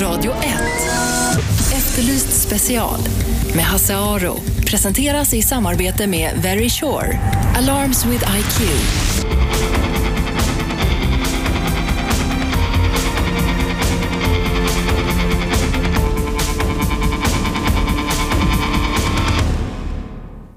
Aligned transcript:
Radio 0.00 0.32
1. 0.32 0.38
Efterlyst 1.76 2.46
special 2.46 3.00
med 3.54 3.64
Hasse 3.64 3.96
Aro. 3.96 4.36
Presenteras 4.66 5.34
i 5.34 5.42
samarbete 5.42 6.06
med 6.06 6.30
Very 6.42 6.68
Sure. 6.68 7.18
Alarms 7.56 8.06
with 8.06 8.24
IQ. 8.38 8.60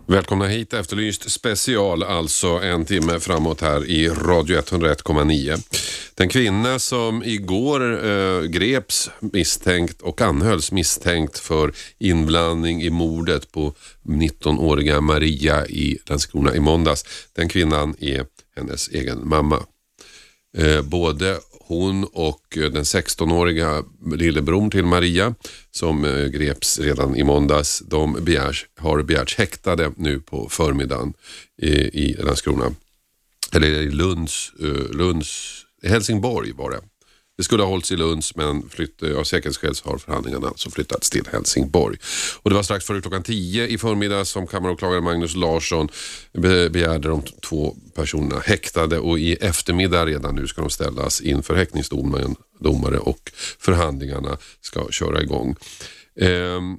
Välkomna 0.08 0.48
hit, 0.48 0.74
Efterlyst 0.74 1.32
special, 1.32 2.04
alltså 2.04 2.48
en 2.48 2.86
timme 2.86 3.20
framåt 3.20 3.62
här 3.62 3.86
i 3.86 4.10
Radio 4.10 4.62
101,9. 4.62 5.91
Den 6.22 6.30
kvinna 6.30 6.80
som 6.80 7.24
igår 7.24 8.06
eh, 8.06 8.42
greps 8.42 9.10
misstänkt 9.20 10.02
och 10.02 10.22
anhölls 10.22 10.72
misstänkt 10.72 11.40
för 11.40 11.74
inblandning 12.00 12.82
i 12.82 12.90
mordet 12.90 13.52
på 13.52 13.74
19-åriga 14.04 15.02
Maria 15.02 15.68
i 15.68 16.00
Landskrona 16.06 16.56
i 16.56 16.60
måndags. 16.60 17.06
Den 17.34 17.50
kvinnan 17.50 17.96
är 18.00 18.26
hennes 18.56 18.90
egen 18.90 19.30
mamma. 19.30 19.64
Eh, 20.58 20.82
både 20.82 21.38
hon 21.60 22.04
och 22.04 22.58
eh, 22.58 22.72
den 22.72 22.84
16-åriga 22.84 23.84
lillebror 24.16 24.70
till 24.70 24.86
Maria 24.86 25.36
som 25.72 26.06
eh, 26.06 26.26
greps 26.26 26.80
redan 26.80 27.16
i 27.16 27.24
måndags, 27.24 27.84
de 27.86 28.14
begärs, 28.14 28.66
har 28.78 29.04
begärts 29.04 29.38
häktade 29.38 29.92
nu 29.98 30.20
på 30.20 30.50
förmiddagen 30.50 31.14
i, 31.62 31.72
i 31.74 32.14
Landskrona. 32.14 32.72
Eller 33.54 33.68
i 33.68 33.92
Lunds, 33.92 34.52
eh, 34.60 34.96
Lunds, 34.96 35.66
Helsingborg 35.90 36.52
var 36.52 36.72
det. 36.72 36.82
Det 37.38 37.44
skulle 37.46 37.64
ha 37.64 37.70
hållits 37.70 37.92
i 37.92 37.96
Lunds 37.96 38.36
men 38.36 38.70
flytt, 38.70 39.04
eh, 39.04 39.18
av 39.18 39.24
säkerhetsskäl 39.24 39.74
har 39.84 39.98
förhandlingarna 39.98 40.48
alltså 40.48 40.70
flyttats 40.70 41.10
till 41.10 41.28
Helsingborg. 41.32 41.98
Och 42.42 42.50
det 42.50 42.56
var 42.56 42.64
strax 42.64 42.86
före 42.86 43.02
klockan 43.02 43.24
10 43.24 43.68
i 43.68 43.78
förmiddag 43.78 44.26
som 44.26 44.48
kammaråklagare 44.48 45.02
Magnus 45.02 45.36
Larsson 45.36 45.90
begärde 46.70 47.10
de 47.10 47.22
två 47.22 47.76
personerna 47.96 48.40
häktade 48.40 49.00
och 49.00 49.20
i 49.20 49.34
eftermiddag 49.34 50.06
redan 50.06 50.36
nu 50.36 50.48
ska 50.48 50.62
de 50.62 50.70
ställas 50.70 51.22
inför 51.22 51.56
häktningsdomare 51.56 52.98
och 53.00 53.32
förhandlingarna 53.60 54.38
ska 54.62 54.88
köra 54.92 55.22
igång. 55.22 55.56
Ehm, 56.20 56.78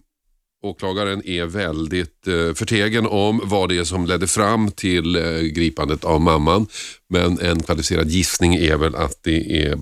Åklagaren 0.62 1.26
är 1.26 1.46
väldigt 1.46 2.26
eh, 2.26 2.54
förtegen 2.54 3.06
om 3.06 3.40
vad 3.44 3.68
det 3.68 3.78
är 3.78 3.84
som 3.84 4.06
ledde 4.06 4.26
fram 4.26 4.70
till 4.70 5.16
eh, 5.16 5.40
gripandet 5.40 6.04
av 6.04 6.20
mamman. 6.20 6.66
Men 7.08 7.38
en 7.38 7.62
kvalificerad 7.62 8.10
gissning 8.10 8.54
är 8.54 8.76
väl 8.76 8.94
att 8.94 9.18
det 9.22 9.62
är 9.62 9.78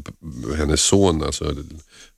hennes 0.57 0.81
son, 0.81 1.23
alltså 1.23 1.55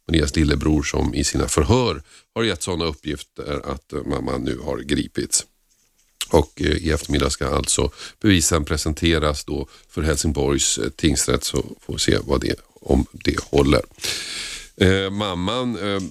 Marias 0.08 0.36
lillebror, 0.36 0.82
som 0.82 1.14
i 1.14 1.24
sina 1.24 1.48
förhör 1.48 2.02
har 2.34 2.42
gett 2.42 2.62
sådana 2.62 2.84
uppgifter 2.84 3.60
att 3.72 3.92
eh, 3.92 4.02
mamman 4.04 4.44
nu 4.44 4.58
har 4.58 4.78
gripits. 4.78 5.46
Och 6.30 6.62
eh, 6.62 6.76
i 6.76 6.90
eftermiddag 6.90 7.30
ska 7.30 7.46
alltså 7.46 7.90
bevisen 8.20 8.64
presenteras 8.64 9.44
då 9.44 9.68
för 9.88 10.02
Helsingborgs 10.02 10.78
eh, 10.78 10.88
tingsrätt 10.88 11.44
så 11.44 11.64
får 11.80 11.92
vi 11.92 11.98
se 11.98 12.18
vad 12.24 12.40
det, 12.40 12.54
om 12.74 13.06
det 13.12 13.40
håller. 13.40 13.82
Eh, 14.76 15.10
mamman 15.10 15.76
eh, 15.76 16.02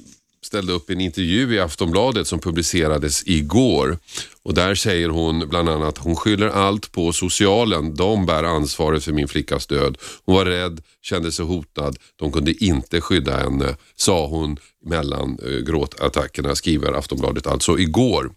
ställde 0.45 0.73
upp 0.73 0.89
en 0.89 1.01
intervju 1.01 1.55
i 1.55 1.59
Aftonbladet 1.59 2.27
som 2.27 2.39
publicerades 2.39 3.23
igår. 3.27 3.97
Och 4.43 4.53
Där 4.53 4.75
säger 4.75 5.09
hon 5.09 5.49
bland 5.49 5.69
annat 5.69 5.87
att 5.87 5.97
hon 5.97 6.15
skyller 6.15 6.47
allt 6.47 6.91
på 6.91 7.13
socialen. 7.13 7.95
De 7.95 8.25
bär 8.25 8.43
ansvaret 8.43 9.03
för 9.03 9.11
min 9.11 9.27
flickas 9.27 9.67
död. 9.67 9.97
Hon 10.25 10.35
var 10.35 10.45
rädd, 10.45 10.81
kände 11.01 11.31
sig 11.31 11.45
hotad. 11.45 11.97
De 12.15 12.31
kunde 12.31 12.63
inte 12.63 13.01
skydda 13.01 13.37
henne, 13.37 13.75
sa 13.95 14.27
hon 14.27 14.57
mellan 14.85 15.39
eh, 15.39 15.57
gråtattackerna, 15.57 16.55
skriver 16.55 16.93
Aftonbladet 16.93 17.47
alltså 17.47 17.79
igår. 17.79 18.31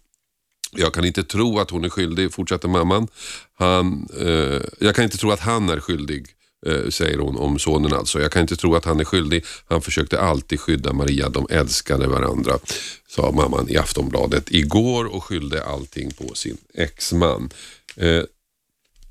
Jag 0.71 0.93
kan 0.93 1.05
inte 1.05 1.23
tro 1.23 1.59
att 1.59 1.69
hon 1.69 1.85
är 1.85 1.89
skyldig, 1.89 2.33
fortsätter 2.33 2.67
mamman. 2.67 3.07
Han, 3.57 4.07
eh, 4.19 4.61
jag 4.79 4.95
kan 4.95 5.03
inte 5.03 5.17
tro 5.17 5.31
att 5.31 5.39
han 5.39 5.69
är 5.69 5.79
skyldig 5.79 6.34
Eh, 6.65 6.89
säger 6.89 7.17
hon 7.17 7.37
om 7.37 7.59
sonen 7.59 7.93
alltså. 7.93 8.21
Jag 8.21 8.31
kan 8.31 8.41
inte 8.41 8.55
tro 8.55 8.75
att 8.75 8.85
han 8.85 8.99
är 8.99 9.03
skyldig. 9.03 9.45
Han 9.67 9.81
försökte 9.81 10.19
alltid 10.19 10.59
skydda 10.59 10.93
Maria. 10.93 11.29
De 11.29 11.47
älskade 11.49 12.07
varandra, 12.07 12.59
sa 13.07 13.31
mamman 13.31 13.69
i 13.69 13.77
Aftonbladet 13.77 14.51
igår 14.51 15.05
och 15.05 15.23
skyllde 15.23 15.63
allting 15.63 16.11
på 16.11 16.35
sin 16.35 16.57
exman. 16.73 17.49
Eh, 17.95 18.23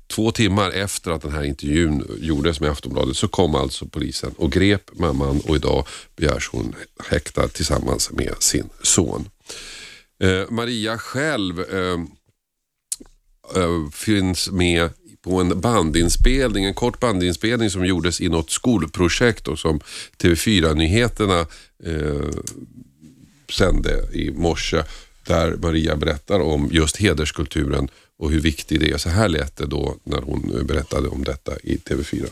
två 0.07 0.31
timmar 0.31 0.71
efter 0.71 1.11
att 1.11 1.21
den 1.21 1.31
här 1.31 1.43
intervjun 1.43 2.17
gjordes 2.19 2.59
med 2.59 2.69
Aftonbladet 2.69 3.17
så 3.17 3.27
kom 3.27 3.55
alltså 3.55 3.85
polisen 3.85 4.33
och 4.37 4.51
grep 4.51 4.91
mamman 4.93 5.41
och 5.47 5.55
idag 5.55 5.87
begärs 6.15 6.49
hon 6.51 6.75
häktad 7.09 7.47
tillsammans 7.47 8.11
med 8.11 8.35
sin 8.39 8.69
son. 8.83 9.29
Eh, 10.19 10.49
Maria 10.49 10.97
själv 10.97 11.59
eh, 11.59 11.99
eh 13.55 13.89
finns 13.91 14.51
med 14.51 14.89
på 15.25 15.41
en 15.41 15.61
bandinspelning, 15.61 16.65
en 16.65 16.73
kort 16.73 16.99
bandinspelning 16.99 17.69
som 17.69 17.85
gjordes 17.85 18.21
i 18.21 18.29
något 18.29 18.49
skolprojekt 18.49 19.47
och 19.47 19.59
som 19.59 19.79
TV4-nyheterna 20.17 21.39
eh, 21.83 22.29
sände 23.49 24.09
i 24.13 24.31
morse. 24.31 24.83
Där 25.27 25.55
Maria 25.61 25.95
berättar 25.95 26.39
om 26.39 26.69
just 26.71 26.97
hederskulturen 26.97 27.89
och 28.17 28.31
hur 28.31 28.39
viktig 28.39 28.79
det 28.79 28.91
är. 28.91 28.97
Så 28.97 29.09
här 29.09 29.29
lät 29.29 29.55
det 29.55 29.65
då 29.65 29.95
när 30.03 30.21
hon 30.21 30.65
berättade 30.67 31.07
om 31.07 31.23
detta 31.23 31.51
i 31.63 31.77
TV4. 31.77 32.25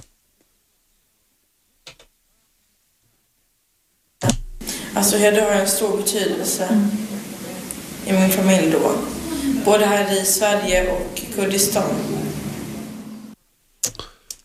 Alltså 4.93 5.17
heder 5.17 5.41
har 5.41 5.51
en 5.51 5.67
stor 5.67 5.97
betydelse 5.97 6.89
i 8.05 8.13
min 8.13 8.29
familj 8.29 8.71
då. 8.71 8.95
Både 9.65 9.85
här 9.85 10.21
i 10.21 10.25
Sverige 10.25 10.91
och 10.91 11.21
Kurdistan 11.35 12.22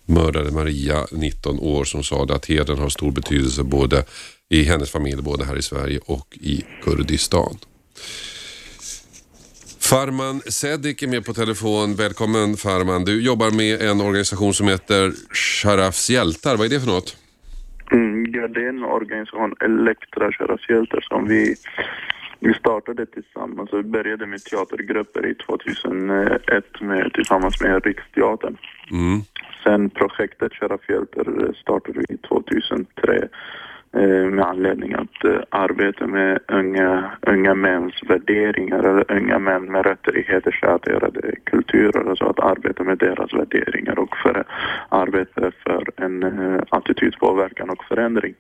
mördade 0.09 0.53
Maria, 0.53 1.07
19 1.13 1.59
år, 1.59 1.85
som 1.85 2.03
sa 2.03 2.25
att 2.25 2.47
hedern 2.47 2.79
har 2.79 2.89
stor 2.89 3.13
betydelse 3.13 3.65
både 3.65 4.05
i 4.49 4.63
hennes 4.63 4.91
familj, 4.91 5.23
både 5.23 5.45
här 5.45 5.57
i 5.57 5.63
Sverige 5.63 6.01
och 6.07 6.39
i 6.41 6.65
Kurdistan. 6.83 7.59
Farman 9.91 10.41
Sedik 10.41 11.03
är 11.03 11.09
med 11.09 11.25
på 11.25 11.33
telefon. 11.33 11.95
Välkommen 11.95 12.57
Farman. 12.57 13.05
Du 13.05 13.23
jobbar 13.23 13.51
med 13.51 13.83
en 13.83 14.01
organisation 14.01 14.55
som 14.55 14.69
heter 14.69 15.13
Sharafs 15.33 16.11
hjältar. 16.11 16.57
Vad 16.57 16.67
är 16.67 16.71
det 16.71 16.81
för 16.81 16.87
något? 16.87 17.17
Mm, 17.93 18.27
ja, 18.35 18.49
det 18.49 18.61
är 18.65 18.69
en 18.69 18.85
organisation, 18.85 19.55
Elektra 19.61 20.33
Sharafs 20.33 20.69
hjältar, 20.69 21.01
som 21.01 21.29
vi, 21.29 21.55
vi 22.41 22.55
startade 22.55 23.07
tillsammans. 23.07 23.71
Vi 23.73 23.83
började 23.83 24.27
med 24.27 24.45
teatergrupper 24.45 25.27
i 25.27 25.35
2001 25.35 26.81
med, 26.81 27.11
tillsammans 27.15 27.61
med 27.61 27.85
Riksteatern. 27.85 28.57
Mm. 28.91 29.21
Sen 29.65 29.91
projektet 29.91 30.53
Kära 30.53 30.79
Fjälter 30.79 31.53
startade 31.63 32.01
vi 32.09 32.17
2003 32.17 33.29
eh, 33.93 34.31
med 34.31 34.45
anledning 34.45 34.93
att 34.93 35.25
uh, 35.25 35.41
arbeta 35.51 36.07
med 36.07 36.39
unga, 36.49 37.11
unga 37.27 37.55
mäns 37.55 37.95
värderingar 38.09 38.79
eller 38.79 39.13
unga 39.13 39.39
män 39.39 39.65
med 39.73 39.87
rötter 39.87 40.19
i 40.19 40.23
hedersrelaterade 40.23 41.35
kulturer. 41.45 42.11
Alltså 42.11 42.25
att 42.25 42.41
arbeta 42.41 42.85
med 42.85 42.99
deras 42.99 43.33
värderingar 43.35 43.99
och 43.99 44.17
för, 44.23 44.45
arbeta 44.89 45.53
för 45.65 45.91
en 45.97 46.23
uh, 46.23 46.63
attitydpåverkan 46.71 47.71
och 47.71 47.85
förändring. 47.85 48.35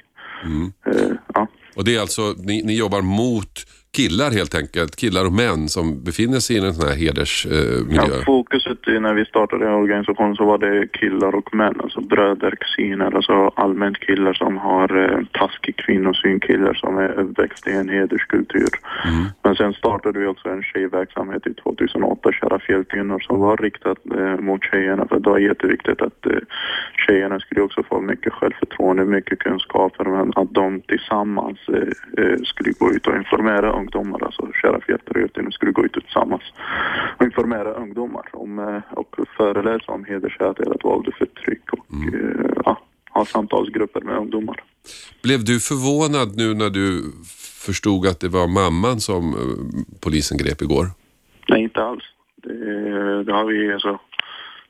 Mm. 0.45 1.19
Ja. 1.35 1.47
Och 1.77 1.85
det 1.85 1.97
är 1.97 2.01
alltså, 2.01 2.23
ni, 2.39 2.63
ni 2.63 2.79
jobbar 2.79 3.03
mot 3.03 3.53
killar 3.99 4.31
helt 4.31 4.55
enkelt, 4.55 4.97
killar 4.97 5.25
och 5.27 5.33
män 5.33 5.69
som 5.69 5.87
befinner 6.05 6.41
sig 6.41 6.57
i 6.57 6.59
en 6.59 6.75
sån 6.75 6.89
här 6.89 6.97
hedersmiljö? 6.97 8.03
Eh, 8.03 8.19
ja, 8.19 8.25
fokuset 8.27 8.79
när 8.87 9.15
vi 9.15 9.25
startade 9.25 9.67
organisationen 9.85 10.35
så 10.37 10.45
var 10.45 10.59
det 10.59 10.89
killar 10.93 11.35
och 11.35 11.55
män, 11.55 11.81
alltså 11.83 12.01
bröder, 12.01 12.53
kusiner, 12.61 13.17
alltså 13.17 13.53
allmänt 13.57 13.99
killar 14.01 14.33
som 14.33 14.57
har 14.57 14.89
eh, 15.05 15.19
taskig 15.33 15.77
kvinnosyn, 15.77 16.41
killar 16.41 16.75
som 16.75 16.99
är 16.99 17.11
uppväxta 17.21 17.71
i 17.71 17.77
en 17.77 17.89
hederskultur. 17.89 18.73
Mm. 19.05 19.25
Men 19.43 19.55
sen 19.55 19.73
startade 19.73 20.19
vi 20.19 20.27
också 20.27 20.49
en 20.49 20.63
tjejverksamhet 20.63 21.47
i 21.47 21.55
2008, 21.55 22.33
Kära 22.33 22.59
fjällkvinnor, 22.59 23.21
som 23.21 23.41
var 23.41 23.57
riktat 23.57 23.99
eh, 24.19 24.37
mot 24.41 24.65
tjejerna 24.65 25.07
för 25.09 25.21
det 25.21 25.31
var 25.31 25.39
jätteviktigt 25.39 26.03
att 26.03 26.27
eh, 26.27 26.33
tjejerna 27.07 27.41
skulle 27.41 27.61
också 27.61 27.83
få 27.83 28.01
mycket 28.01 28.33
självförtroende, 28.33 29.05
mycket 29.05 29.39
kunskaper, 29.39 30.05
men 30.05 30.33
att 30.37 30.55
de 30.55 30.81
tillsammans 30.81 31.59
eh, 31.69 32.25
eh 32.25 32.39
skulle 32.45 32.73
gå 32.73 32.91
ut 32.93 33.07
och 33.07 33.17
informera 33.17 33.73
ungdomar, 33.89 34.25
alltså 34.25 34.43
Sheriff 34.55 34.89
Jätteröten, 34.89 35.53
skulle 35.53 35.73
gå 35.73 35.85
ut 35.85 35.93
tillsammans 35.93 36.43
och 37.19 37.25
informera 37.25 37.73
ungdomar 37.73 38.29
om, 38.33 38.59
eh, 38.59 38.99
och 38.99 39.17
föreläsa 39.37 39.93
om 39.93 40.05
hedersrelaterat 40.05 40.85
våld 40.85 41.09
och 41.09 41.15
förtryck 41.15 41.73
och 41.73 41.87
mm. 41.93 42.15
Eh, 42.15 42.51
ja, 42.65 42.81
ha 43.11 43.25
samtalsgrupper 43.25 44.01
med 44.01 44.17
ungdomar. 44.17 44.63
Blev 45.23 45.45
du 45.45 45.61
förvånad 45.61 46.37
nu 46.37 46.55
när 46.55 46.71
du 46.71 47.13
förstod 47.67 48.07
att 48.07 48.21
det 48.21 48.29
var 48.29 48.49
mamman 48.49 49.01
som 49.01 49.25
eh, 49.33 49.85
polisen 50.01 50.39
grep 50.39 50.63
igår? 50.63 50.87
Nej, 51.49 51.63
inte 51.63 51.83
alls. 51.83 52.05
Det, 52.43 53.25
det 53.25 53.33
har 53.33 53.45
vi 53.45 53.73
alltså 53.73 54.01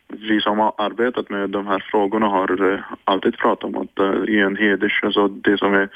vi 0.08 0.40
som 0.40 0.58
har 0.58 0.72
arbetat 0.76 1.30
med 1.30 1.50
de 1.50 1.66
här 1.66 1.84
frågorna 1.90 2.26
har 2.26 2.72
eh, 2.72 2.80
alltid 3.04 3.36
pratat 3.36 3.64
om 3.64 3.76
att 3.76 3.98
eh, 3.98 4.34
i 4.34 4.40
en 4.40 4.56
heders, 4.56 5.00
alltså 5.04 5.28
det 5.28 5.58
som 5.58 5.74
är 5.74 5.88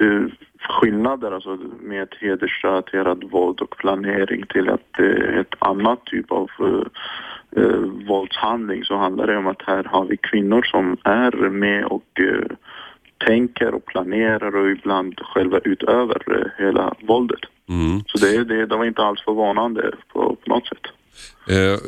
eh, 0.00 0.22
skillnader 0.60 1.32
alltså 1.32 1.58
med 1.80 2.08
hedersrelaterat 2.20 3.18
våld 3.32 3.60
och 3.60 3.76
planering 3.76 4.46
till 4.46 4.68
att 4.68 4.98
eh, 4.98 5.38
ett 5.38 5.54
annat 5.58 6.04
typ 6.04 6.32
av 6.32 6.50
eh, 7.56 7.78
våldshandling 8.08 8.84
så 8.84 8.96
handlar 8.96 9.26
det 9.26 9.36
om 9.36 9.46
att 9.46 9.62
här 9.62 9.84
har 9.84 10.04
vi 10.04 10.16
kvinnor 10.16 10.62
som 10.62 10.96
är 11.04 11.50
med 11.50 11.84
och 11.84 12.20
eh, 12.20 12.56
tänker 13.26 13.74
och 13.74 13.84
planerar 13.84 14.56
och 14.56 14.70
ibland 14.70 15.20
själva 15.20 15.58
utöver 15.64 16.22
eh, 16.36 16.64
hela 16.64 16.94
våldet. 17.00 17.40
Mm. 17.68 18.00
Så 18.06 18.18
det, 18.18 18.44
det, 18.44 18.66
det 18.66 18.76
var 18.76 18.84
inte 18.84 19.02
alls 19.02 19.20
förvånande 19.20 19.92
på, 20.12 20.36
på 20.44 20.50
något 20.54 20.66
sätt. 20.66 20.86
Eh, 21.48 21.78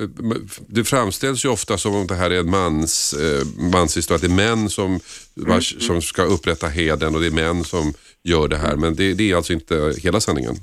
det 0.68 0.84
framställs 0.84 1.44
ju 1.44 1.48
ofta 1.48 1.78
som 1.78 1.94
om 1.94 2.06
det 2.06 2.14
här 2.14 2.30
är 2.30 2.40
en 2.40 2.50
mans, 2.50 3.14
eh, 3.14 3.62
manshistoria, 3.72 4.16
att 4.16 4.22
det 4.22 4.28
är 4.42 4.56
män 4.56 4.68
som, 4.68 5.00
vars, 5.34 5.76
som 5.86 6.02
ska 6.02 6.22
upprätta 6.22 6.66
heden 6.66 7.14
och 7.14 7.20
det 7.20 7.26
är 7.26 7.30
män 7.54 7.64
som 7.64 7.92
gör 8.24 8.48
det 8.48 8.56
här. 8.56 8.76
Men 8.76 8.94
det, 8.94 9.14
det 9.14 9.30
är 9.30 9.36
alltså 9.36 9.52
inte 9.52 9.92
hela 10.02 10.20
sanningen. 10.20 10.54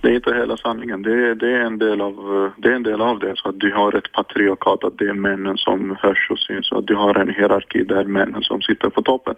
Det 0.00 0.08
är 0.08 0.14
inte 0.14 0.34
hela 0.34 0.56
sanningen. 0.56 1.02
Det, 1.02 1.10
är- 1.12 1.34
det, 1.34 1.50
är 1.50 1.60
en 1.60 1.78
del 1.78 2.00
av, 2.00 2.12
eh, 2.12 2.50
det 2.62 2.68
är 2.68 2.72
en 2.72 2.82
del 2.82 3.00
av 3.00 3.18
det. 3.18 3.32
Så 3.36 3.48
att 3.48 3.60
du 3.60 3.72
har 3.72 3.92
ett 3.98 4.12
patriarkat, 4.12 4.84
att 4.84 4.98
det 4.98 5.08
är 5.08 5.14
männen 5.14 5.56
som 5.56 5.96
hörs 6.00 6.30
och 6.30 6.38
syns. 6.38 6.72
Och 6.72 6.78
att 6.78 6.86
du 6.86 6.94
har 6.94 7.14
en 7.14 7.34
hierarki 7.34 7.84
där 7.84 8.04
männen 8.04 8.42
som 8.42 8.60
sitter 8.62 8.88
på 8.90 9.02
toppen. 9.02 9.34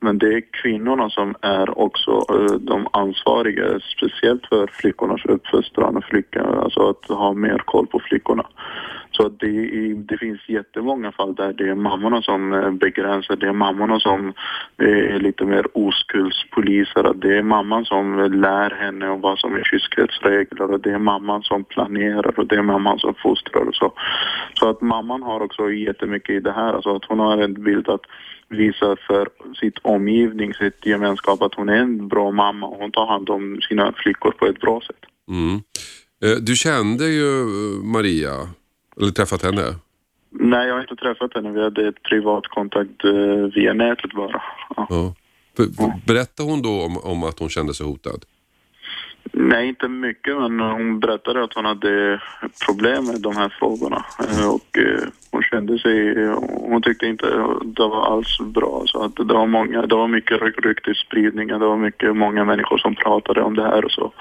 Men 0.00 0.18
det 0.18 0.34
är 0.34 0.42
kvinnorna 0.62 1.10
som 1.10 1.34
är 1.40 1.78
också 1.78 2.10
eh, 2.10 2.54
de 2.60 2.88
ansvariga, 2.92 3.80
speciellt 3.80 4.46
för 4.46 4.66
flickornas 4.66 5.24
uppfostran 5.24 5.96
och 5.96 6.04
flickor, 6.04 6.58
alltså 6.62 6.88
att 6.88 7.04
ha 7.18 7.32
mer 7.32 7.58
koll 7.58 7.86
på 7.86 8.00
flickorna. 8.00 8.46
Så 9.10 9.26
att 9.26 9.40
det, 9.40 9.94
det 9.94 10.18
finns 10.18 10.48
jättemånga 10.48 11.12
fall 11.12 11.34
där 11.34 11.52
det 11.52 11.68
är 11.68 11.74
mammorna 11.74 12.22
som 12.22 12.52
eh, 12.52 12.70
begränsar, 12.70 13.36
det 13.36 13.46
är 13.46 13.52
mammorna 13.52 14.00
som 14.00 14.32
eh, 14.82 15.14
är 15.14 15.18
lite 15.18 15.44
mer 15.44 15.66
oskuldspoliser, 15.74 17.14
det 17.14 17.38
är 17.38 17.42
mamman 17.42 17.84
som 17.84 18.32
lär 18.32 18.70
henne 18.70 19.08
om 19.08 19.20
vad 19.20 19.38
som 19.38 19.54
är 19.54 19.62
kyskhetsregler 19.62 20.70
och 20.70 20.80
det 20.80 20.92
är 20.92 20.98
mamman 20.98 21.42
som 21.42 21.64
planerar 21.64 22.38
och 22.38 22.46
det 22.46 22.56
är 22.56 22.62
mamman 22.62 22.98
som 22.98 23.14
fostrar 23.14 23.68
och 23.68 23.74
så. 23.74 23.92
Så 24.54 24.68
att 24.68 24.80
mamman 24.80 25.22
har 25.22 25.40
också 25.40 25.70
jättemycket 25.70 26.34
i 26.34 26.40
det 26.40 26.52
här, 26.52 26.72
alltså 26.72 26.96
att 26.96 27.04
hon 27.04 27.18
har 27.18 27.38
en 27.38 27.62
bild 27.64 27.88
att 27.88 28.06
visa 28.48 28.96
för 29.06 29.28
sitt 29.60 29.78
omgivning, 29.82 30.54
sitt 30.54 30.86
gemenskap 30.86 31.42
att 31.42 31.54
hon 31.54 31.68
är 31.68 31.76
en 31.76 32.08
bra 32.08 32.30
mamma 32.30 32.66
och 32.66 32.78
hon 32.78 32.92
tar 32.92 33.06
hand 33.06 33.30
om 33.30 33.60
sina 33.68 33.92
flickor 33.92 34.30
på 34.30 34.46
ett 34.46 34.60
bra 34.60 34.80
sätt. 34.80 35.04
Mm. 35.28 35.54
Eh, 36.24 36.42
du 36.42 36.56
kände 36.56 37.04
ju 37.04 37.40
eh, 37.40 37.84
Maria, 37.84 38.32
eller 39.00 39.10
träffat 39.10 39.42
henne? 39.42 39.62
Nej, 40.30 40.68
jag 40.68 40.74
har 40.74 40.80
inte 40.80 40.96
träffat 40.96 41.34
henne. 41.34 41.52
Vi 41.52 41.62
hade 41.62 41.88
ett 41.88 42.02
privat 42.02 42.46
kontakt 42.46 43.04
eh, 43.04 43.54
via 43.54 43.72
nätet 43.72 44.12
bara. 44.12 44.42
Ja. 44.76 44.86
Ja. 44.88 45.14
Berättade 46.06 46.50
hon 46.50 46.62
då 46.62 46.82
om, 46.82 46.98
om 46.98 47.24
att 47.24 47.38
hon 47.38 47.48
kände 47.48 47.74
sig 47.74 47.86
hotad? 47.86 48.24
Nej, 49.32 49.68
inte 49.68 49.88
mycket, 49.88 50.36
men 50.36 50.60
hon 50.60 51.00
berättade 51.00 51.44
att 51.44 51.54
hon 51.54 51.64
hade 51.64 52.20
problem 52.66 53.04
med 53.04 53.20
de 53.20 53.36
här 53.36 53.54
frågorna. 53.58 54.04
Eh, 54.20 54.48
och 54.54 54.78
eh, 54.78 55.08
hon 55.30 55.42
kände 55.42 55.78
sig, 55.78 56.26
hon 56.70 56.82
tyckte 56.82 57.06
inte 57.06 57.26
det 57.64 57.88
var 57.88 58.12
alls 58.12 58.38
bra. 58.40 58.82
Så 58.86 59.04
att 59.04 59.16
det 59.16 59.34
var 59.34 59.46
många, 59.46 59.86
det 59.86 59.94
var 59.94 60.08
mycket 60.08 60.42
ryktesspridning, 60.42 61.48
det 61.48 61.58
var 61.58 61.76
mycket, 61.76 62.16
många 62.16 62.44
människor 62.44 62.78
som 62.78 62.94
pratade 62.94 63.42
om 63.42 63.56
det 63.56 63.62
här 63.62 63.84
och 63.84 63.90
så. 63.90 64.12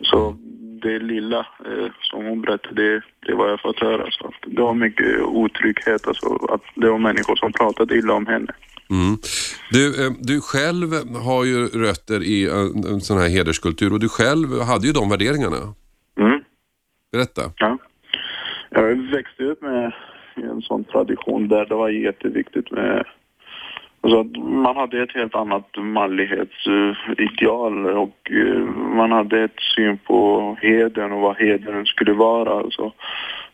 Så 0.00 0.36
det 0.82 0.98
lilla 0.98 1.38
eh, 1.38 1.90
som 2.00 2.24
hon 2.24 2.42
berättade, 2.42 2.82
det, 2.82 3.02
det 3.26 3.34
var 3.34 3.48
jag 3.48 3.60
fått 3.60 3.80
höra. 3.80 4.10
Så 4.10 4.26
att 4.26 4.34
det 4.46 4.62
var 4.62 4.74
mycket 4.74 5.20
otrygghet, 5.22 6.06
alltså 6.06 6.34
att 6.34 6.62
det 6.74 6.90
var 6.90 6.98
människor 6.98 7.36
som 7.36 7.52
pratade 7.52 7.98
illa 7.98 8.14
om 8.14 8.26
henne. 8.26 8.52
Mm. 8.90 9.16
Du, 9.70 10.06
eh, 10.06 10.12
du 10.20 10.40
själv 10.40 10.88
har 11.24 11.44
ju 11.44 11.66
rötter 11.66 12.22
i 12.22 12.48
en, 12.48 12.94
en 12.94 13.00
sån 13.00 13.18
här 13.18 13.28
hederskultur 13.28 13.92
och 13.92 14.00
du 14.00 14.08
själv 14.08 14.60
hade 14.60 14.86
ju 14.86 14.92
de 14.92 15.10
värderingarna. 15.10 15.74
Mm. 16.20 16.40
Berätta. 17.12 17.42
Ja. 17.56 17.78
Jag 18.70 18.96
växte 18.96 19.44
upp 19.44 19.62
med 19.62 19.92
en 20.34 20.62
sån 20.62 20.84
tradition 20.84 21.48
där 21.48 21.66
det 21.66 21.74
var 21.74 21.88
jätteviktigt 21.88 22.70
med 22.70 23.04
Alltså 24.00 24.20
att 24.20 24.36
man 24.36 24.76
hade 24.76 25.02
ett 25.02 25.14
helt 25.14 25.34
annat 25.34 25.76
manlighetsideal 25.76 27.86
och 27.86 28.30
eh, 28.30 28.60
man 28.96 29.12
hade 29.12 29.44
ett 29.44 29.60
syn 29.76 29.98
på 29.98 30.56
heden 30.60 31.12
och 31.12 31.20
vad 31.20 31.36
heden 31.36 31.86
skulle 31.86 32.12
vara. 32.12 32.58
Alltså, 32.58 32.92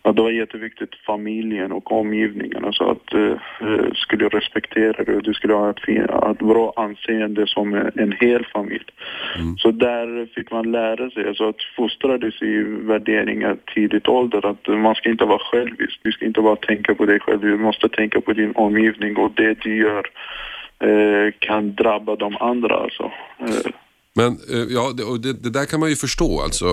att 0.05 0.17
det 0.17 0.23
var 0.23 0.31
jätteviktigt 0.31 0.95
familjen 1.07 1.73
och 1.73 1.93
omgivningen. 1.93 2.65
Alltså 2.65 2.85
att 2.85 3.15
eh, 3.15 3.93
skulle 3.95 4.29
respektera 4.29 5.05
det 5.05 5.17
och 5.17 5.23
du 5.23 5.35
skulle 5.35 5.55
ha 5.55 5.71
ett, 5.71 5.89
ett 6.31 6.39
bra 6.39 6.73
anseende 6.77 7.47
som 7.47 7.75
en 7.75 8.15
hel 8.21 8.47
familj. 8.47 8.85
Så 9.59 9.71
där 9.71 10.27
fick 10.35 10.51
man 10.51 10.73
lära 10.73 11.11
sig, 11.11 11.29
alltså 11.29 11.49
att 11.49 11.63
fostrades 11.77 12.43
i 12.43 12.63
värderingar 12.63 13.57
tidigt 13.75 14.09
ålder, 14.09 14.47
att 14.47 14.67
man 14.67 14.95
ska 14.95 15.11
inte 15.11 15.25
vara 15.25 15.39
självisk, 15.39 16.01
du 16.03 16.13
ska 16.13 16.25
inte 16.25 16.41
bara 16.41 16.57
tänka 16.57 16.95
på 16.95 17.07
dig 17.07 17.21
själv, 17.21 17.41
du 17.41 17.57
måste 17.57 17.89
tänka 17.89 18.21
på 18.21 18.33
din 18.33 18.53
omgivning 18.55 19.17
och 19.17 19.33
det 19.35 19.55
du 19.61 19.77
gör 19.77 20.07
eh, 20.79 21.33
kan 21.39 21.75
drabba 21.75 22.17
de 22.17 22.37
andra 22.41 22.75
alltså. 22.75 23.13
Eh, 23.39 23.73
Men 24.17 24.39
eh, 24.53 24.75
ja, 24.75 24.93
det, 24.97 25.05
och 25.05 25.21
det, 25.21 25.33
där 25.33 25.67
kan 25.67 25.81
man 25.81 25.89
ju 25.89 25.97
förstå 25.97 26.41
alltså, 26.41 26.67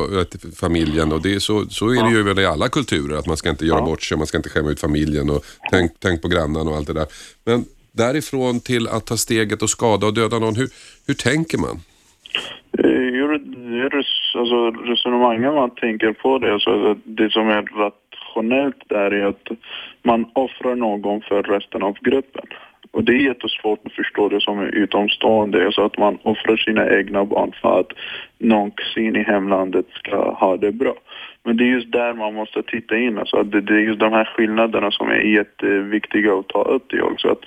familjen 0.55 1.11
och 1.11 1.21
det 1.21 1.35
är 1.35 1.39
så, 1.39 1.65
så 1.69 1.89
är 1.89 2.03
det 2.03 2.09
ju 2.09 2.23
väl 2.23 2.39
i 2.39 2.45
alla 2.45 2.69
kulturer 2.69 3.17
att 3.17 3.27
man 3.27 3.37
ska 3.37 3.49
inte 3.49 3.65
göra 3.65 3.79
Ja. 3.79 3.85
bort 3.85 4.03
sig, 4.03 4.17
man 4.17 4.27
ska 4.27 4.37
inte 4.37 4.49
skämma 4.49 4.69
ut 4.69 4.79
familjen 4.79 5.29
och 5.29 5.45
tänk, 5.71 5.91
tänk 5.99 6.21
på 6.21 6.27
grannen 6.27 6.67
och 6.67 6.75
allt 6.75 6.87
det 6.87 6.93
där. 6.93 7.07
Men 7.45 7.65
därifrån 7.91 8.59
till 8.59 8.87
att 8.87 9.05
ta 9.05 9.17
steget 9.17 9.61
och 9.61 9.69
skada 9.69 10.07
och 10.07 10.13
döda 10.13 10.39
någon, 10.39 10.55
hur, 10.55 10.69
hur 11.07 11.13
tänker 11.13 11.57
man? 11.57 11.79
Eh, 12.77 13.01
alltså, 14.39 14.71
resonemanget 14.71 15.53
man 15.53 15.75
tänker 15.75 16.13
på 16.13 16.39
det, 16.39 16.53
alltså, 16.53 16.95
det 17.03 17.29
som 17.31 17.49
är 17.49 17.61
rationellt 17.61 18.81
där 18.89 19.11
är 19.11 19.25
att 19.25 19.47
man 20.03 20.25
offrar 20.33 20.75
någon 20.75 21.21
för 21.21 21.43
resten 21.43 21.83
av 21.83 21.93
gruppen. 22.01 22.45
Och 22.91 23.03
det 23.03 23.11
är 23.11 23.17
jättesvårt 23.17 23.85
att 23.85 23.93
förstå 23.93 24.29
det 24.29 24.41
som 24.41 24.59
är 24.59 24.75
utomstående, 24.75 25.65
alltså 25.65 25.81
att 25.85 25.97
man 25.97 26.17
offrar 26.23 26.57
sina 26.57 26.89
egna 26.89 27.25
barn 27.25 27.51
för 27.61 27.79
att 27.79 27.91
någon 28.37 28.71
kusin 28.71 29.15
i 29.15 29.23
hemlandet 29.23 29.85
ska 29.93 30.31
ha 30.31 30.57
det 30.57 30.71
bra. 30.71 30.93
Men 31.43 31.57
det 31.57 31.63
är 31.63 31.67
just 31.67 31.91
där 31.91 32.13
man 32.13 32.33
måste 32.33 32.63
titta 32.63 32.97
in, 32.97 33.17
alltså 33.17 33.37
att 33.37 33.51
det, 33.51 33.61
det 33.61 33.73
är 33.73 33.79
just 33.79 33.99
de 33.99 34.13
här 34.13 34.25
skillnaderna 34.25 34.91
som 34.91 35.09
är 35.09 35.21
jätteviktiga 35.21 36.33
att 36.33 36.47
ta 36.47 36.61
upp 36.61 36.85
det 36.89 37.01
också. 37.01 37.11
Alltså 37.11 37.27
att 37.27 37.45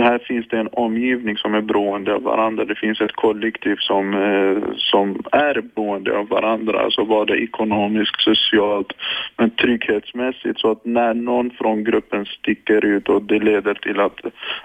här 0.00 0.18
finns 0.18 0.48
det 0.48 0.58
en 0.58 0.68
omgivning 0.72 1.36
som 1.36 1.54
är 1.54 1.60
beroende 1.60 2.14
av 2.14 2.22
varandra. 2.22 2.64
Det 2.64 2.74
finns 2.74 3.00
ett 3.00 3.12
kollektiv 3.12 3.76
som, 3.78 4.14
eh, 4.14 4.74
som 4.76 5.22
är 5.32 5.62
beroende 5.74 6.18
av 6.18 6.28
varandra, 6.28 6.80
alltså 6.80 7.04
både 7.04 7.42
ekonomiskt, 7.42 8.20
socialt, 8.20 8.92
men 9.36 9.50
trygghetsmässigt. 9.50 10.60
Så 10.60 10.70
att 10.70 10.84
när 10.84 11.14
någon 11.14 11.50
från 11.50 11.84
gruppen 11.84 12.26
sticker 12.26 12.84
ut 12.84 13.08
och 13.08 13.22
det 13.22 13.38
leder 13.38 13.74
till 13.74 14.00
att 14.00 14.20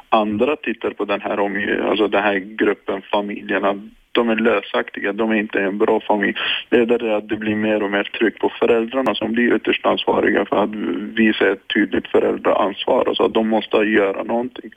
andra 0.10 0.56
tittar 0.56 0.90
på 0.90 1.06
den 1.06 1.22
här, 1.22 1.38
omge- 1.38 1.90
alltså 1.90 2.08
den 2.08 2.24
här 2.24 2.36
gruppen, 2.36 3.02
familjerna, 3.02 3.90
de 4.14 4.30
är 4.30 4.36
lösaktiga, 4.36 5.14
de 5.14 5.32
är 5.32 5.36
inte 5.36 5.60
en 5.60 5.78
bra 5.78 6.00
familj. 6.00 6.36
Leder 6.70 7.00
det 7.00 7.16
att 7.16 7.30
det 7.30 7.36
blir 7.36 7.56
mer 7.56 7.84
och 7.84 7.92
mer 7.92 8.04
tryck 8.04 8.40
på 8.40 8.50
föräldrarna 8.60 9.16
som 9.16 9.32
blir 9.32 9.56
ytterst 9.56 9.86
ansvariga 9.86 10.46
för 10.46 10.64
att 10.64 10.76
visa 11.20 11.52
ett 11.52 11.68
tydligt 11.74 12.08
föräldraansvar. 12.08 13.06
Alltså 13.08 13.24
att 13.24 13.34
de 13.34 13.48
måste 13.50 13.78
göra 13.78 14.24
någonting. 14.24 14.72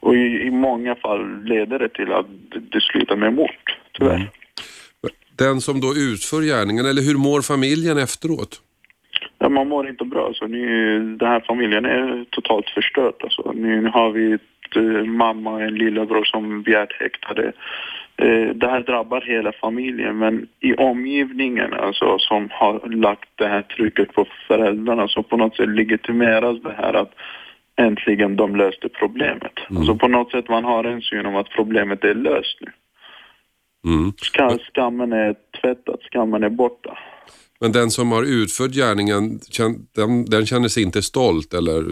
Och 0.00 0.14
i, 0.14 0.42
i 0.46 0.50
många 0.50 0.94
fall 0.94 1.44
leder 1.44 1.78
det 1.78 1.88
till 1.88 2.12
att 2.12 2.26
det, 2.52 2.60
det 2.60 2.80
slutar 2.80 3.16
med 3.16 3.34
mord, 3.34 3.76
tyvärr. 3.92 4.30
Den 5.38 5.60
som 5.60 5.80
då 5.80 5.94
utför 5.94 6.42
gärningen, 6.42 6.86
eller 6.86 7.02
hur 7.02 7.18
mår 7.18 7.42
familjen 7.42 7.98
efteråt? 7.98 8.60
Ja, 9.38 9.48
man 9.48 9.68
mår 9.68 9.88
inte 9.88 10.04
bra. 10.04 10.30
Så 10.34 10.46
nu, 10.46 10.98
den 11.16 11.28
här 11.28 11.44
familjen 11.46 11.84
är 11.84 12.24
totalt 12.30 12.70
förstörd. 12.70 13.14
Alltså, 13.20 13.52
nu, 13.54 13.80
nu 13.80 13.88
har 13.88 14.10
vi 14.10 14.32
ett, 14.32 14.76
eh, 14.76 15.04
mamma 15.04 15.50
och 15.50 15.62
en 15.62 15.74
lillebror 15.74 16.24
som 16.24 16.62
begärt 16.62 16.92
häktade. 16.92 17.52
Eh, 18.16 18.54
det 18.54 18.68
här 18.68 18.80
drabbar 18.80 19.20
hela 19.20 19.52
familjen, 19.52 20.18
men 20.18 20.46
i 20.60 20.74
omgivningen 20.74 21.72
alltså, 21.72 22.18
som 22.18 22.48
har 22.50 22.88
lagt 22.88 23.28
det 23.34 23.48
här 23.48 23.62
trycket 23.62 24.12
på 24.12 24.26
föräldrarna 24.48 25.08
så 25.08 25.22
på 25.22 25.36
något 25.36 25.56
sätt 25.56 25.68
legitimeras 25.68 26.62
det 26.62 26.74
här 26.78 26.94
att 26.94 27.12
äntligen 27.76 28.36
de 28.36 28.56
löste 28.56 28.88
problemet. 28.88 29.52
Alltså 29.68 29.96
på 29.96 30.08
något 30.08 30.30
sätt 30.30 30.48
man 30.48 30.64
har 30.64 30.84
en 30.84 31.02
syn 31.02 31.26
om 31.26 31.36
att 31.36 31.50
problemet 31.50 32.04
är 32.04 32.14
löst 32.14 32.58
nu. 32.60 32.72
Mm. 33.92 34.12
Ska, 34.16 34.58
skammen 34.72 35.12
är 35.12 35.34
tvättad, 35.60 35.98
skammen 36.10 36.42
är 36.42 36.48
borta. 36.48 36.98
Men 37.60 37.72
den 37.72 37.90
som 37.90 38.12
har 38.12 38.22
utfört 38.42 38.70
gärningen, 38.70 39.38
den, 39.94 40.24
den 40.24 40.46
känner 40.46 40.68
sig 40.68 40.82
inte 40.82 41.02
stolt 41.02 41.54
eller 41.54 41.82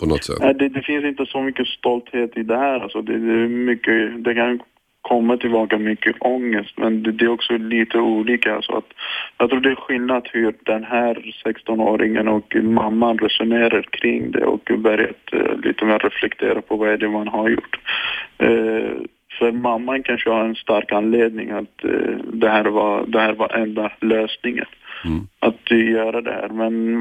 på 0.00 0.06
något 0.06 0.24
sätt? 0.24 0.38
Nej, 0.40 0.54
det, 0.54 0.68
det 0.68 0.82
finns 0.82 1.04
inte 1.04 1.26
så 1.26 1.42
mycket 1.42 1.66
stolthet 1.66 2.36
i 2.36 2.42
det 2.42 2.56
här. 2.56 2.80
Alltså 2.80 3.02
det, 3.02 3.18
det, 3.18 3.32
är 3.32 3.48
mycket, 3.48 4.24
det 4.24 4.34
kan 4.34 4.60
kommer 5.08 5.36
tillbaka 5.36 5.78
mycket 5.78 6.16
ångest. 6.20 6.78
Men 6.78 7.02
det, 7.02 7.12
det 7.12 7.24
är 7.24 7.28
också 7.28 7.56
lite 7.56 7.98
olika. 7.98 8.62
Så 8.62 8.76
att, 8.76 8.88
jag 9.38 9.50
tror 9.50 9.60
det 9.60 9.70
är 9.70 9.74
skillnad 9.74 10.28
hur 10.32 10.54
den 10.64 10.84
här 10.84 11.14
16-åringen 11.44 12.28
och 12.28 12.56
mamman 12.62 13.18
resonerar 13.18 13.82
kring 13.82 14.30
det 14.30 14.44
och 14.44 14.70
börjat 14.78 15.32
eh, 15.32 15.56
lite 15.64 15.84
mer 15.84 15.98
reflektera 15.98 16.60
på 16.62 16.76
vad 16.76 16.88
är 16.88 16.96
det 16.96 17.08
man 17.08 17.28
har 17.28 17.48
gjort. 17.48 17.78
Eh, 18.38 18.92
för 19.38 19.52
mamman 19.52 20.02
kanske 20.02 20.30
har 20.30 20.44
en 20.44 20.54
stark 20.54 20.92
anledning 20.92 21.50
att 21.50 21.84
eh, 21.84 22.16
det, 22.32 22.48
här 22.48 22.64
var, 22.64 23.04
det 23.06 23.20
här 23.20 23.32
var 23.32 23.54
enda 23.54 23.92
lösningen. 24.00 24.66
Mm. 25.04 25.26
Att 25.38 25.70
göra 25.70 26.20
det 26.20 26.30
här. 26.30 26.48
Men 26.48 26.88
i 26.88 26.96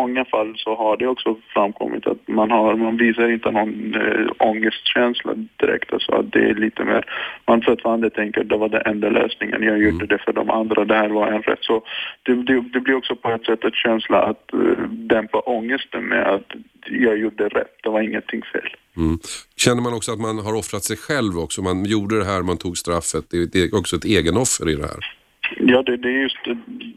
många 0.00 0.24
fall 0.24 0.54
så 0.56 0.74
har 0.74 0.96
det 0.96 1.06
också 1.06 1.36
framkommit 1.54 2.06
att 2.06 2.28
man, 2.28 2.50
har, 2.50 2.76
man 2.76 2.96
visar 2.96 3.28
inte 3.28 3.50
någon 3.50 3.94
äh, 3.94 4.26
ångestkänsla 4.38 5.34
direkt. 5.56 5.92
Alltså 5.92 6.12
att 6.12 6.32
det 6.32 6.50
är 6.50 6.54
lite 6.54 6.84
mer, 6.84 7.04
man 7.46 7.62
fortfarande 7.62 8.10
tänker 8.10 8.40
att 8.40 8.48
det 8.48 8.56
var 8.56 8.68
den 8.68 8.82
enda 8.86 9.08
lösningen. 9.08 9.62
Jag 9.62 9.82
gjorde 9.82 10.06
det 10.06 10.18
för 10.18 10.32
de 10.32 10.50
andra, 10.50 10.84
det 10.84 10.94
här 10.94 11.08
var 11.08 11.26
en 11.28 11.42
rätt. 11.42 11.62
Så 11.62 11.82
det, 12.22 12.34
det, 12.34 12.60
det 12.72 12.80
blir 12.80 12.94
också 12.94 13.16
på 13.16 13.30
ett 13.30 13.44
sätt 13.44 13.64
en 13.64 13.70
känsla 13.70 14.22
att 14.22 14.52
äh, 14.52 14.88
dämpa 14.88 15.38
ångesten 15.40 16.04
med 16.04 16.26
att 16.26 16.52
jag 16.90 17.18
gjorde 17.18 17.48
rätt, 17.48 17.76
det 17.82 17.88
var 17.88 18.00
ingenting 18.00 18.42
fel. 18.52 18.76
Mm. 18.96 19.18
Känner 19.56 19.82
man 19.82 19.94
också 19.94 20.12
att 20.12 20.20
man 20.20 20.38
har 20.38 20.54
offrat 20.54 20.84
sig 20.84 20.96
själv 20.96 21.38
också? 21.38 21.62
Man 21.62 21.84
gjorde 21.84 22.18
det 22.18 22.24
här, 22.24 22.42
man 22.42 22.56
tog 22.56 22.78
straffet. 22.78 23.30
Det, 23.30 23.52
det 23.52 23.58
är 23.62 23.78
också 23.78 23.96
ett 23.96 24.04
egenoffer 24.04 24.68
i 24.68 24.74
det 24.74 24.86
här. 24.86 25.23
Ja, 25.56 25.82
det, 25.82 25.96
det, 25.96 26.08
är 26.08 26.22
just, 26.22 26.44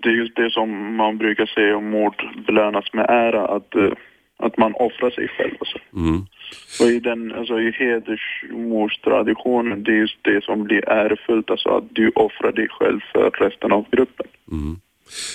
det 0.01 0.09
är 0.09 0.13
just 0.13 0.35
det 0.35 0.51
som 0.51 0.95
man 0.95 1.17
brukar 1.17 1.45
säga 1.45 1.77
om 1.77 1.89
mord 1.89 2.43
belönas 2.47 2.93
med 2.93 3.05
ära, 3.09 3.47
att, 3.47 3.75
eh, 3.75 3.91
att 4.37 4.57
man 4.57 4.73
offrar 4.75 5.09
sig 5.09 5.27
själv. 5.27 5.55
Alltså. 5.59 5.77
Mm. 5.95 6.25
Och 6.81 6.87
i, 6.87 6.99
den, 6.99 7.33
alltså, 7.33 7.59
i 7.59 7.71
hedersmordstraditionen, 7.71 9.83
det 9.83 9.91
är 9.91 9.95
just 9.95 10.17
det 10.21 10.43
som 10.43 10.63
blir 10.63 10.89
ärofullt, 10.89 11.49
alltså 11.49 11.69
att 11.69 11.83
du 11.89 12.11
offrar 12.15 12.51
dig 12.51 12.67
själv 12.69 12.99
för 13.13 13.29
resten 13.29 13.71
av 13.71 13.85
gruppen. 13.91 14.27
Mm. 14.51 14.75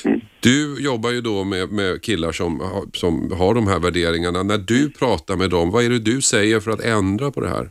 Mm. 0.04 0.21
Du 0.40 0.85
jobbar 0.85 1.11
ju 1.11 1.21
då 1.21 1.45
med, 1.45 1.73
med 1.73 2.02
killar 2.02 2.33
som, 2.33 2.61
som 2.92 3.33
har 3.38 3.54
de 3.54 3.66
här 3.66 3.81
värderingarna. 3.81 4.42
När 4.42 4.59
du 4.59 4.90
pratar 4.90 5.37
med 5.37 5.50
dem, 5.50 5.71
vad 5.71 5.85
är 5.85 5.90
det 5.90 5.99
du 5.99 6.21
säger 6.21 6.61
för 6.61 6.71
att 6.71 6.85
ändra 6.85 7.31
på 7.31 7.40
det 7.40 7.49
här? 7.49 7.69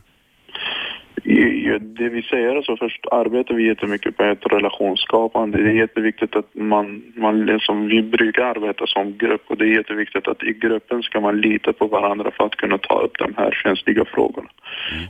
Det 1.78 2.08
vi 2.08 2.22
säger 2.22 2.56
alltså 2.56 2.76
först 2.76 3.06
arbetar 3.10 3.54
vi 3.54 3.66
jättemycket 3.66 4.16
på 4.16 4.24
ett 4.24 4.46
relationsskapande. 4.46 5.62
Det 5.62 5.70
är 5.70 5.74
jätteviktigt 5.74 6.36
att 6.36 6.54
man, 6.54 7.02
man 7.16 7.46
liksom, 7.46 7.86
vi 7.88 8.02
brukar 8.02 8.42
arbeta 8.42 8.86
som 8.86 9.18
grupp 9.18 9.42
och 9.46 9.56
det 9.56 9.64
är 9.64 9.76
jätteviktigt 9.76 10.28
att 10.28 10.42
i 10.42 10.52
gruppen 10.52 11.02
ska 11.02 11.20
man 11.20 11.40
lita 11.40 11.72
på 11.72 11.86
varandra 11.86 12.30
för 12.30 12.44
att 12.44 12.56
kunna 12.56 12.78
ta 12.78 13.00
upp 13.00 13.18
de 13.18 13.34
här 13.36 13.50
känsliga 13.50 14.04
frågorna. 14.04 14.48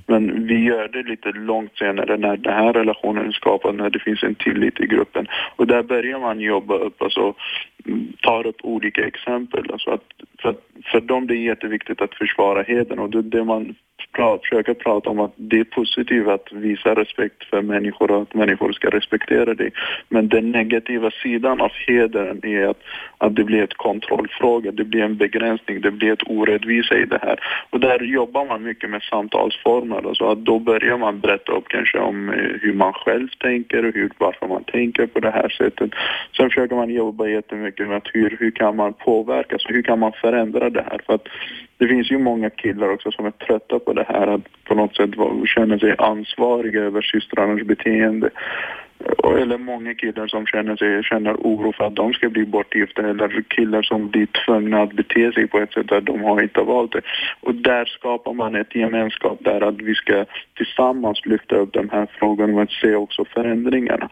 Men 0.07 0.47
vi 0.47 0.65
gör 0.65 0.89
det 0.89 1.03
lite 1.03 1.33
långt 1.33 1.79
senare 1.79 2.17
när 2.17 2.37
den 2.37 2.55
här 2.55 2.73
relationen 2.73 3.27
är 3.27 3.33
skapad, 3.33 3.75
när 3.75 3.91
det 3.91 3.99
finns 3.99 4.23
en 4.23 4.35
tillit 4.35 4.81
i 4.81 4.87
gruppen. 4.87 5.27
Och 5.57 5.67
där 5.67 5.83
börjar 5.83 6.19
man 6.19 6.41
jobba 6.41 6.75
upp, 6.75 7.03
alltså 7.03 7.35
mm, 7.87 8.13
tar 8.23 8.47
upp 8.47 8.57
olika 8.63 9.07
exempel. 9.07 9.71
Alltså 9.73 9.91
att, 9.91 10.05
för, 10.43 10.55
för 10.85 11.01
dem 11.01 11.27
det 11.27 11.35
är 11.35 11.39
jätteviktigt 11.39 12.01
att 12.01 12.15
försvara 12.15 12.63
heden 12.63 12.99
och 12.99 13.11
det, 13.11 13.23
det 13.23 13.45
man 13.45 13.75
pra, 14.13 14.39
försöker 14.39 14.75
prata 14.75 15.11
om 15.11 15.21
att 15.21 15.33
det 15.37 15.61
är 15.61 15.65
positivt 15.65 16.29
att 16.29 16.52
visa 16.53 16.95
respekt 16.95 17.45
för 17.45 17.63
människor 17.63 18.11
och 18.11 18.23
att 18.23 18.35
människor 18.35 18.73
ska 18.73 18.89
respektera 18.89 19.55
dig. 19.55 19.73
Men 20.09 20.29
den 20.29 20.51
negativa 20.51 21.11
sidan 21.11 21.61
av 21.61 21.73
hedern 21.87 22.41
är 22.43 22.67
att, 22.67 22.83
att 23.19 23.37
det 23.37 23.45
blir 23.45 23.63
ett 23.63 23.75
kontrollfråga, 23.75 24.73
det 24.73 24.85
blir 24.85 25.03
en 25.03 25.17
begränsning, 25.17 25.81
det 25.81 25.91
blir 25.91 26.13
ett 26.13 26.27
orättvisa 26.27 26.95
i 26.95 27.05
det 27.05 27.19
här. 27.23 27.41
Och 27.71 27.81
där 27.81 28.03
jobbar 28.03 28.45
man 28.45 28.63
mycket 28.63 28.91
med 28.91 29.03
samtalsformer, 29.03 30.09
alltså 30.09 30.25
att 30.25 30.39
då 30.39 30.59
börjar 30.59 30.99
man 30.99 31.21
berätta 31.21 31.53
upp 31.53 31.69
kanske 31.69 31.99
om 31.99 32.29
eh, 32.29 32.35
hur 32.63 32.73
man 32.73 32.93
själv 32.93 33.29
tänker 33.39 33.85
och 33.85 33.95
hur, 33.95 34.11
varför 34.19 34.47
man 34.49 34.65
tänker 34.65 35.07
på 35.07 35.21
det 35.21 35.31
här 35.31 35.49
sättet. 35.49 35.91
Sen 36.37 36.49
försöker 36.49 36.77
man 36.77 36.91
jobba 36.91 37.27
jättemycket 37.27 37.89
med 37.89 37.97
att 37.97 38.09
hur, 38.13 38.37
hur 38.41 38.51
kan 38.51 38.77
man 38.77 38.93
påverka, 38.93 39.59
så 39.59 39.69
hur 39.69 39.83
kan 39.83 39.99
man 39.99 40.13
förändra 40.13 40.71
det 40.71 40.85
här? 40.91 41.01
För 41.07 41.15
att 41.15 41.29
det 41.83 41.89
finns 41.89 42.11
ju 42.11 42.19
många 42.19 42.51
killar 42.51 42.89
också 42.89 43.11
som 43.11 43.27
är 43.27 43.31
trötta 43.31 43.79
på 43.79 43.93
det 43.93 44.05
här, 44.09 44.27
att 44.27 44.65
på 44.65 44.75
något 44.75 44.97
sätt 44.97 45.11
känna 45.47 45.79
sig 45.79 45.95
ansvariga 46.43 46.81
över 46.81 47.03
systrarnas 47.03 47.67
beteende. 47.67 48.31
Eller 49.39 49.59
många 49.59 49.95
killar 49.95 50.27
som 50.27 50.47
känner, 50.47 50.77
sig, 50.77 51.03
känner 51.03 51.35
oro 51.35 51.73
för 51.73 51.85
att 51.85 51.95
de 51.95 52.13
ska 52.13 52.29
bli 52.29 52.47
bortgifta 52.47 53.03
eller 53.09 53.43
killar 53.49 53.83
som 53.83 54.09
blir 54.09 54.27
tvungna 54.27 54.83
att 54.83 54.93
bete 54.93 55.33
sig 55.33 55.47
på 55.47 55.59
ett 55.59 55.73
sätt 55.73 55.93
att 55.93 56.07
de 56.07 56.23
har 56.23 56.43
inte 56.43 56.61
valt 56.61 56.93
det. 56.93 57.01
Och 57.41 57.55
där 57.55 57.85
skapar 57.85 58.33
man 58.33 58.55
ett 58.55 58.75
gemenskap 58.75 59.39
där 59.41 59.61
att 59.61 59.81
vi 59.83 59.95
ska 59.95 60.25
tillsammans 60.57 61.27
lyfta 61.27 61.57
upp 61.57 61.73
de 61.73 61.91
här 61.91 62.07
frågorna 62.19 62.63
och 62.63 62.71
se 62.71 62.95
också 62.95 63.25
förändringarna. 63.25 64.09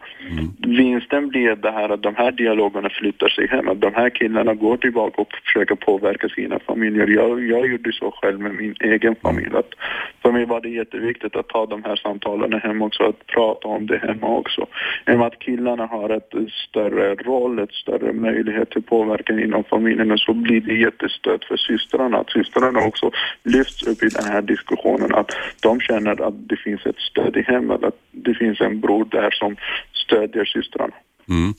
Vinsten 0.57 1.27
blir 1.29 1.55
det 1.55 1.71
här 1.71 1.89
att 1.89 2.03
de 2.03 2.15
här 2.15 2.31
dialogerna 2.31 2.89
flyttar 2.89 3.27
sig 3.27 3.47
hem, 3.47 3.69
att 3.69 3.81
de 3.81 3.93
här 3.95 4.09
killarna 4.09 4.53
går 4.53 4.77
tillbaka 4.77 5.21
och 5.21 5.33
försöker 5.45 5.75
påverka 5.75 6.29
sina 6.29 6.59
familjer. 6.59 7.07
Jag, 7.07 7.47
jag 7.47 7.67
gjorde 7.67 7.93
så 7.93 8.11
själv 8.11 8.39
med 8.39 8.55
min 8.55 8.75
egen 8.79 9.15
familj. 9.15 9.55
Att 9.55 9.73
för 10.21 10.31
mig 10.31 10.45
var 10.45 10.61
det 10.61 10.69
jätteviktigt 10.69 11.35
att 11.35 11.47
ta 11.47 11.65
de 11.65 11.83
här 11.83 11.95
samtalen 11.95 12.53
hem 12.53 12.81
också, 12.81 13.03
att 13.03 13.27
prata 13.27 13.67
om 13.67 13.87
det 13.87 13.97
hemma 13.97 14.27
också. 14.27 14.67
Med 15.05 15.21
att 15.21 15.39
killarna 15.39 15.85
har 15.85 16.09
ett 16.09 16.33
större 16.69 17.15
roll, 17.15 17.59
ett 17.59 17.73
större 17.73 18.13
möjlighet 18.13 18.69
till 18.69 18.81
påverkan 18.81 19.39
inom 19.39 19.63
familjen 19.63 20.17
så 20.17 20.33
blir 20.33 20.61
det 20.61 20.73
jättestöd 20.73 21.43
för 21.47 21.57
systrarna. 21.57 22.17
Att 22.17 22.31
systrarna 22.31 22.79
också 22.79 23.11
lyfts 23.43 23.83
upp 23.83 24.03
i 24.03 24.09
den 24.09 24.25
här 24.25 24.41
diskussionen, 24.41 25.15
att 25.15 25.31
de 25.59 25.79
känner 25.79 26.21
att 26.27 26.49
det 26.49 26.57
finns 26.57 26.85
ett 26.85 26.99
stöd 26.99 27.37
i 27.37 27.41
hemmet, 27.41 27.83
att 27.83 27.99
det 28.11 28.33
finns 28.33 28.61
en 28.61 28.79
bror 28.79 29.05
där 29.11 29.31
som 29.31 29.55
stödjer 29.93 30.45
systrarna. 30.45 30.93
Mm. 31.29 31.53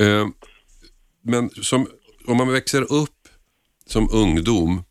Eh, 0.00 0.28
men 1.22 1.50
som, 1.50 1.86
om 2.26 2.36
man 2.36 2.52
växer 2.52 2.82
upp 2.82 3.10
som 3.86 4.08
ungdom 4.12 4.82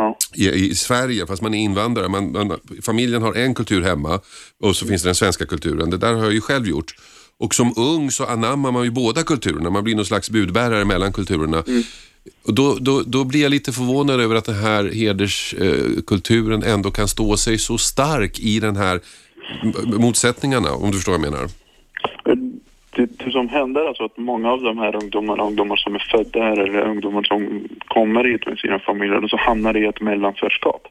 Ja. 0.00 0.16
i, 0.34 0.48
i 0.48 0.74
Sverige, 0.74 1.26
fast 1.26 1.42
man 1.42 1.54
är 1.54 1.58
invandrare, 1.58 2.08
man, 2.08 2.32
man, 2.32 2.60
familjen 2.82 3.22
har 3.22 3.34
en 3.34 3.54
kultur 3.54 3.82
hemma 3.82 4.20
och 4.60 4.76
så 4.76 4.86
finns 4.86 5.02
det 5.02 5.08
den 5.08 5.14
svenska 5.14 5.46
kulturen. 5.46 5.90
Det 5.90 5.96
där 5.96 6.14
har 6.14 6.24
jag 6.24 6.32
ju 6.32 6.40
själv 6.40 6.66
gjort. 6.66 6.94
Och 7.40 7.54
som 7.54 7.72
ung 7.76 8.10
så 8.10 8.24
anammar 8.24 8.72
man 8.72 8.84
ju 8.84 8.90
båda 8.90 9.22
kulturerna, 9.22 9.70
man 9.70 9.84
blir 9.84 9.94
någon 9.94 10.04
slags 10.04 10.30
budbärare 10.30 10.84
mellan 10.84 11.12
kulturerna. 11.12 11.62
Och 12.46 12.54
då, 12.54 12.76
då, 12.80 13.02
då 13.06 13.24
blir 13.24 13.42
jag 13.42 13.50
lite 13.50 13.72
förvånad 13.72 14.20
över 14.20 14.36
att 14.36 14.44
den 14.44 14.54
här 14.54 14.84
hederskulturen 14.84 16.62
ändå 16.62 16.90
kan 16.90 17.08
stå 17.08 17.36
sig 17.36 17.58
så 17.58 17.78
stark 17.78 18.40
i 18.40 18.60
den 18.60 18.76
här 18.76 19.00
motsättningarna, 19.98 20.72
om 20.72 20.90
du 20.90 20.96
förstår 20.96 21.12
vad 21.12 21.20
jag 21.20 21.32
menar. 21.32 21.48
Det, 22.96 23.24
det 23.24 23.30
som 23.30 23.48
händer 23.48 23.80
är 23.80 23.88
alltså 23.88 24.04
att 24.04 24.16
många 24.16 24.50
av 24.50 24.62
de 24.62 24.78
här 24.78 24.96
ungdomarna, 24.96 25.42
ungdomar 25.42 25.76
som 25.76 25.94
är 25.94 26.06
födda 26.10 26.42
här 26.42 26.60
eller 26.60 26.88
ungdomar 26.88 27.22
som 27.22 27.68
kommer 27.88 28.24
hit 28.24 28.46
med 28.46 28.58
sina 28.58 28.78
familjer, 28.78 29.28
så 29.28 29.36
hamnar 29.36 29.76
i 29.76 29.86
ett 29.86 30.00
mellanförskap. 30.00 30.82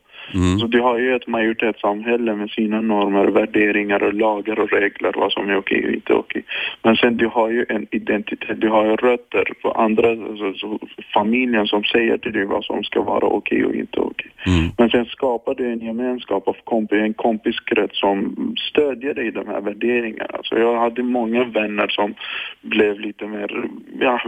Så 0.59 0.67
de 0.67 0.79
har 0.79 0.97
ju 0.97 1.15
ett 1.15 1.27
majoritetssamhälle 1.27 2.35
med 2.35 2.49
sina 2.49 2.81
normer, 2.81 3.25
värderingar 3.25 4.03
och 4.03 4.13
lagar 4.13 4.59
och 4.59 4.71
regler, 4.71 5.11
vad 5.15 5.31
som 5.31 5.49
är 5.49 5.57
okej 5.57 5.85
och 5.85 5.93
inte 5.93 6.13
okej. 6.13 6.43
Men 6.83 6.95
sen 6.95 7.17
de 7.17 7.25
har 7.25 7.49
ju 7.49 7.65
en 7.69 7.87
identitet, 7.91 8.61
de 8.61 8.67
har 8.67 8.85
ju 8.85 8.95
rötter 8.95 9.45
på 9.61 9.71
andra, 9.71 10.09
alltså, 10.09 10.53
så 10.53 10.79
familjen 11.13 11.67
som 11.67 11.83
säger 11.83 12.17
till 12.17 12.33
dig 12.33 12.45
vad 12.45 12.63
som 12.63 12.83
ska 12.83 13.01
vara 13.01 13.25
okej 13.25 13.65
och 13.65 13.75
inte 13.75 13.99
okej. 13.99 14.31
Men 14.77 14.89
sen 14.89 15.05
skapar 15.05 15.55
du 15.55 15.71
en 15.71 15.79
gemenskap 15.79 16.47
av 16.47 16.55
kompis, 16.63 16.97
en 16.97 17.13
kompiskrets 17.13 17.99
som 17.99 18.35
stödjer 18.69 19.13
dig 19.13 19.27
i 19.27 19.31
de 19.31 19.47
här 19.47 19.61
värderingarna. 19.61 20.29
Alltså 20.33 20.59
jag 20.59 20.79
hade 20.79 21.03
många 21.03 21.43
vänner 21.43 21.87
som 21.87 22.13
blev 22.61 22.99
lite 22.99 23.27
mer, 23.27 23.69
ja, 23.99 24.21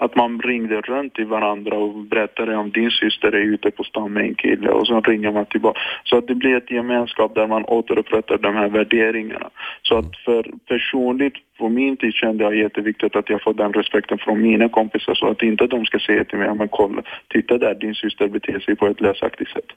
att 0.00 0.16
man 0.16 0.40
ringde 0.40 0.80
runt 0.80 1.14
till 1.14 1.26
varandra 1.26 1.76
och 1.76 1.94
berättade 1.94 2.56
om 2.56 2.70
din 2.70 2.90
syster 2.90 3.32
är 3.32 3.44
ute 3.54 3.70
på 3.70 3.84
stan 3.84 4.12
med 4.12 4.24
en 4.24 4.34
kille 4.34 4.68
och 4.68 4.86
så 4.86 5.00
ringer 5.00 5.32
man 5.32 5.46
tillbaka. 5.46 5.80
Så 6.04 6.16
att 6.16 6.26
det 6.26 6.34
blir 6.34 6.56
ett 6.56 6.70
gemenskap 6.70 7.34
där 7.34 7.46
man 7.46 7.64
återupprättar 7.64 8.38
de 8.38 8.54
här 8.54 8.68
värderingarna. 8.68 9.50
Så 9.82 9.98
att 9.98 10.16
för 10.16 10.50
personligt, 10.68 11.34
på 11.58 11.68
min 11.68 11.96
tid 11.96 12.14
kände 12.14 12.44
jag 12.44 12.56
jätteviktigt 12.56 13.16
att 13.16 13.30
jag 13.30 13.42
får 13.42 13.54
den 13.54 13.72
respekten 13.72 14.18
från 14.18 14.40
mina 14.42 14.68
kompisar 14.68 15.14
så 15.14 15.26
att 15.30 15.42
inte 15.42 15.66
de 15.66 15.84
ska 15.84 15.98
säga 15.98 16.24
till 16.24 16.38
mig, 16.38 16.54
men 16.54 16.68
kolla, 16.68 17.02
titta 17.28 17.58
där, 17.58 17.74
din 17.74 17.94
syster 17.94 18.28
beter 18.28 18.58
sig 18.58 18.76
på 18.76 18.86
ett 18.86 19.00
lösaktigt 19.00 19.50
sätt. 19.50 19.70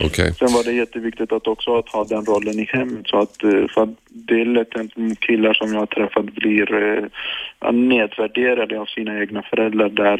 Okej. 0.00 0.34
Sen 0.34 0.52
var 0.52 0.64
det 0.64 0.72
jätteviktigt 0.72 1.32
att 1.32 1.46
också 1.46 1.76
att 1.76 1.88
ha 1.88 2.04
den 2.04 2.24
rollen 2.24 2.58
i 2.58 2.64
hemmet 2.64 3.06
så 3.08 3.18
att, 3.18 3.44
eh, 3.44 3.66
för 3.74 3.82
att 3.82 3.88
det 4.08 4.40
är 4.40 4.44
lätt 4.44 4.76
att 4.76 5.20
killar 5.20 5.54
som 5.54 5.72
jag 5.72 5.78
har 5.78 5.86
träffat 5.86 6.24
blir 6.24 6.74
eh, 6.74 7.72
nedvärderade 7.72 8.80
av 8.80 8.86
sina 8.86 9.20
egna 9.20 9.42
föräldrar 9.42 9.88
där 9.88 10.18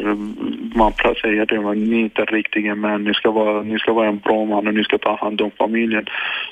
man 0.79 0.93
säger 1.23 1.47
till 1.47 1.57
dem 1.57 1.67
att 1.67 1.77
ni 1.77 1.97
är 1.97 2.01
inte 2.01 2.25
riktiga 2.25 2.75
män, 2.75 3.05
ni 3.05 3.15
ska, 3.15 3.31
vara, 3.31 3.63
ni 3.63 3.79
ska 3.79 3.93
vara 3.93 4.09
en 4.09 4.19
bra 4.19 4.45
man 4.45 4.67
och 4.67 4.75
ni 4.75 4.85
ska 4.85 4.99
ta 4.99 5.17
hand 5.17 5.41
om 5.41 5.51
familjen. 5.51 6.07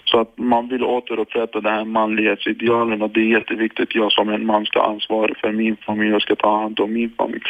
Så 0.04 0.20
att 0.20 0.38
man 0.38 0.68
vill 0.68 0.84
återupprätta 0.84 1.60
det 1.60 1.70
här 1.70 1.84
manlighetsidealen 1.84 3.02
och 3.02 3.10
det 3.10 3.20
är 3.20 3.38
jätteviktigt. 3.38 3.94
Jag 3.94 4.12
som 4.12 4.28
en 4.28 4.46
man 4.46 4.66
ska 4.66 4.82
ansvara 4.82 5.34
för 5.40 5.52
min 5.52 5.76
familj 5.76 6.14
och 6.14 6.22
ska 6.22 6.36
ta 6.36 6.60
hand 6.62 6.80
om 6.80 6.92
min 6.92 7.10
familj. 7.10 7.44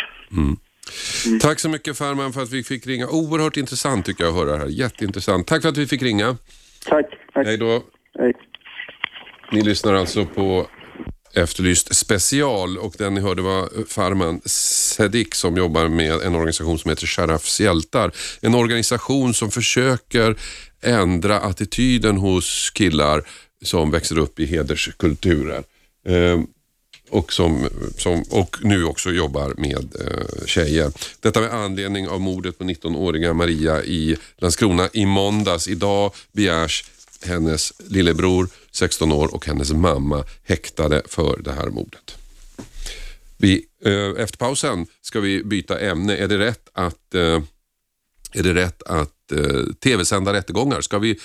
Tack 1.40 1.60
så 1.60 1.68
mycket 1.68 1.98
Farman 1.98 2.32
för 2.32 2.42
att 2.42 2.50
vi 2.50 2.62
fick 2.62 2.86
ringa. 2.86 3.08
Oerhört 3.08 3.56
intressant 3.56 4.06
tycker 4.06 4.24
jag 4.24 4.30
att 4.30 4.38
höra 4.38 4.52
det 4.52 4.58
här. 4.58 4.66
Jätteintressant. 4.66 5.46
Tack 5.46 5.62
för 5.62 5.68
att 5.68 5.76
vi 5.76 5.86
fick 5.86 6.02
ringa. 6.02 6.36
Tack. 6.84 7.06
tack. 7.34 7.46
Hej 7.46 7.58
då. 7.58 7.82
Hej. 8.18 8.32
Ni 9.52 9.62
lyssnar 9.62 9.94
alltså 9.94 10.26
på 10.26 10.66
Efterlyst 11.34 11.94
special 11.94 12.78
och 12.78 12.94
den 12.98 13.14
ni 13.14 13.20
hörde 13.20 13.42
var 13.42 13.86
Farman 13.88 14.40
Sedik 14.44 15.34
som 15.34 15.56
jobbar 15.56 15.88
med 15.88 16.22
en 16.22 16.34
organisation 16.34 16.78
som 16.78 16.88
heter 16.88 17.06
Sharafs 17.06 17.60
hjältar. 17.60 18.12
En 18.40 18.54
organisation 18.54 19.34
som 19.34 19.50
försöker 19.50 20.36
ändra 20.82 21.40
attityden 21.40 22.16
hos 22.16 22.70
killar 22.70 23.22
som 23.64 23.90
växer 23.90 24.18
upp 24.18 24.40
i 24.40 24.46
hederskulturer. 24.46 25.62
Och, 27.10 27.32
som, 27.32 27.68
som, 27.96 28.22
och 28.30 28.56
nu 28.62 28.84
också 28.84 29.10
jobbar 29.10 29.54
med 29.56 29.94
eh, 30.00 30.46
tjejer. 30.46 30.92
Detta 31.20 31.40
med 31.40 31.54
anledning 31.54 32.08
av 32.08 32.20
mordet 32.20 32.58
på 32.58 32.64
19-åriga 32.64 33.34
Maria 33.34 33.84
i 33.84 34.16
Landskrona 34.38 34.88
i 34.92 35.06
måndags. 35.06 35.68
Idag 35.68 36.12
begärs 36.32 36.84
hennes 37.22 37.72
lillebror, 37.78 38.48
16 38.70 39.12
år, 39.12 39.34
och 39.34 39.46
hennes 39.46 39.72
mamma 39.72 40.24
häktade 40.44 41.02
för 41.06 41.40
det 41.44 41.52
här 41.52 41.66
mordet. 41.66 42.16
Vi, 43.36 43.66
eh, 43.84 44.22
efter 44.22 44.38
pausen 44.38 44.86
ska 45.02 45.20
vi 45.20 45.44
byta 45.44 45.80
ämne. 45.80 46.16
Är 46.16 46.28
det 46.28 46.38
rätt 46.38 46.68
att, 46.72 47.14
eh, 47.14 47.42
är 48.32 48.42
det 48.42 48.54
rätt 48.54 48.82
att 48.82 49.19
Eh, 49.32 49.38
tv-sända 49.84 50.32
rättegångar? 50.32 50.80
Ska 50.80 50.98
vi 50.98 51.18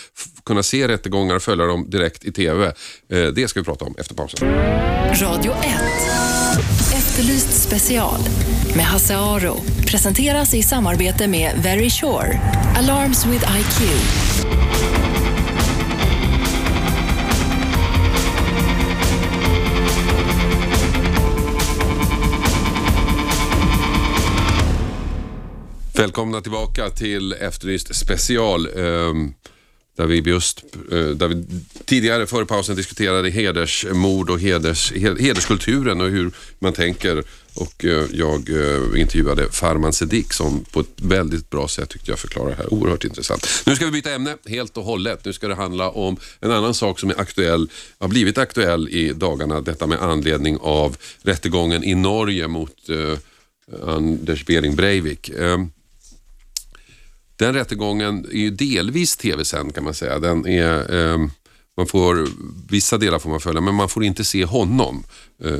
kunna 0.45 0.63
se 0.63 0.87
rättegångar 0.87 1.35
och 1.35 1.41
följa 1.41 1.65
dem 1.65 1.89
direkt 1.89 2.25
i 2.25 2.31
tv? 2.31 2.65
Eh, 2.65 2.73
det 3.35 3.47
ska 3.47 3.59
vi 3.59 3.63
prata 3.63 3.85
om 3.85 3.95
efter 3.97 4.15
pausen. 4.15 4.49
Radio 5.21 5.51
1. 5.51 5.55
Efterlyst 6.93 7.67
special 7.67 8.19
med 8.75 8.85
Hasse 8.85 9.17
Aro 9.17 9.57
presenteras 9.87 10.53
i 10.53 10.63
samarbete 10.63 11.27
med 11.27 11.51
Very 11.63 11.89
Sure. 11.89 12.39
Alarms 12.77 13.25
with 13.25 13.57
IQ. 13.59 13.81
Välkomna 25.97 26.41
tillbaka 26.41 26.89
till 26.89 27.33
Efterlyst 27.33 27.95
special. 27.95 28.67
Ehm, 28.77 29.33
där 29.97 30.05
vi 30.05 30.19
just 30.19 30.63
eh, 30.91 30.97
där 30.97 31.27
vi 31.27 31.45
tidigare 31.85 32.27
före 32.27 32.45
pausen 32.45 32.75
diskuterade 32.75 33.29
hedersmord 33.29 34.29
och 34.29 34.39
heders, 34.39 34.93
hederskulturen 34.93 36.01
och 36.01 36.09
hur 36.09 36.31
man 36.59 36.73
tänker. 36.73 37.23
Och 37.53 37.85
eh, 37.85 38.05
jag 38.11 38.49
eh, 38.49 39.01
intervjuade 39.01 39.51
Farman 39.51 39.93
Sedik 39.93 40.33
som 40.33 40.63
på 40.63 40.79
ett 40.79 41.01
väldigt 41.01 41.49
bra 41.49 41.67
sätt 41.67 41.89
tyckte 41.89 42.11
jag 42.11 42.19
förklarar 42.19 42.49
det 42.49 42.55
här. 42.55 42.73
Oerhört 42.73 43.03
intressant. 43.03 43.47
Nu 43.65 43.75
ska 43.75 43.85
vi 43.85 43.91
byta 43.91 44.13
ämne 44.13 44.37
helt 44.45 44.77
och 44.77 44.83
hållet. 44.83 45.25
Nu 45.25 45.33
ska 45.33 45.47
det 45.47 45.55
handla 45.55 45.89
om 45.89 46.17
en 46.39 46.51
annan 46.51 46.73
sak 46.73 46.99
som 46.99 47.09
är 47.09 47.19
aktuell, 47.19 47.69
har 47.99 48.07
blivit 48.07 48.37
aktuell 48.37 48.89
i 48.89 49.13
dagarna. 49.13 49.61
Detta 49.61 49.87
med 49.87 50.01
anledning 50.01 50.57
av 50.61 50.97
rättegången 51.23 51.83
i 51.83 51.95
Norge 51.95 52.47
mot 52.47 52.75
Anders 53.83 54.45
Behring 54.45 54.75
Breivik. 54.75 55.29
Ehm, 55.29 55.71
den 57.35 57.53
rättegången 57.53 58.25
är 58.25 58.37
ju 58.37 58.49
delvis 58.49 59.17
tv-sänd 59.17 59.75
kan 59.75 59.83
man 59.83 59.93
säga. 59.93 60.19
Den 60.19 60.47
är, 60.47 60.95
eh, 60.95 61.17
man 61.77 61.87
får, 61.87 62.27
vissa 62.69 62.97
delar 62.97 63.19
får 63.19 63.29
man 63.29 63.39
följa 63.39 63.61
men 63.61 63.75
man 63.75 63.89
får 63.89 64.03
inte 64.03 64.23
se 64.23 64.45
honom. 64.45 65.03
Eh, 65.43 65.53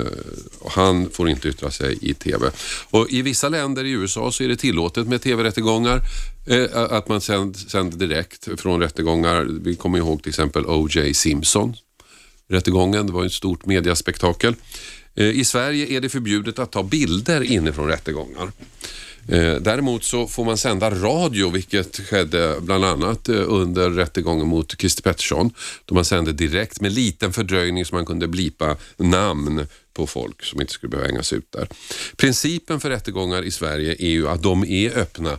han 0.70 1.10
får 1.10 1.30
inte 1.30 1.48
yttra 1.48 1.72
sig 1.72 1.98
i 2.02 2.14
tv. 2.14 2.52
Och 2.90 3.10
I 3.10 3.22
vissa 3.22 3.50
länder 3.50 3.84
i 3.84 3.92
USA 3.92 4.32
så 4.32 4.44
är 4.44 4.48
det 4.48 4.56
tillåtet 4.56 5.08
med 5.08 5.22
tv-rättegångar. 5.22 6.02
Eh, 6.48 6.66
att 6.74 7.08
man 7.08 7.22
sänder, 7.22 7.98
direkt 7.98 8.48
från 8.58 8.82
rättegångar. 8.82 9.48
Vi 9.62 9.76
kommer 9.76 9.98
ihåg 9.98 10.24
till 10.24 10.30
exempel 10.30 10.66
O.J. 10.66 11.14
Simpson 11.14 11.76
rättegången. 12.48 13.08
Det 13.08 13.14
var 13.14 13.26
ett 13.26 13.34
stort 13.34 13.66
mediaspektakel. 13.66 14.56
Eh, 15.16 15.30
I 15.30 15.46
Sverige 15.46 15.98
är 15.98 16.02
det 16.02 16.10
förbjudet 16.10 16.60
att 16.60 16.72
ta 16.72 16.84
bilder 16.84 17.42
inifrån 17.42 17.88
rättegångar. 17.88 18.52
Eh, 19.28 19.56
Däremot 19.56 20.04
så 20.04 20.28
får 20.28 20.46
man 20.46 20.58
sända 20.58 20.90
radio, 20.90 21.50
vilket 21.50 22.08
skedde 22.10 22.56
bland 22.62 22.86
annat 22.86 23.30
eh, 23.30 23.44
under 23.48 23.90
rättegången 23.90 24.48
mot 24.48 24.80
Christer 24.80 25.04
Pettersson. 25.04 25.52
Då 25.86 25.96
man 25.96 26.06
sände 26.06 26.34
direkt 26.34 26.82
med 26.82 26.92
liten 26.92 27.34
fördröjning 27.34 27.86
så 27.86 27.96
man 27.96 28.06
kunde 28.06 28.28
blipa 28.28 28.76
namn 28.98 29.68
på 29.94 30.08
folk 30.08 30.44
som 30.44 30.62
inte 30.62 30.74
skulle 30.74 30.90
behöva 30.90 31.08
hängas 31.08 31.34
ut 31.34 31.52
där. 31.52 31.68
Principen 32.18 32.80
för 32.80 32.90
rättegångar 32.90 33.44
i 33.44 33.52
Sverige 33.52 33.96
är 34.00 34.10
ju 34.10 34.28
att 34.28 34.44
de 34.44 34.64
är 34.64 34.98
öppna 34.98 35.38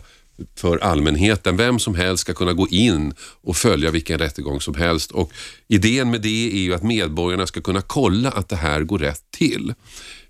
för 0.55 0.77
allmänheten. 0.77 1.57
Vem 1.57 1.79
som 1.79 1.95
helst 1.95 2.21
ska 2.21 2.33
kunna 2.33 2.53
gå 2.53 2.67
in 2.67 3.13
och 3.41 3.57
följa 3.57 3.91
vilken 3.91 4.19
rättegång 4.19 4.61
som 4.61 4.75
helst. 4.75 5.11
Och 5.11 5.31
idén 5.67 6.11
med 6.11 6.21
det 6.21 6.51
är 6.53 6.59
ju 6.59 6.73
att 6.73 6.83
medborgarna 6.83 7.47
ska 7.47 7.61
kunna 7.61 7.81
kolla 7.81 8.29
att 8.29 8.49
det 8.49 8.55
här 8.55 8.81
går 8.81 8.99
rätt 8.99 9.23
till. 9.31 9.73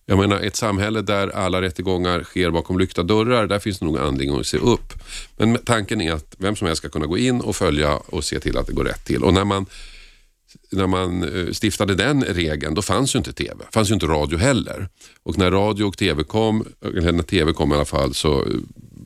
Jag 0.09 0.17
menar 0.17 0.39
ett 0.39 0.55
samhälle 0.55 1.01
där 1.01 1.27
alla 1.27 1.61
rättegångar 1.61 2.23
sker 2.23 2.51
bakom 2.51 2.79
lyckta 2.79 3.03
dörrar, 3.03 3.47
där 3.47 3.59
finns 3.59 3.79
det 3.79 3.85
nog 3.85 3.97
anledning 3.97 4.39
att 4.39 4.47
se 4.47 4.57
upp. 4.57 4.93
Men 5.37 5.57
tanken 5.65 6.01
är 6.01 6.13
att 6.13 6.35
vem 6.37 6.55
som 6.55 6.67
helst 6.67 6.79
ska 6.79 6.89
kunna 6.89 7.05
gå 7.05 7.17
in 7.17 7.41
och 7.41 7.55
följa 7.55 7.97
och 7.97 8.23
se 8.23 8.39
till 8.39 8.57
att 8.57 8.67
det 8.67 8.73
går 8.73 8.83
rätt 8.83 9.05
till. 9.05 9.23
Och 9.23 9.33
när 9.33 9.45
man, 9.45 9.65
när 10.71 10.87
man 10.87 11.23
eh, 11.23 11.51
stiftade 11.51 11.95
den 11.95 12.23
regeln, 12.23 12.73
då 12.73 12.81
fanns 12.81 13.15
ju 13.15 13.17
inte 13.17 13.33
TV. 13.33 13.65
Fanns 13.73 13.89
ju 13.89 13.93
inte 13.93 14.05
radio 14.05 14.37
heller. 14.37 14.89
Och 15.23 15.37
när 15.37 15.51
radio 15.51 15.83
och 15.83 15.97
TV 15.97 16.23
kom, 16.23 16.65
eller 16.85 17.11
när 17.11 17.23
TV 17.23 17.53
kom 17.53 17.71
i 17.71 17.75
alla 17.75 17.85
fall, 17.85 18.13
så 18.13 18.39
eh, 18.41 18.47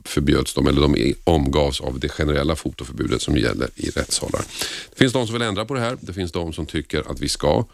förbjöds 0.04 0.54
de, 0.54 0.66
eller 0.66 0.80
de 0.80 1.14
omgavs 1.24 1.80
av 1.80 1.98
det 2.00 2.08
generella 2.08 2.56
fotoförbudet 2.56 3.22
som 3.22 3.36
gäller 3.36 3.68
i 3.76 3.90
rättssalar. 3.90 4.42
Det 4.90 4.98
finns 4.98 5.12
de 5.12 5.26
som 5.26 5.32
vill 5.32 5.42
ändra 5.42 5.64
på 5.64 5.74
det 5.74 5.80
här. 5.80 5.96
Det 6.00 6.12
finns 6.12 6.32
de 6.32 6.52
som 6.52 6.66
tycker 6.66 7.10
att 7.10 7.20
vi 7.20 7.28
ska 7.28 7.64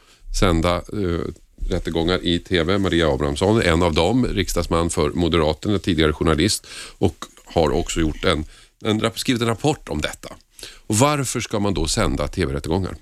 sända 0.40 0.76
eh, 0.76 1.20
rättegångar 1.70 2.18
i 2.22 2.38
TV. 2.38 2.78
Maria 2.78 3.08
Abrahamsson 3.08 3.56
är 3.56 3.62
en 3.62 3.82
av 3.82 3.94
dem, 3.94 4.26
riksdagsman 4.26 4.90
för 4.90 5.10
Moderaterna, 5.10 5.78
tidigare 5.78 6.12
journalist 6.12 6.66
och 6.98 7.24
har 7.44 7.70
också 7.70 8.00
gjort 8.00 8.24
en, 8.24 8.44
en, 8.84 9.10
skrivit 9.14 9.42
en 9.42 9.48
rapport 9.48 9.88
om 9.88 10.00
detta. 10.00 10.28
Och 10.86 10.96
varför 10.96 11.40
ska 11.40 11.60
man 11.60 11.74
då 11.74 11.86
sända 11.86 12.28
TV-rättegångar? 12.28 12.96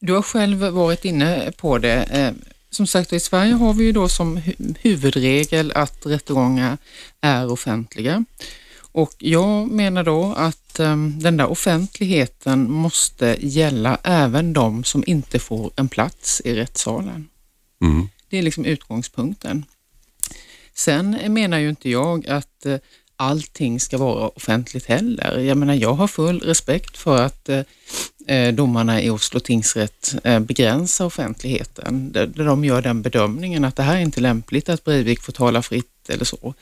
Du 0.00 0.12
har 0.12 0.22
själv 0.22 0.58
varit 0.58 1.04
inne 1.04 1.52
på 1.56 1.78
det. 1.78 2.02
Eh, 2.02 2.32
som 2.70 2.86
sagt, 2.86 3.12
i 3.12 3.20
Sverige 3.20 3.52
har 3.52 3.74
vi 3.74 3.84
ju 3.84 3.92
då 3.92 4.08
som 4.08 4.40
huvudregel 4.80 5.72
att 5.74 6.06
rättegångar 6.06 6.78
är 7.20 7.50
offentliga. 7.50 8.24
Och 8.92 9.14
jag 9.18 9.68
menar 9.68 10.04
då 10.04 10.34
att 10.36 10.80
eh, 10.80 10.96
den 10.96 11.36
där 11.36 11.50
offentligheten 11.50 12.70
måste 12.70 13.36
gälla 13.40 13.98
även 14.02 14.52
de 14.52 14.84
som 14.84 15.04
inte 15.06 15.38
får 15.38 15.72
en 15.76 15.88
plats 15.88 16.42
i 16.44 16.54
rättssalen. 16.54 17.28
Mm. 17.82 18.08
Det 18.28 18.38
är 18.38 18.42
liksom 18.42 18.64
utgångspunkten. 18.64 19.64
Sen 20.74 21.16
menar 21.28 21.58
ju 21.58 21.68
inte 21.68 21.90
jag 21.90 22.26
att 22.28 22.66
eh, 22.66 22.76
allting 23.16 23.80
ska 23.80 23.98
vara 23.98 24.28
offentligt 24.28 24.86
heller. 24.86 25.38
Jag 25.38 25.56
menar, 25.56 25.74
jag 25.74 25.94
har 25.94 26.08
full 26.08 26.40
respekt 26.40 26.96
för 26.96 27.22
att 27.22 27.48
eh, 27.48 27.62
eh 28.26 28.54
domarna 28.54 29.02
i 29.02 29.10
Oslo 29.10 29.40
tingsrätt 29.40 30.14
eh, 30.24 30.40
begränsar 30.40 31.04
offentligheten, 31.04 32.12
där 32.12 32.26
de 32.26 32.64
gör 32.64 32.82
den 32.82 33.02
bedömningen 33.02 33.64
att 33.64 33.76
det 33.76 33.82
här 33.82 33.96
är 33.96 34.00
inte 34.00 34.20
lämpligt 34.20 34.68
att 34.68 34.84
Breivik 34.84 35.20
får 35.20 35.32
tala 35.32 35.62
fritt 35.62 36.08
eller 36.08 36.24
så. 36.24 36.54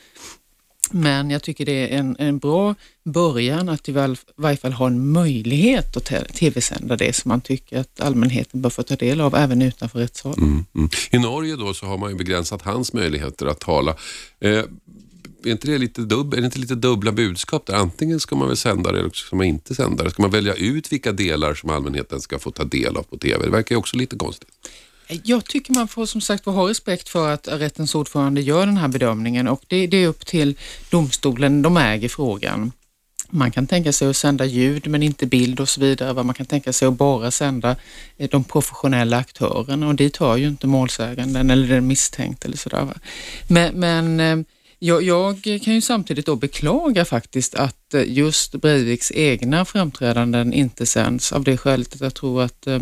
Men 0.91 1.29
jag 1.29 1.43
tycker 1.43 1.65
det 1.65 1.93
är 1.93 1.97
en, 1.99 2.15
en 2.19 2.39
bra 2.39 2.75
början 3.03 3.69
att 3.69 3.89
i 3.89 3.91
varje 4.35 4.57
fall 4.57 4.73
ha 4.73 4.87
en 4.87 5.11
möjlighet 5.11 5.97
att 5.97 6.33
tv-sända 6.33 6.95
det 6.95 7.15
som 7.15 7.29
man 7.29 7.41
tycker 7.41 7.79
att 7.79 8.01
allmänheten 8.01 8.61
bör 8.61 8.69
få 8.69 8.83
ta 8.83 8.95
del 8.95 9.21
av 9.21 9.35
även 9.35 9.61
utanför 9.61 9.99
rättssalen. 9.99 10.39
Mm, 10.39 10.65
mm. 10.75 10.89
I 11.11 11.17
Norge 11.17 11.55
då 11.55 11.73
så 11.73 11.85
har 11.85 11.97
man 11.97 12.09
ju 12.09 12.15
begränsat 12.15 12.61
hans 12.61 12.93
möjligheter 12.93 13.45
att 13.45 13.59
tala. 13.59 13.95
Eh, 14.39 14.63
är, 15.43 15.51
inte 15.51 15.67
det 15.67 15.77
lite 15.77 16.01
dubb, 16.01 16.33
är 16.33 16.37
det 16.37 16.45
inte 16.45 16.59
lite 16.59 16.75
dubbla 16.75 17.11
budskap 17.11 17.65
där? 17.65 17.73
Antingen 17.73 18.19
ska 18.19 18.35
man 18.35 18.47
väl 18.47 18.57
sända 18.57 18.91
det 18.91 18.99
eller 18.99 19.09
så 19.09 19.25
ska 19.25 19.35
man 19.35 19.45
inte 19.45 19.75
sända 19.75 20.03
det. 20.03 20.11
Ska 20.11 20.21
man 20.21 20.31
välja 20.31 20.53
ut 20.53 20.91
vilka 20.91 21.11
delar 21.11 21.53
som 21.53 21.69
allmänheten 21.69 22.21
ska 22.21 22.39
få 22.39 22.51
ta 22.51 22.63
del 22.63 22.97
av 22.97 23.03
på 23.03 23.17
TV? 23.17 23.45
Det 23.45 23.51
verkar 23.51 23.75
ju 23.75 23.79
också 23.79 23.97
lite 23.97 24.15
konstigt. 24.15 24.49
Jag 25.23 25.45
tycker 25.45 25.73
man 25.73 25.87
får 25.87 26.05
som 26.05 26.21
sagt 26.21 26.45
ha 26.45 26.69
respekt 26.69 27.09
för 27.09 27.29
att 27.29 27.47
rättens 27.47 27.95
ordförande 27.95 28.41
gör 28.41 28.65
den 28.65 28.77
här 28.77 28.87
bedömningen 28.87 29.47
och 29.47 29.63
det, 29.67 29.87
det 29.87 29.97
är 29.97 30.07
upp 30.07 30.25
till 30.25 30.57
domstolen, 30.89 31.61
de 31.61 31.77
äger 31.77 32.09
frågan. 32.09 32.71
Man 33.29 33.51
kan 33.51 33.67
tänka 33.67 33.93
sig 33.93 34.09
att 34.09 34.17
sända 34.17 34.45
ljud 34.45 34.87
men 34.87 35.03
inte 35.03 35.25
bild 35.25 35.59
och 35.59 35.69
så 35.69 35.81
vidare. 35.81 36.23
Man 36.23 36.35
kan 36.35 36.45
tänka 36.45 36.73
sig 36.73 36.87
att 36.87 36.93
bara 36.93 37.31
sända 37.31 37.75
eh, 38.17 38.29
de 38.29 38.43
professionella 38.43 39.17
aktörerna 39.17 39.87
och 39.87 39.95
dit 39.95 40.17
hör 40.17 40.37
ju 40.37 40.47
inte 40.47 40.67
målsäganden 40.67 41.49
eller 41.49 41.67
den 41.67 41.87
misstänkte 41.87 42.47
eller 42.47 42.57
sådär. 42.57 42.87
Men, 43.47 43.79
men 43.79 44.19
eh, 44.19 44.45
jag, 44.79 45.03
jag 45.03 45.43
kan 45.43 45.73
ju 45.73 45.81
samtidigt 45.81 46.25
då 46.25 46.35
beklaga 46.35 47.05
faktiskt 47.05 47.55
att 47.55 47.93
eh, 47.93 48.03
just 48.07 48.55
Breiviks 48.55 49.11
egna 49.11 49.65
framträdanden 49.65 50.53
inte 50.53 50.85
sänds 50.85 51.31
av 51.31 51.43
det 51.43 51.57
skälet 51.57 51.93
att 51.93 52.01
jag 52.01 52.13
tror 52.13 52.43
att 52.43 52.67
eh, 52.67 52.79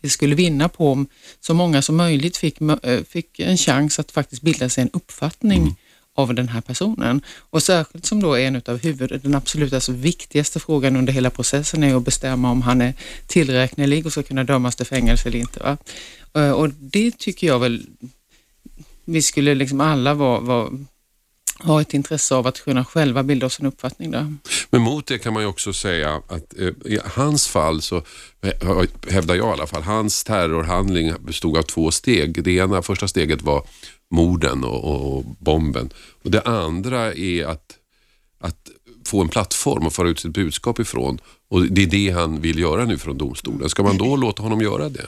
det 0.00 0.08
skulle 0.08 0.34
vinna 0.34 0.68
på 0.68 0.92
om 0.92 1.06
så 1.40 1.54
många 1.54 1.82
som 1.82 1.96
möjligt 1.96 2.36
fick, 2.36 2.60
eh, 2.60 3.02
fick 3.04 3.40
en 3.40 3.56
chans 3.56 3.98
att 3.98 4.10
faktiskt 4.10 4.42
bilda 4.42 4.68
sig 4.68 4.82
en 4.82 4.90
uppfattning 4.92 5.76
av 6.18 6.34
den 6.34 6.48
här 6.48 6.60
personen. 6.60 7.22
Och 7.50 7.62
särskilt 7.62 8.06
som 8.06 8.22
då 8.22 8.34
är 8.34 8.46
en 8.46 8.62
av 8.66 8.82
huvud, 8.82 9.20
den 9.22 9.34
absolut 9.34 9.72
alltså 9.72 9.92
viktigaste 9.92 10.60
frågan 10.60 10.96
under 10.96 11.12
hela 11.12 11.30
processen 11.30 11.82
är 11.82 11.94
att 11.94 12.04
bestämma 12.04 12.50
om 12.50 12.62
han 12.62 12.80
är 12.80 12.94
tillräknelig 13.26 14.06
och 14.06 14.12
ska 14.12 14.22
kunna 14.22 14.44
dömas 14.44 14.76
till 14.76 14.86
fängelse 14.86 15.28
eller 15.28 15.38
inte. 15.38 15.60
Va? 15.60 15.76
Eh, 16.34 16.50
och 16.50 16.70
det 16.70 17.18
tycker 17.18 17.46
jag 17.46 17.58
väl, 17.58 17.86
vi 19.04 19.22
skulle 19.22 19.54
liksom 19.54 19.80
alla 19.80 20.14
vara, 20.14 20.40
vara 20.40 20.70
ha 21.58 21.80
ett 21.80 21.94
intresse 21.94 22.34
av 22.34 22.46
att 22.46 22.60
kunna 22.60 22.84
själva 22.84 23.22
bilda 23.22 23.46
oss 23.46 23.60
en 23.60 23.66
uppfattning 23.66 24.10
där. 24.10 24.34
Men 24.70 24.82
mot 24.82 25.06
det 25.06 25.18
kan 25.18 25.32
man 25.32 25.42
ju 25.42 25.48
också 25.48 25.72
säga 25.72 26.22
att 26.28 26.58
eh, 26.58 26.68
i 26.84 26.98
hans 27.04 27.48
fall 27.48 27.82
så 27.82 27.96
eh, 28.40 28.84
hävdar 29.08 29.34
jag 29.34 29.48
i 29.48 29.52
alla 29.52 29.66
fall, 29.66 29.82
hans 29.82 30.24
terrorhandling 30.24 31.12
bestod 31.20 31.56
av 31.56 31.62
två 31.62 31.90
steg. 31.90 32.44
Det 32.44 32.50
ena, 32.50 32.82
första 32.82 33.08
steget 33.08 33.42
var 33.42 33.66
morden 34.10 34.64
och, 34.64 35.16
och 35.16 35.24
bomben 35.24 35.90
och 36.24 36.30
det 36.30 36.42
andra 36.42 37.14
är 37.14 37.44
att, 37.44 37.76
att 38.40 38.70
få 39.06 39.20
en 39.20 39.28
plattform 39.28 39.86
och 39.86 39.92
föra 39.92 40.08
ut 40.08 40.20
sitt 40.20 40.32
budskap 40.32 40.80
ifrån 40.80 41.20
och 41.48 41.66
det 41.66 41.82
är 41.82 41.86
det 41.86 42.10
han 42.10 42.40
vill 42.40 42.58
göra 42.58 42.84
nu 42.84 42.98
från 42.98 43.18
domstolen. 43.18 43.68
Ska 43.68 43.82
man 43.82 43.98
då 43.98 44.16
låta 44.16 44.42
honom 44.42 44.60
göra 44.60 44.88
det? 44.88 45.06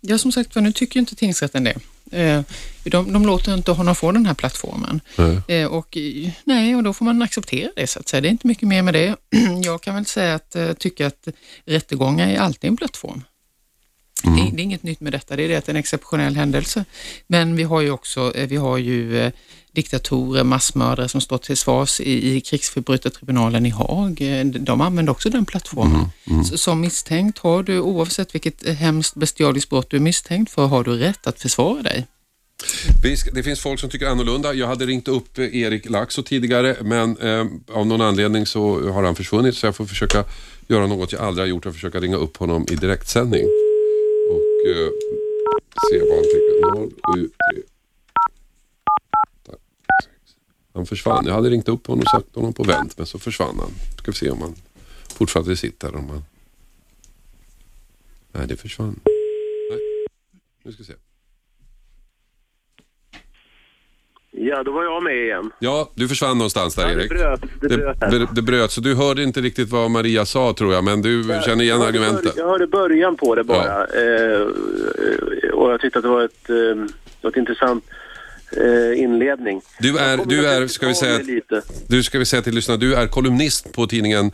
Ja, 0.00 0.18
som 0.18 0.32
sagt 0.32 0.54
nu 0.54 0.72
tycker 0.72 1.00
inte 1.00 1.14
tingsrätten 1.14 1.64
det. 1.64 1.78
Eh, 2.12 2.42
de, 2.84 3.12
de 3.12 3.26
låter 3.26 3.54
inte 3.54 3.72
honom 3.72 3.94
få 3.94 4.12
den 4.12 4.26
här 4.26 4.34
plattformen. 4.34 5.00
Mm. 5.18 5.70
Och, 5.70 5.98
nej, 6.44 6.76
och 6.76 6.82
då 6.82 6.92
får 6.92 7.04
man 7.04 7.22
acceptera 7.22 7.70
det 7.76 7.86
så 7.86 7.98
att 7.98 8.08
säga. 8.08 8.20
Det 8.20 8.28
är 8.28 8.30
inte 8.30 8.46
mycket 8.46 8.68
mer 8.68 8.82
med 8.82 8.94
det. 8.94 9.16
Jag 9.64 9.82
kan 9.82 9.94
väl 9.94 10.06
säga 10.06 10.34
att 10.34 10.56
eh, 10.56 10.72
tycka 10.72 11.06
att 11.06 11.28
rättegångar 11.64 12.28
är 12.28 12.38
alltid 12.38 12.68
en 12.68 12.76
plattform. 12.76 13.22
Mm. 14.24 14.36
Det, 14.36 14.56
det, 14.56 14.62
är 14.62 14.64
inget 14.64 14.82
nytt 14.82 15.00
med 15.00 15.12
detta, 15.12 15.36
det 15.36 15.42
är 15.42 15.48
det 15.48 15.56
att 15.56 15.66
det 15.66 15.70
är 15.70 15.74
en 15.74 15.80
exceptionell 15.80 16.36
händelse. 16.36 16.84
Men 17.26 17.56
vi 17.56 17.62
har 17.62 17.80
ju 17.80 17.90
också, 17.90 18.32
vi 18.36 18.56
har 18.56 18.78
ju 18.78 19.30
diktatorer, 19.76 20.44
massmördare 20.44 21.08
som 21.08 21.20
stått 21.20 21.42
till 21.42 21.56
svars 21.56 22.00
i, 22.00 22.36
i 22.36 22.40
krigsförbrytartribunalen 22.40 23.66
i 23.66 23.70
Haag. 23.70 24.22
De 24.60 24.80
använder 24.80 25.12
också 25.12 25.30
den 25.30 25.44
plattformen. 25.44 25.94
Mm, 25.94 26.10
mm. 26.30 26.44
Som 26.44 26.80
misstänkt 26.80 27.38
har 27.38 27.62
du, 27.62 27.80
oavsett 27.80 28.34
vilket 28.34 28.68
hemskt 28.68 29.14
bestialiskt 29.14 29.70
brott 29.70 29.90
du 29.90 29.96
är 29.96 30.00
misstänkt 30.00 30.50
för, 30.50 30.66
har 30.66 30.84
du 30.84 30.92
rätt 30.96 31.26
att 31.26 31.40
försvara 31.40 31.82
dig. 31.82 32.06
Det 33.32 33.42
finns 33.42 33.60
folk 33.60 33.80
som 33.80 33.90
tycker 33.90 34.06
annorlunda. 34.06 34.54
Jag 34.54 34.66
hade 34.66 34.86
ringt 34.86 35.08
upp 35.08 35.38
Erik 35.38 35.90
Laxo 35.90 36.22
tidigare 36.22 36.76
men 36.80 37.18
eh, 37.18 37.46
av 37.76 37.86
någon 37.86 38.00
anledning 38.00 38.46
så 38.46 38.90
har 38.90 39.02
han 39.02 39.14
försvunnit 39.14 39.56
så 39.56 39.66
jag 39.66 39.76
får 39.76 39.86
försöka 39.86 40.24
göra 40.68 40.86
något 40.86 41.12
jag 41.12 41.22
aldrig 41.22 41.42
har 41.42 41.48
gjort 41.48 41.66
och 41.66 41.74
försöka 41.74 42.00
ringa 42.00 42.16
upp 42.16 42.36
honom 42.36 42.66
i 42.70 42.74
direktsändning. 42.74 43.44
Och 44.30 44.70
eh, 44.70 44.88
se 45.90 45.98
vad 46.00 46.14
han 46.14 46.24
tycker. 46.24 46.46
0, 46.80 46.90
7, 47.14 47.28
3. 47.54 47.75
Han 50.76 50.86
försvann. 50.86 51.26
Jag 51.26 51.34
hade 51.34 51.50
ringt 51.50 51.68
upp 51.68 51.86
honom 51.86 52.00
och 52.00 52.08
satt 52.08 52.34
honom 52.34 52.52
på 52.52 52.62
vänt 52.62 52.98
men 52.98 53.06
så 53.06 53.18
försvann 53.18 53.58
han. 53.58 53.70
Ska 53.98 54.10
vi 54.10 54.16
se 54.16 54.30
om 54.30 54.40
han 54.40 54.54
fortfarande 55.18 55.56
sitter. 55.56 55.94
Om 55.94 56.08
han... 56.08 56.24
Nej, 58.32 58.46
det 58.46 58.56
försvann. 58.56 59.00
Nej, 59.70 59.80
nu 60.62 60.72
ska 60.72 60.82
vi 60.82 60.86
se. 60.86 60.92
Ja, 64.30 64.62
då 64.62 64.72
var 64.72 64.84
jag 64.84 65.02
med 65.02 65.16
igen. 65.16 65.50
Ja, 65.58 65.90
du 65.94 66.08
försvann 66.08 66.38
någonstans 66.38 66.74
där 66.74 66.82
ja, 66.82 66.90
Erik. 66.90 67.10
Det 67.10 67.14
bröt. 67.14 67.40
Det, 67.60 67.68
bröt, 67.68 68.00
det, 68.00 68.28
det 68.32 68.42
bröt, 68.42 68.70
så 68.70 68.80
du 68.80 68.94
hörde 68.94 69.22
inte 69.22 69.40
riktigt 69.40 69.70
vad 69.70 69.90
Maria 69.90 70.26
sa 70.26 70.52
tror 70.52 70.74
jag, 70.74 70.84
men 70.84 71.02
du 71.02 71.24
ja, 71.28 71.42
känner 71.42 71.64
igen 71.64 71.78
jag 71.78 71.88
argumentet. 71.88 72.32
jag 72.36 72.46
hörde 72.48 72.66
början 72.66 73.16
på 73.16 73.34
det 73.34 73.44
bara. 73.44 73.66
Ja. 73.66 74.00
Eh, 74.00 74.40
och 75.52 75.72
jag 75.72 75.80
tyckte 75.80 75.98
att 75.98 76.02
det 76.02 76.08
var 76.08 76.24
ett, 76.24 76.50
eh, 76.50 77.28
ett 77.28 77.36
intressant 77.36 77.84
eh, 78.52 79.02
inledning. 79.02 79.60
Du 79.78 79.98
är, 79.98 80.20
du 80.26 80.46
är 80.48 80.66
ska 80.66 80.86
vi 80.86 80.94
säga, 80.94 81.20
du 81.88 82.02
ska 82.02 82.18
vi 82.18 82.24
säga 82.24 82.42
till 82.42 82.54
lyssnarna, 82.54 82.80
du 82.80 82.94
är 82.94 83.06
kolumnist 83.06 83.72
på 83.72 83.86
tidningen, 83.86 84.30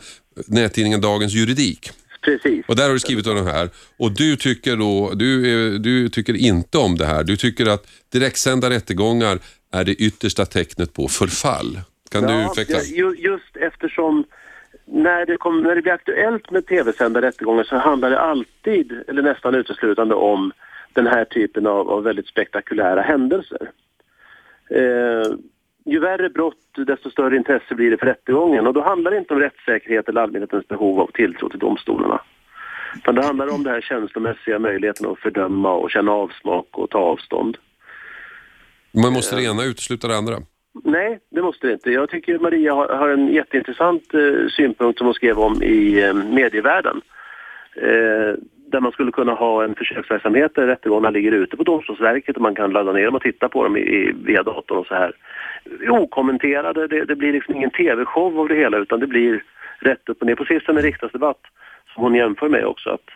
nättidningen 0.47 1.01
Dagens 1.01 1.33
Juridik. 1.33 1.91
Precis. 2.21 2.65
Och 2.67 2.75
där 2.75 2.83
har 2.83 2.93
du 2.93 2.99
skrivit 2.99 3.27
om 3.27 3.35
det 3.35 3.51
här. 3.51 3.69
Och 3.97 4.11
du 4.11 4.35
tycker 4.35 4.77
då, 4.77 5.11
du, 5.15 5.77
du 5.77 6.09
tycker 6.09 6.35
inte 6.35 6.77
om 6.77 6.97
det 6.97 7.05
här. 7.05 7.23
Du 7.23 7.37
tycker 7.37 7.65
att 7.65 7.87
direktsända 8.11 8.69
rättegångar 8.69 9.39
är 9.71 9.83
det 9.83 9.91
yttersta 9.91 10.45
tecknet 10.45 10.93
på 10.93 11.07
förfall. 11.07 11.79
Kan 12.11 12.23
ja, 12.23 12.29
du 12.29 12.45
utveckla? 12.45 12.79
Just 13.17 13.57
eftersom 13.57 14.25
när 14.85 15.25
det, 15.25 15.37
kom, 15.37 15.61
när 15.61 15.75
det 15.75 15.81
blir 15.81 15.93
aktuellt 15.93 16.51
med 16.51 16.67
tv-sända 16.67 17.21
rättegångar 17.21 17.63
så 17.63 17.75
handlar 17.75 18.09
det 18.09 18.19
alltid, 18.19 19.03
eller 19.07 19.21
nästan 19.21 19.55
uteslutande 19.55 20.15
om 20.15 20.51
den 20.93 21.07
här 21.07 21.25
typen 21.25 21.67
av, 21.67 21.89
av 21.89 22.03
väldigt 22.03 22.27
spektakulära 22.27 23.01
händelser. 23.01 23.71
Eh, 24.75 25.35
ju 25.85 25.99
värre 25.99 26.29
brott, 26.29 26.85
desto 26.87 27.09
större 27.09 27.35
intresse 27.35 27.75
blir 27.75 27.91
det 27.91 27.97
för 27.97 28.05
rättegången. 28.05 28.67
Och 28.67 28.73
då 28.73 28.81
handlar 28.81 29.11
det 29.11 29.17
inte 29.17 29.33
om 29.33 29.39
rättssäkerhet 29.39 30.09
eller 30.09 30.21
allmänhetens 30.21 30.67
behov 30.67 30.99
av 30.99 31.11
tilltro 31.13 31.49
till 31.49 31.59
domstolarna. 31.59 32.21
Utan 32.95 33.15
det 33.15 33.25
handlar 33.25 33.53
om 33.53 33.63
den 33.63 33.73
här 33.73 33.81
känslomässiga 33.81 34.59
möjligheten 34.59 35.11
att 35.11 35.19
fördöma 35.19 35.73
och 35.73 35.91
känna 35.91 36.11
avsmak 36.11 36.67
och 36.71 36.89
ta 36.89 36.99
avstånd. 36.99 37.57
Men 38.91 39.13
måste 39.13 39.35
det 39.35 39.43
ena 39.43 39.63
utesluta 39.63 40.07
det 40.07 40.17
andra? 40.17 40.35
Nej, 40.83 41.19
det 41.31 41.41
måste 41.41 41.67
det 41.67 41.73
inte. 41.73 41.91
Jag 41.91 42.09
tycker 42.09 42.39
Maria 42.39 42.73
har, 42.73 42.87
har 42.87 43.09
en 43.09 43.27
jätteintressant 43.27 44.13
eh, 44.13 44.47
synpunkt 44.49 44.97
som 44.97 45.07
hon 45.07 45.13
skrev 45.13 45.39
om 45.39 45.63
i 45.63 46.03
eh, 46.03 46.13
medievärlden. 46.13 47.01
Eh, 47.75 48.35
där 48.73 48.81
man 48.81 48.91
skulle 48.91 49.11
kunna 49.11 49.33
ha 49.33 49.63
en 49.63 49.75
försöksverksamhet 49.75 50.51
där 50.55 50.67
rättegångarna 50.67 51.09
ligger 51.09 51.31
ute 51.31 51.57
på 51.57 51.63
Domstolsverket 51.63 52.35
och 52.35 52.41
man 52.41 52.55
kan 52.55 52.71
ladda 52.71 52.91
ner 52.93 53.05
dem 53.05 53.15
och 53.15 53.21
titta 53.21 53.49
på 53.49 53.63
dem 53.63 53.77
i, 53.77 53.79
i, 53.79 54.11
via 54.25 54.43
datorn 54.43 54.77
och 54.77 54.87
så 54.87 54.93
här. 54.93 55.11
Okommenterade, 55.89 56.87
det, 56.87 57.05
det 57.05 57.15
blir 57.15 57.33
liksom 57.33 57.55
ingen 57.55 57.71
tv-show 57.71 58.39
av 58.39 58.47
det 58.47 58.55
hela 58.55 58.77
utan 58.77 58.99
det 58.99 59.07
blir 59.07 59.43
rätt 59.79 60.09
upp 60.09 60.21
och 60.21 60.27
ner. 60.27 60.35
Precis 60.35 60.65
som 60.65 60.77
en 60.77 60.83
riksdagsdebatt 60.83 61.41
som 61.93 62.03
hon 62.03 62.15
jämför 62.15 62.49
med 62.49 62.65
också. 62.65 62.89
Att, 62.89 63.07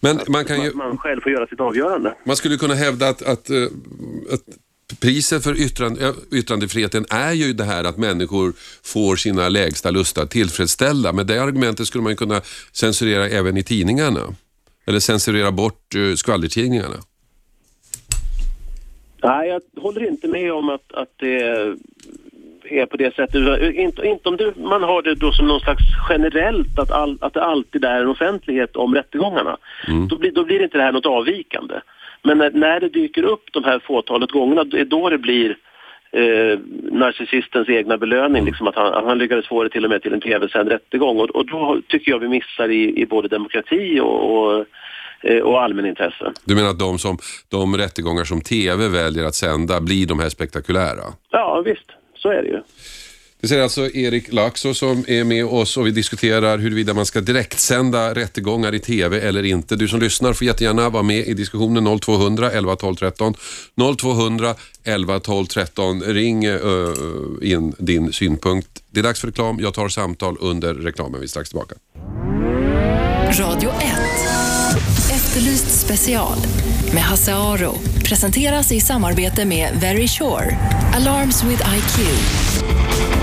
Men 0.00 0.18
man 0.28 0.44
kan 0.44 0.62
ju... 0.62 0.74
Man, 0.74 0.98
själv 0.98 1.20
får 1.20 1.32
göra 1.32 1.46
sitt 1.46 1.60
avgörande. 1.60 2.14
Man 2.24 2.36
skulle 2.36 2.56
kunna 2.56 2.74
hävda 2.74 3.08
att, 3.08 3.22
att, 3.22 3.50
eh, 3.50 3.62
att 4.34 4.44
priset 5.00 5.44
för 5.44 5.60
yttrande, 5.60 6.14
yttrandefriheten 6.32 7.04
är 7.10 7.32
ju 7.32 7.52
det 7.52 7.64
här 7.64 7.84
att 7.84 7.98
människor 7.98 8.52
får 8.84 9.16
sina 9.16 9.48
lägsta 9.48 9.90
lustar 9.90 10.26
tillfredsställda. 10.26 11.12
Med 11.12 11.26
det 11.26 11.42
argumentet 11.42 11.86
skulle 11.86 12.04
man 12.04 12.16
kunna 12.16 12.40
censurera 12.72 13.28
även 13.28 13.56
i 13.56 13.62
tidningarna. 13.62 14.20
Eller 14.86 14.98
censurera 14.98 15.52
bort 15.52 15.94
uh, 15.96 16.14
skvallertidningarna? 16.14 16.96
Nej, 19.22 19.48
jag 19.48 19.82
håller 19.82 20.08
inte 20.08 20.28
med 20.28 20.52
om 20.52 20.68
att, 20.68 20.92
att 20.92 21.08
det 21.16 21.42
är 22.64 22.86
på 22.86 22.96
det 22.96 23.14
sättet. 23.14 23.62
Inte, 23.74 24.06
inte 24.06 24.28
om 24.28 24.36
det, 24.36 24.56
man 24.56 24.82
har 24.82 25.02
det 25.02 25.14
då 25.14 25.32
som 25.32 25.46
någon 25.48 25.60
slags 25.60 25.82
generellt 26.08 26.78
att, 26.78 26.90
all, 26.90 27.18
att 27.20 27.34
det 27.34 27.42
alltid 27.44 27.84
är 27.84 28.00
en 28.00 28.08
offentlighet 28.08 28.76
om 28.76 28.94
rättegångarna. 28.94 29.56
Mm. 29.88 30.08
Då, 30.08 30.18
blir, 30.18 30.32
då 30.32 30.44
blir 30.44 30.62
inte 30.62 30.78
det 30.78 30.84
här 30.84 30.92
något 30.92 31.06
avvikande. 31.06 31.74
Men 32.22 32.38
när, 32.38 32.50
när 32.50 32.80
det 32.80 32.88
dyker 32.88 33.22
upp 33.22 33.44
de 33.52 33.64
här 33.64 33.78
fåtalet 33.78 34.30
gångerna, 34.30 34.64
det 34.64 34.80
är 34.80 34.84
då 34.84 35.08
det 35.08 35.18
blir 35.18 35.56
eh, 36.12 36.58
narcissistens 36.92 37.68
egna 37.68 37.98
belöning, 37.98 38.44
liksom 38.44 38.68
att 38.68 38.76
han, 38.76 39.06
han 39.06 39.18
lyckades 39.18 39.48
få 39.48 39.62
det 39.62 39.70
till 39.70 39.84
och 39.84 39.90
med 39.90 40.02
till 40.02 40.12
en 40.12 40.20
tv-sänd 40.20 40.68
rättegång. 40.68 41.20
Och, 41.20 41.30
och 41.30 41.46
då 41.46 41.80
tycker 41.88 42.10
jag 42.10 42.18
vi 42.18 42.28
missar 42.28 42.68
i, 42.68 43.00
i 43.02 43.06
både 43.06 43.28
demokrati 43.28 44.00
och, 44.00 44.32
och 44.32 44.66
eh, 45.20 45.40
och 45.40 45.62
allmänintresse. 45.62 46.32
Du 46.44 46.54
menar 46.54 46.70
att 46.70 46.78
de, 46.78 46.98
som, 46.98 47.18
de 47.50 47.76
rättegångar 47.76 48.24
som 48.24 48.40
tv 48.40 48.88
väljer 48.88 49.24
att 49.24 49.34
sända 49.34 49.80
blir 49.80 50.06
de 50.06 50.18
här 50.20 50.28
spektakulära? 50.28 51.04
Ja, 51.30 51.62
visst. 51.64 51.90
Så 52.16 52.28
är 52.28 52.42
det 52.42 52.48
ju. 52.48 52.62
Det 53.42 53.48
säger 53.48 53.62
alltså 53.62 53.90
Erik 53.90 54.32
Laxo 54.32 54.74
som 54.74 55.04
är 55.08 55.24
med 55.24 55.44
oss 55.44 55.76
och 55.76 55.86
vi 55.86 55.90
diskuterar 55.90 56.58
huruvida 56.58 56.94
man 56.94 57.06
ska 57.06 57.20
direktsända 57.20 58.14
rättegångar 58.14 58.74
i 58.74 58.78
TV 58.78 59.20
eller 59.20 59.42
inte. 59.42 59.76
Du 59.76 59.88
som 59.88 60.00
lyssnar 60.00 60.32
får 60.32 60.46
jättegärna 60.46 60.88
vara 60.88 61.02
med 61.02 61.26
i 61.26 61.34
diskussionen 61.34 61.98
0200 62.00 62.50
11 62.50 62.76
12 62.76 62.94
13. 62.94 63.34
0200 63.98 64.54
11 64.84 65.20
12 65.20 65.46
13. 65.46 66.02
Ring 66.02 66.46
uh, 66.48 66.94
in 67.42 67.74
din 67.78 68.12
synpunkt. 68.12 68.68
Det 68.90 69.00
är 69.00 69.04
dags 69.04 69.20
för 69.20 69.26
reklam. 69.28 69.60
Jag 69.60 69.74
tar 69.74 69.88
samtal 69.88 70.36
under 70.40 70.74
reklamen. 70.74 71.20
Vi 71.20 71.24
är 71.24 71.28
strax 71.28 71.48
tillbaka. 71.48 71.74
Radio 73.38 73.70
1. 73.70 73.72
Efterlyst 75.12 75.80
special 75.80 76.38
med 76.94 77.02
Hasse 77.02 77.34
Aro 77.34 77.74
presenteras 78.04 78.72
i 78.72 78.80
samarbete 78.80 79.44
med 79.44 79.76
Very 79.80 80.08
Sure. 80.08 80.58
Alarms 80.94 81.44
with 81.44 81.62
IQ. 81.76 83.21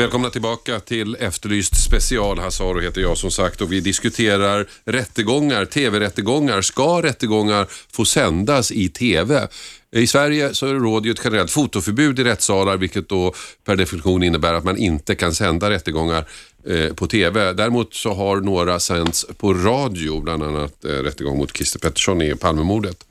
Välkomna 0.00 0.30
tillbaka 0.30 0.80
till 0.80 1.16
Efterlyst 1.20 1.84
special. 1.84 2.38
Hasaro 2.38 2.80
heter 2.80 3.00
jag 3.00 3.18
som 3.18 3.30
sagt 3.30 3.60
och 3.60 3.72
vi 3.72 3.80
diskuterar 3.80 4.66
rättegångar, 4.84 5.64
tv-rättegångar. 5.64 6.62
Ska 6.62 7.02
rättegångar 7.02 7.66
få 7.92 8.04
sändas 8.04 8.72
i 8.72 8.88
tv? 8.88 9.48
I 9.92 10.06
Sverige 10.06 10.54
så 10.54 10.66
råder 10.66 11.06
ju 11.06 11.12
ett 11.12 11.20
generellt 11.24 11.50
fotoförbud 11.50 12.18
i 12.18 12.24
rättssalar 12.24 12.76
vilket 12.76 13.08
då 13.08 13.34
per 13.64 13.76
definition 13.76 14.22
innebär 14.22 14.54
att 14.54 14.64
man 14.64 14.76
inte 14.76 15.14
kan 15.14 15.34
sända 15.34 15.70
rättegångar 15.70 16.24
eh, 16.66 16.94
på 16.94 17.06
TV. 17.06 17.52
Däremot 17.52 17.94
så 17.94 18.14
har 18.14 18.36
några 18.36 18.80
sänds 18.80 19.26
på 19.38 19.54
radio, 19.54 20.20
bland 20.20 20.42
annat 20.42 20.84
eh, 20.84 20.88
rättegång 20.88 21.38
mot 21.38 21.56
Christer 21.56 21.78
Pettersson 21.78 22.22
i 22.22 22.34
Palmemordet. 22.34 23.06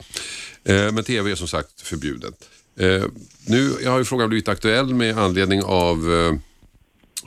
Eh, 0.64 0.92
men 0.92 1.04
TV 1.04 1.32
är 1.32 1.36
som 1.36 1.48
sagt 1.48 1.82
förbjudet. 1.82 2.34
Eh, 2.80 3.04
nu 3.46 3.74
har 3.86 3.98
ju 3.98 4.06
frågan 4.06 4.30
blivit 4.30 4.48
aktuell 4.48 4.94
med 4.94 5.18
anledning 5.18 5.64
av 5.64 6.14
eh, 6.14 6.49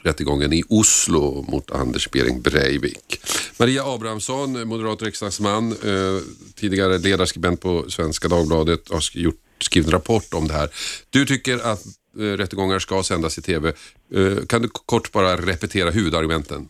rättegången 0.03 0.53
i 0.53 0.63
Oslo 0.69 1.45
mot 1.49 1.71
Anders 1.71 2.11
Behring 2.11 2.43
Breivik. 2.43 3.21
Maria 3.59 3.85
Abrahamsson, 3.85 4.69
moderat 4.69 5.03
riksdagsman, 5.03 5.73
eh, 5.73 6.23
tidigare 6.55 6.99
ledarskribent 6.99 7.61
på 7.61 7.91
Svenska 7.91 8.29
Dagbladet, 8.29 8.89
har 8.91 9.19
gjort, 9.19 9.41
skrivit 9.61 9.87
en 9.87 9.93
rapport 9.93 10.35
om 10.35 10.49
det 10.49 10.55
här. 10.55 10.69
Du 11.11 11.27
tycker 11.27 11.59
att 11.59 11.87
eh, 12.19 12.23
rättegångar 12.23 12.79
ska 12.79 13.03
sändas 13.03 13.39
i 13.39 13.43
TV. 13.43 13.73
Eh, 14.15 14.47
kan 14.49 14.63
du 14.63 14.69
kort 14.69 15.13
bara 15.13 15.37
repetera 15.37 15.91
huvudargumenten? 15.91 16.69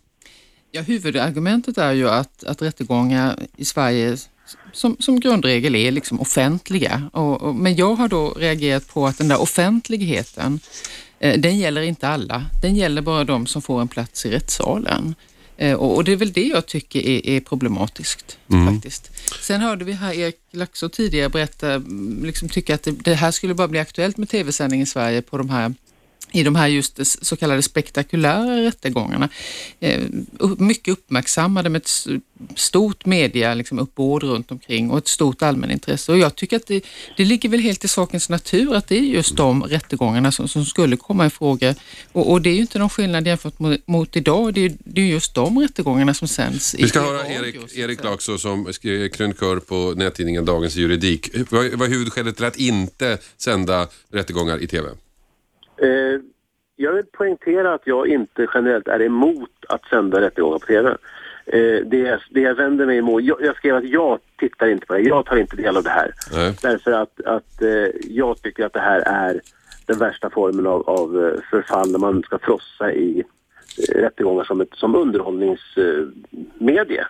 Ja, 0.71 0.83
huvudargumentet 0.83 1.79
är 1.79 1.93
ju 1.93 2.09
att, 2.09 2.45
att 2.45 2.63
rättegångar 2.63 3.41
i 3.57 3.65
Sverige 3.65 4.17
som, 4.73 4.97
som 4.99 5.21
grundregel 5.21 5.75
är 5.75 5.93
liksom 5.93 6.21
offentliga. 6.21 7.11
Och, 7.13 7.43
och, 7.43 7.55
men 7.55 7.77
jag 7.77 7.95
har 7.95 8.09
då 8.09 8.31
reagerat 8.31 8.89
på 8.89 9.07
att 9.07 9.19
den 9.19 9.29
där 9.29 9.41
offentligheten, 9.41 10.61
den 11.23 11.59
gäller 11.59 11.83
inte 11.83 12.09
alla. 12.09 12.47
Den 12.63 12.77
gäller 12.77 13.03
bara 13.03 13.25
de 13.25 13.47
som 13.47 13.63
får 13.63 13.81
en 13.81 13.89
plats 13.89 14.27
i 14.27 14.31
rättssalen. 14.31 15.15
Eh, 15.57 15.75
och, 15.75 16.05
det 16.05 16.13
är 16.13 16.17
väl 16.17 16.33
det 16.33 16.47
jag 16.47 16.67
tycker 16.67 17.01
är, 17.01 17.27
är 17.27 17.41
problematiskt 17.41 18.39
faktiskt. 18.73 19.11
Sen 19.41 19.61
hörde 19.61 19.85
vi 19.85 19.93
här 19.93 20.13
Erik 20.13 20.37
Laxå 20.51 20.89
tidigare 20.89 21.29
berätta, 21.29 21.73
mm, 21.73 22.25
liksom 22.25 22.49
tycka 22.49 22.75
att 22.75 22.83
det, 22.83 22.91
det 22.91 23.15
här 23.15 23.31
skulle 23.31 23.55
bara 23.55 23.69
bli 23.69 23.79
aktuellt 23.79 24.17
med 24.17 24.29
tv-sändning 24.29 24.81
i 24.81 24.87
Sverige 24.87 25.23
på 25.23 25.39
de 25.39 25.51
här 25.51 25.75
i 26.33 26.43
de 26.43 26.55
här 26.57 26.69
just 26.69 27.27
så 27.27 27.37
kallade 27.37 27.63
spektakulära 27.63 28.63
rättegångarna. 28.63 29.29
Eh, 29.81 30.01
mycket 30.59 30.93
uppmärksammade 30.93 31.69
med 31.69 31.81
ett 31.81 32.07
stort 32.57 33.07
media 33.07 33.55
liksom, 33.55 33.79
uppbåd 33.79 34.23
runt 34.23 34.51
omkring 34.51 34.91
och 34.91 34.99
ett 34.99 35.09
stort 35.09 35.43
allmänintresse. 35.43 36.13
Och 36.13 36.19
jag 36.19 36.37
tycker 36.37 36.57
att 36.57 36.67
det, 36.67 36.85
det 37.17 37.25
ligger 37.25 37.49
väl 37.49 37.61
helt 37.61 37.85
i 37.85 37.89
sakens 37.89 38.29
natur 38.29 38.75
att 38.75 38.89
det 38.89 38.97
är 38.97 39.01
just 39.01 39.37
de 39.37 39.63
rättegångarna 39.63 40.33
som, 40.33 40.49
som 40.49 40.65
skulle 40.65 40.97
komma 40.97 41.27
i 41.27 41.31
fråga. 41.31 41.75
Och, 42.13 42.31
och 42.33 42.43
det 42.43 42.51
är 42.51 42.55
ju 42.55 42.61
inte 42.61 42.79
någon 42.79 42.91
skillnad 42.91 43.27
jämfört 43.27 43.59
mot, 43.59 43.87
mot 43.87 44.17
idag. 44.17 44.55
Det 44.55 44.61
är, 44.61 44.69
ju- 44.69 44.77
det 44.85 45.01
är 45.01 45.07
just 45.07 45.35
de 45.35 45.59
rättegångarna 45.59 46.15
som 46.15 46.29
sänds 46.29 46.75
Vi 46.79 46.89
ska 46.89 47.01
höra 47.01 47.29
Erik, 47.29 47.57
att 47.57 47.73
Erik. 47.73 48.05
Laxå 48.05 48.39
som 48.39 48.69
krönikör 49.13 49.57
på 49.57 49.95
nättidningen 49.97 50.45
Dagens 50.45 50.77
Juridik. 50.77 51.31
Vad 51.51 51.65
är 51.83 51.89
huvudskälet 51.89 52.37
till 52.37 52.45
att 52.45 52.57
inte 52.57 53.19
sända 53.37 53.89
rättegångar 54.13 54.63
i 54.63 54.67
TV? 54.67 54.89
Eh, 55.83 56.21
jag 56.77 56.93
vill 56.93 57.05
poängtera 57.13 57.75
att 57.75 57.87
jag 57.87 58.09
inte 58.09 58.47
generellt 58.55 58.89
är 58.89 59.03
emot 59.03 59.51
att 59.69 59.85
sända 59.85 60.21
rättegångar 60.21 60.59
på 60.59 60.67
TV. 60.67 60.91
Eh, 61.47 61.87
det, 61.87 61.99
jag- 61.99 62.21
det 62.31 62.41
jag 62.41 62.55
vänder 62.55 62.87
mig 62.87 62.99
emot, 62.99 63.23
jag, 63.23 63.43
jag 63.43 63.57
skrev 63.57 63.77
att 63.77 63.85
jag 63.89 64.19
tittar 64.39 64.67
inte 64.69 64.87
på 64.87 64.95
det, 64.95 65.01
jag 65.01 65.27
tar 65.27 65.37
inte 65.37 65.57
del 65.57 65.77
av 65.77 65.83
det 65.83 65.91
här. 65.91 66.11
Nej. 66.33 66.57
Därför 66.63 66.93
att, 66.93 67.21
att 67.25 67.63
eh, 67.63 67.87
jag 68.09 68.43
tycker 68.43 68.67
att 68.67 68.73
det 68.73 68.81
här 68.81 69.03
är 69.07 69.41
den 69.87 69.99
värsta 69.99 70.31
formen 70.31 70.67
av, 70.67 70.89
av 70.91 71.25
eh, 71.27 71.41
förfall 71.51 71.93
när 71.93 71.99
man 71.99 72.23
ska 72.23 72.39
frossa 72.39 72.93
i 72.93 73.25
eh, 73.89 73.95
rättegångar 74.01 74.45
som, 74.45 74.61
ett, 74.61 74.75
som 74.75 74.95
underhållningsmedie. 74.97 77.05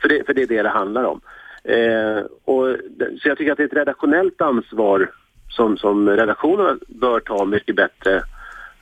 För, 0.00 0.08
det, 0.08 0.26
för 0.26 0.34
det 0.34 0.42
är 0.42 0.46
det 0.46 0.62
det 0.62 0.68
handlar 0.68 1.04
om. 1.04 1.20
Eh, 1.64 2.18
och, 2.44 2.76
så 3.22 3.28
jag 3.28 3.38
tycker 3.38 3.52
att 3.52 3.58
det 3.58 3.64
är 3.64 3.66
ett 3.66 3.74
redaktionellt 3.74 4.40
ansvar 4.40 5.10
som, 5.50 5.76
som 5.76 6.08
redaktionerna 6.08 6.78
bör 6.88 7.20
ta 7.20 7.44
mycket 7.44 7.76
bättre 7.76 8.22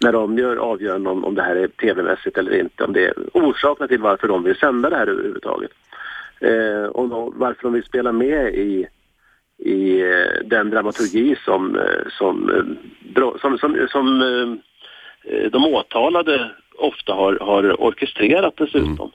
när 0.01 0.13
de 0.13 0.39
gör 0.39 0.57
avgörande 0.57 1.11
om, 1.11 1.25
om 1.25 1.35
det 1.35 1.43
här 1.43 1.57
är 1.57 1.69
tv-mässigt 1.69 2.39
eller 2.39 2.61
inte. 2.61 2.85
Om 2.85 2.93
det 2.93 3.05
är 3.05 3.15
orsakerna 3.33 3.89
till 3.89 4.01
varför 4.01 4.29
de 4.29 4.45
vill 4.45 4.57
sända 4.57 4.91
det 4.91 4.97
här 4.97 5.07
överhuvudtaget. 5.07 5.71
Eh, 6.41 6.85
och 6.85 7.09
då, 7.09 7.33
varför 7.37 7.63
de 7.63 7.73
vill 7.73 7.85
spela 7.85 8.13
med 8.13 8.55
i, 8.55 8.87
i 9.59 10.01
eh, 10.01 10.45
den 10.45 10.71
dramaturgi 10.71 11.37
som, 11.45 11.77
eh, 11.77 12.09
som, 12.19 12.51
eh, 12.51 13.39
som, 13.41 13.59
som, 13.59 13.87
som 13.91 14.23
eh, 14.23 15.35
eh, 15.35 15.51
de 15.51 15.65
åtalade 15.65 16.51
ofta 16.79 17.13
har, 17.13 17.39
har 17.41 17.81
orkestrerat 17.81 18.55
dessutom. 18.57 18.91
Mm. 18.91 19.11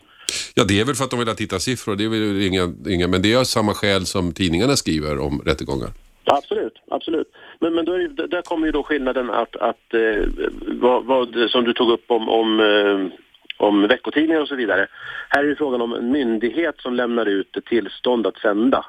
Ja, 0.56 0.63
det 0.63 0.80
är 0.80 0.86
väl 0.86 0.96
för 0.96 1.04
att 1.04 1.10
de 1.10 1.20
vill 1.20 1.28
ha 1.28 1.36
tittarsiffror. 1.36 1.96
Det 1.96 2.06
är 2.06 2.10
väl 2.10 2.42
inga, 2.42 2.94
inga, 2.96 3.08
men 3.08 3.22
det 3.22 3.34
är 3.34 3.38
av 3.38 3.44
samma 3.44 3.74
skäl 3.74 4.06
som 4.06 4.34
tidningarna 4.34 4.76
skriver 4.76 5.20
om 5.20 5.42
rättegångar. 5.46 5.89
Absolut, 6.25 6.81
absolut. 6.91 7.27
Men, 7.59 7.73
men 7.73 7.86
då 7.86 7.93
är, 7.93 8.27
där 8.27 8.41
kommer 8.41 8.65
ju 8.65 8.71
då 8.71 8.83
skillnaden 8.83 9.29
att, 9.29 9.55
att 9.55 9.93
eh, 9.93 10.23
vad, 10.67 11.05
vad, 11.05 11.49
som 11.49 11.63
du 11.63 11.73
tog 11.73 11.89
upp 11.91 12.05
om, 12.07 12.29
om, 12.29 12.59
eh, 12.59 13.19
om 13.57 13.88
veckotidningar 13.88 14.41
och 14.41 14.47
så 14.47 14.55
vidare. 14.55 14.88
Här 15.29 15.43
är 15.43 15.47
det 15.47 15.55
frågan 15.55 15.81
om 15.81 15.93
en 15.93 16.12
myndighet 16.12 16.75
som 16.81 16.93
lämnar 16.93 17.25
ut 17.25 17.57
tillstånd 17.65 18.27
att 18.27 18.38
sända. 18.38 18.86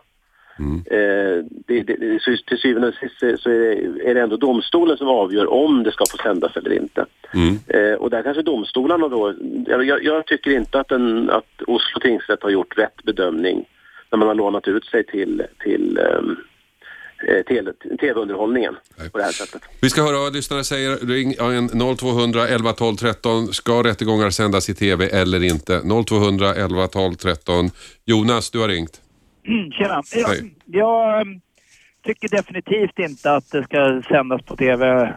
Eh, 0.91 1.45
det, 1.67 1.83
det, 1.83 2.23
så 2.23 2.37
till 2.47 2.59
syvende 2.59 2.89
och 2.89 2.95
sist 2.95 3.43
så- 3.43 3.51
är 3.51 3.59
det, 3.59 4.11
är 4.11 4.15
det 4.15 4.21
ändå 4.21 4.37
domstolen 4.37 4.97
som 4.97 5.09
avgör 5.09 5.53
om 5.53 5.83
det 5.83 5.93
ska 5.93 6.05
få 6.11 6.17
sändas 6.17 6.57
eller 6.57 6.73
inte. 6.73 7.07
Eh, 7.69 7.95
och 7.95 8.11
där 8.11 8.23
kanske 8.23 8.43
domstolarna 8.43 9.09
då, 9.09 9.35
jag, 9.67 10.05
jag, 10.05 10.27
tycker 10.27 10.51
inte 10.51 10.81
att, 10.81 10.93
en, 10.93 11.31
att 11.31 11.63
Oslo 11.67 12.01
tingsrätt 12.01 12.43
har 12.43 12.51
gjort 12.51 12.79
rätt 12.79 13.03
bedömning 13.05 13.65
när 14.11 14.19
man 14.19 14.29
har 14.29 14.35
lånat 14.35 14.69
ut 14.69 14.85
sig 14.85 15.05
till, 15.05 15.43
till 15.59 15.99
tele- 15.99 16.37
tv-underhållningen 18.01 18.75
på 19.13 19.19
det 19.19 19.25
här 19.25 19.33
sättet. 19.33 19.63
Vi 19.83 19.91
ska 19.91 20.03
höra 20.03 20.19
vad 20.19 20.33
lyssnare 20.35 20.65
säger. 20.65 21.07
Ring 21.07 21.35
ja, 21.39 21.53
en 21.53 21.69
0200 21.97 22.49
11 22.49 22.73
12 22.73 22.97
13. 22.97 23.47
Ska 23.47 23.73
rättegångar 23.83 24.31
sändas 24.31 24.69
i 24.69 24.75
TV 24.75 25.07
eller 25.07 25.45
inte? 25.45 25.81
0200 26.07 26.55
11 26.55 26.87
12 26.89 27.15
13. 27.15 27.71
Jonas, 28.05 28.51
du 28.51 28.61
har 28.61 28.69
ringt. 28.69 29.01
Tjena. 29.73 30.03
Jag, 30.15 30.51
jag 30.65 31.21
ehm, 31.21 31.41
tycker 32.07 32.29
definitivt 32.29 32.99
inte 32.99 33.33
att 33.33 33.51
det 33.51 33.65
ska 33.65 34.03
sändas 34.09 34.43
på 34.43 34.57
TV. 34.57 35.15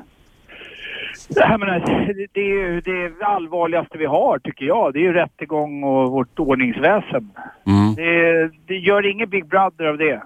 Jag 1.29 1.59
menar, 1.59 1.79
det- 1.79 2.27
det 2.33 2.39
är 2.41 2.45
ju 2.71 2.81
det 2.81 3.25
allvarligaste 3.25 3.97
vi 3.97 4.05
har, 4.05 4.39
tycker 4.39 4.65
jag. 4.65 4.93
Det 4.93 4.99
är 4.99 5.03
ju 5.03 5.13
rättegång 5.13 5.83
och 5.83 6.11
vårt 6.11 6.39
ordningsväsen. 6.39 7.29
Mm. 7.67 7.95
Det, 7.95 8.49
det 8.67 8.75
gör 8.75 9.11
ingen 9.11 9.29
Big 9.29 9.45
Brother 9.45 9.85
av 9.85 9.97
det. 9.97 10.21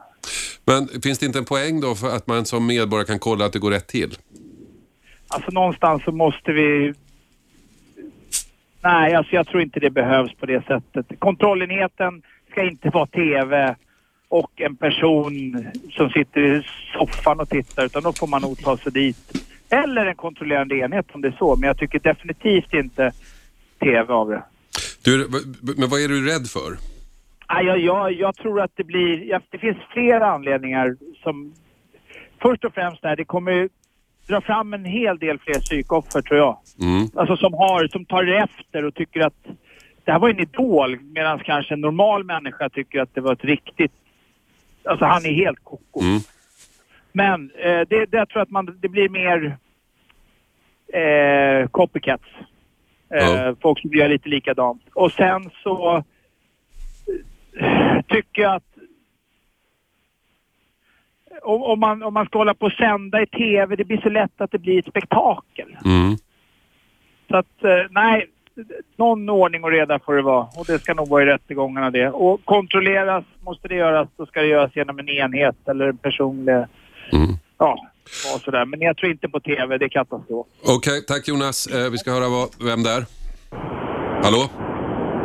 Men 0.66 0.88
finns 1.04 1.20
det 1.20 1.26
inte 1.26 1.40
en 1.40 1.46
poäng 1.46 1.82
då 1.82 1.96
för 1.96 2.16
att 2.16 2.28
man 2.28 2.46
som 2.46 2.68
medborgare 2.68 3.08
kan 3.08 3.20
kolla 3.20 3.46
att 3.46 3.54
det 3.54 3.60
går 3.60 3.72
rätt 3.72 3.88
till? 3.88 4.18
Alltså 5.28 5.52
någonstans 5.52 6.04
så 6.04 6.12
måste 6.12 6.52
vi... 6.52 6.94
Nej, 8.82 9.14
alltså 9.14 9.36
jag 9.36 9.48
tror 9.48 9.62
inte 9.62 9.80
det 9.80 9.90
behövs 9.90 10.36
på 10.36 10.46
det 10.46 10.66
sättet. 10.66 11.20
Kontrollenheten 11.20 12.22
ska 12.52 12.64
inte 12.64 12.90
vara 12.90 13.08
TV 13.08 13.76
och 14.30 14.62
en 14.62 14.76
person 14.76 15.66
som 15.92 16.10
sitter 16.10 16.42
i 16.42 16.64
soffan 16.94 17.40
och 17.40 17.50
tittar 17.50 17.86
utan 17.86 18.04
då 18.04 18.14
får 18.14 18.28
man 18.28 18.42
nog 18.42 18.60
ta 18.64 18.78
sig 18.78 18.92
dit. 18.92 19.18
Eller 19.70 20.06
en 20.06 20.16
kontrollerande 20.16 20.76
enhet 20.76 21.06
om 21.12 21.22
det 21.22 21.28
är 21.28 21.36
så. 21.38 21.56
Men 21.56 21.68
jag 21.68 21.78
tycker 21.78 22.00
definitivt 22.00 22.74
inte 22.74 23.12
TV 23.80 24.14
av 24.14 24.30
det. 24.30 24.44
Du, 25.04 25.28
men 25.78 25.90
vad 25.90 26.02
är 26.02 26.08
du 26.08 26.26
rädd 26.26 26.48
för? 26.48 26.91
Nej, 27.54 27.66
jag, 27.66 27.80
jag, 27.80 28.14
jag 28.14 28.36
tror 28.36 28.62
att 28.62 28.72
det 28.76 28.84
blir... 28.84 29.24
Ja, 29.24 29.40
det 29.50 29.58
finns 29.58 29.78
flera 29.94 30.28
anledningar 30.32 30.98
som... 31.24 31.54
Först 32.42 32.66
och 32.66 32.74
främst 32.74 33.02
där, 33.02 33.16
det 33.16 33.26
kommer 33.26 33.70
dra 34.28 34.42
fram 34.42 34.74
en 34.74 34.86
hel 34.86 35.18
del 35.18 35.40
fler 35.40 35.60
psykoffer 35.60 36.22
tror 36.22 36.40
jag. 36.40 36.58
Mm. 36.82 37.08
Alltså 37.16 37.38
som 37.38 37.54
har, 37.54 37.88
som 37.88 38.06
tar 38.06 38.28
efter 38.44 38.86
och 38.86 38.96
tycker 38.96 39.20
att 39.20 39.46
det 40.04 40.12
här 40.12 40.20
var 40.20 40.30
en 40.30 40.40
idol 40.40 41.00
medan 41.02 41.40
kanske 41.40 41.74
en 41.74 41.82
normal 41.82 42.24
människa 42.24 42.70
tycker 42.70 43.02
att 43.02 43.16
det 43.16 43.22
var 43.22 43.34
ett 43.34 43.46
riktigt... 43.46 43.92
Alltså 44.86 45.06
han 45.06 45.26
är 45.26 45.34
helt 45.34 45.64
koko. 45.64 46.02
Mm. 46.02 46.20
Men 47.12 47.52
eh, 47.52 47.82
det, 47.90 48.06
det 48.06 48.18
jag 48.18 48.30
tror 48.30 48.42
att 48.42 48.50
man, 48.50 48.78
det 48.82 48.90
blir 48.90 49.10
mer 49.10 49.58
eh, 50.94 51.68
copycats. 51.68 52.24
Eh, 53.14 53.28
Ja. 53.28 53.56
Folk 53.62 53.82
som 53.82 53.90
gör 53.90 54.10
lite 54.10 54.30
likadant. 54.30 54.82
Och 54.94 55.12
sen 55.12 55.50
så 55.64 56.04
tycker 58.08 58.42
jag 58.42 58.56
att 58.56 58.64
om, 61.42 61.64
om, 61.64 61.80
man, 61.80 62.04
om 62.04 62.14
man 62.14 62.26
ska 62.26 62.38
hålla 62.38 62.54
på 62.54 62.66
och 62.66 62.72
sända 62.72 63.22
i 63.22 63.26
TV, 63.26 63.76
det 63.76 63.84
blir 63.84 64.02
så 64.02 64.10
lätt 64.10 64.42
att 64.42 64.52
det 64.52 64.58
blir 64.58 64.80
ett 64.80 64.88
spektakel. 64.88 65.78
Mm. 65.86 66.18
Så 67.30 67.38
att, 67.38 67.64
eh, 67.64 67.86
nej, 67.90 68.28
någon 68.98 69.30
ordning 69.30 69.64
och 69.64 69.72
reda 69.72 70.00
får 70.00 70.16
det 70.16 70.22
vara. 70.22 70.48
Och 70.56 70.66
det 70.68 70.80
ska 70.80 70.94
nog 70.94 71.10
vara 71.10 71.24
i 71.24 71.26
rättegångarna 71.26 71.92
det. 71.92 72.10
Och 72.10 72.46
kontrolleras, 72.46 73.24
måste 73.40 73.68
det 73.68 73.76
göras, 73.76 74.08
då 74.18 74.26
ska 74.26 74.42
det 74.42 74.48
göras 74.48 74.76
genom 74.76 75.00
en 75.00 75.10
enhet 75.10 75.56
eller 75.68 75.88
en 75.88 75.98
personlig... 75.98 76.54
Mm. 76.54 77.38
Ja, 77.58 77.88
och 78.36 78.42
sådär. 78.42 78.66
Men 78.66 78.82
jag 78.82 78.98
tror 78.98 79.12
inte 79.12 79.30
på 79.30 79.40
TV, 79.40 79.78
det 79.78 79.86
är 79.86 79.90
katastrof. 79.90 80.48
Okej, 80.68 81.06
tack 81.08 81.28
Jonas. 81.28 81.68
Eh, 81.68 81.92
vi 81.92 81.98
ska 81.98 82.12
höra 82.12 82.30
vad, 82.30 82.50
vem 82.66 82.84
där? 82.84 83.06
Hallå? 84.24 84.50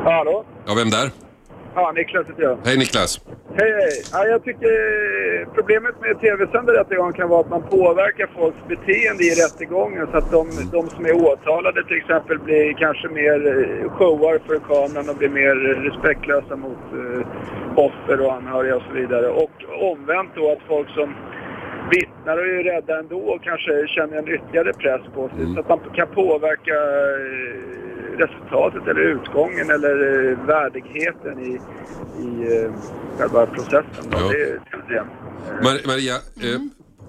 Hallå? 0.04 0.44
Ja, 0.66 0.74
vem 0.74 0.90
där? 0.90 1.25
Ja, 1.78 1.92
Niklas 1.92 2.26
heter 2.28 2.42
jag. 2.42 2.58
Hej 2.64 2.78
Niklas. 2.78 3.20
Hej, 3.58 3.72
hej. 3.80 3.94
Ja, 4.12 4.26
jag 4.26 4.44
tycker 4.44 4.72
problemet 5.54 5.94
med 6.00 6.20
tv-sänd 6.20 6.68
rättegång 6.68 7.12
kan 7.12 7.28
vara 7.28 7.40
att 7.40 7.50
man 7.50 7.62
påverkar 7.62 8.26
folks 8.38 8.58
beteende 8.68 9.22
i 9.24 9.30
rättegången 9.30 10.06
så 10.10 10.16
att 10.16 10.30
de, 10.30 10.42
de 10.72 10.88
som 10.88 11.04
är 11.04 11.14
åtalade 11.26 11.84
till 11.84 11.96
exempel 11.96 12.38
blir 12.38 12.72
kanske 12.72 13.08
mer 13.08 13.38
eh, 13.46 13.90
showar 13.90 14.38
för 14.46 14.58
kameran 14.58 15.08
och 15.10 15.16
blir 15.16 15.28
mer 15.28 15.54
respektlösa 15.88 16.56
mot 16.56 16.84
eh, 17.00 17.26
offer 17.86 18.20
och 18.20 18.32
anhöriga 18.32 18.76
och 18.76 18.82
så 18.88 18.92
vidare. 18.92 19.28
Och 19.28 19.54
omvänt 19.92 20.30
då 20.34 20.52
att 20.52 20.62
folk 20.68 20.88
som 20.90 21.14
vittnar 21.90 22.36
och 22.36 22.46
är 22.46 22.64
rädda 22.72 22.98
ändå 22.98 23.18
och 23.18 23.42
kanske 23.42 23.86
känner 23.88 24.16
en 24.18 24.28
ytterligare 24.28 24.72
press 24.72 25.02
på 25.14 25.28
sig. 25.28 25.54
Så 25.54 25.60
att 25.60 25.68
man 25.68 25.80
kan 25.94 26.08
påverka 26.08 26.76
eh, 27.22 27.95
resultatet 28.18 28.82
eller 28.88 29.00
utgången 29.00 29.70
eller 29.70 30.30
eh, 30.30 30.46
värdigheten 30.46 31.38
i, 31.40 31.52
i 32.26 32.56
eh, 32.56 32.72
själva 33.18 33.46
processen. 33.46 34.04
Ja. 34.10 34.18
Det, 34.18 34.44
det, 34.48 34.94
det. 34.94 35.06
Mar- 35.62 35.86
Maria, 35.86 36.14
eh, 36.14 36.60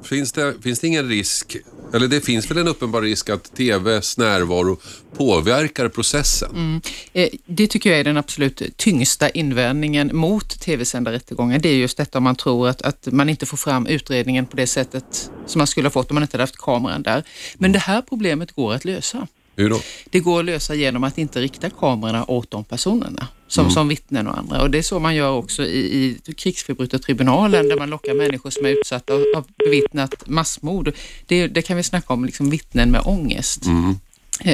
finns, 0.04 0.32
det, 0.32 0.54
finns 0.64 0.80
det 0.80 0.88
ingen 0.88 1.10
risk, 1.10 1.58
eller 1.94 2.08
det 2.08 2.22
finns 2.26 2.52
väl 2.52 2.58
en 2.58 2.68
uppenbar 2.68 3.02
risk 3.02 3.30
att 3.30 3.56
TVs 3.56 4.18
närvaro 4.18 4.78
påverkar 5.18 5.90
processen? 5.90 6.82
Eh, 7.14 7.30
Det 7.46 7.68
tycker 7.68 7.90
jag 7.90 8.00
är 8.00 8.04
den 8.04 8.18
absolut 8.18 8.62
tyngsta 8.78 9.30
invändningen 9.30 10.10
mot 10.14 10.50
tv-sända 10.60 11.12
rättegångar. 11.12 11.60
Det 11.60 11.70
är 11.70 11.74
just 11.76 11.98
detta 11.98 12.18
om 12.18 12.24
man 12.24 12.36
tror 12.36 12.68
att, 12.68 12.82
att 12.82 13.08
man 13.12 13.30
inte 13.30 13.46
får 13.46 13.58
fram 13.58 13.88
utredningen 13.88 14.46
på 14.46 14.58
det 14.58 14.68
sättet 14.68 15.32
som 15.46 15.60
man 15.60 15.68
skulle 15.68 15.86
ha 15.86 15.92
fått 15.92 16.12
om 16.12 16.16
man 16.16 16.24
inte 16.24 16.34
hade 16.38 16.44
haft 16.44 16.58
kameran 16.58 17.04
där. 17.04 17.24
Men 17.58 17.72
det 17.72 17.80
här 17.80 18.02
problemet 18.02 18.52
går 18.52 18.74
att 18.74 18.86
lösa. 18.86 19.28
Hur 19.58 19.70
då? 19.70 19.80
Det 20.10 20.20
går 20.20 20.40
att 20.40 20.46
lösa 20.46 20.76
genom 20.76 21.04
att 21.04 21.18
inte 21.18 21.42
rikta 21.42 21.70
kamerorna 21.70 22.26
åt 22.26 22.52
de 22.52 22.64
personerna 22.64 23.28
som, 23.48 23.72
som 23.72 23.88
vittnen 23.88 24.28
och 24.28 24.38
andra. 24.38 24.62
Och 24.62 24.72
det 24.72 24.78
är 24.78 24.82
så 24.82 25.00
man 25.00 25.16
gör 25.16 25.32
också 25.32 25.64
i, 25.64 25.80
i 26.26 26.34
krigsförbrytartribunalen 26.34 27.70
där 27.70 27.78
man 27.78 27.90
lockar 27.90 28.14
människor 28.14 28.50
som 28.50 28.66
är 28.66 28.70
utsatta 28.70 29.14
och 29.14 29.20
har 29.20 29.44
bevittnat 29.66 30.28
massmord. 30.28 30.94
Det, 31.26 31.48
det 31.48 31.62
kan 31.62 31.78
vi 31.78 31.84
snacka 31.84 32.14
om 32.14 32.26
liksom 32.26 32.50
vittnen 32.50 32.92
med 32.92 33.02
ångest. 33.06 33.66
Eh, 33.66 33.92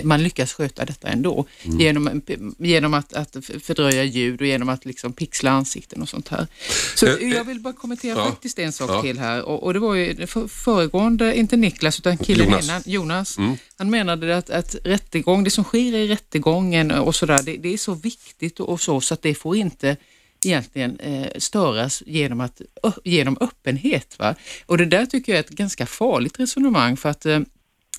Man 0.04 0.24
lyckas 0.24 0.54
sköta 0.54 0.86
detta 0.86 1.08
ändå 1.08 1.46
genom, 1.64 2.22
genom 2.58 2.94
att, 2.94 3.14
att 3.14 3.38
fördröja 3.64 4.04
ljud 4.04 4.42
och 4.42 4.48
genom 4.48 4.70
att 4.70 4.86
liksom 4.86 5.14
pixla 5.14 5.52
ansikten 5.52 6.02
och 6.02 6.10
sånt 6.10 6.28
här. 6.28 6.48
Så 6.96 7.06
Eh, 7.08 7.14
eh, 7.14 7.30
jag 7.34 7.44
vill 7.44 7.60
bara 7.60 7.74
kommentera 7.74 8.18
ja. 8.18 8.26
faktiskt 8.26 8.60
en 8.60 8.72
sak 8.72 8.90
Ja. 8.90 9.02
till 9.02 9.20
här 9.20 9.42
och, 9.42 9.64
och 9.64 9.74
det 9.74 9.80
var 9.80 9.96
ju 9.96 10.28
för, 10.28 10.48
föregående, 10.48 11.36
inte 11.36 11.58
Niklas 11.58 12.00
utan 12.00 12.18
killen 12.18 12.46
Jonas. 12.48 12.64
innan, 12.64 12.82
Jonas, 12.86 13.38
han 13.78 13.90
menade 13.90 14.38
att, 14.38 14.50
att 14.50 14.76
rättegång, 14.84 15.44
det 15.44 15.50
som 15.50 15.64
sker 15.64 15.96
i 15.96 16.08
rättegången 16.08 16.92
och 16.92 17.16
sådär, 17.16 17.44
det, 17.44 17.58
det 17.58 17.74
är 17.74 17.78
så 17.78 17.94
viktigt 17.94 18.60
och 18.60 18.82
så, 18.82 19.02
så 19.02 19.14
att 19.14 19.22
det 19.22 19.36
får 19.36 19.56
inte 19.56 19.98
egentligen 20.46 21.00
eh, 21.00 21.28
störas 21.38 22.04
genom, 22.06 22.42
att, 22.42 22.62
genom 23.04 23.38
öppenhet. 23.42 24.16
Va? 24.20 24.36
Och 24.66 24.78
det 24.78 24.86
där 24.86 25.06
tycker 25.06 25.32
jag 25.32 25.40
är 25.40 25.44
ett 25.44 25.50
ganska 25.50 25.86
farligt 25.86 26.40
resonemang 26.40 26.98
för 26.98 27.10
att 27.10 27.26
eh, 27.26 27.40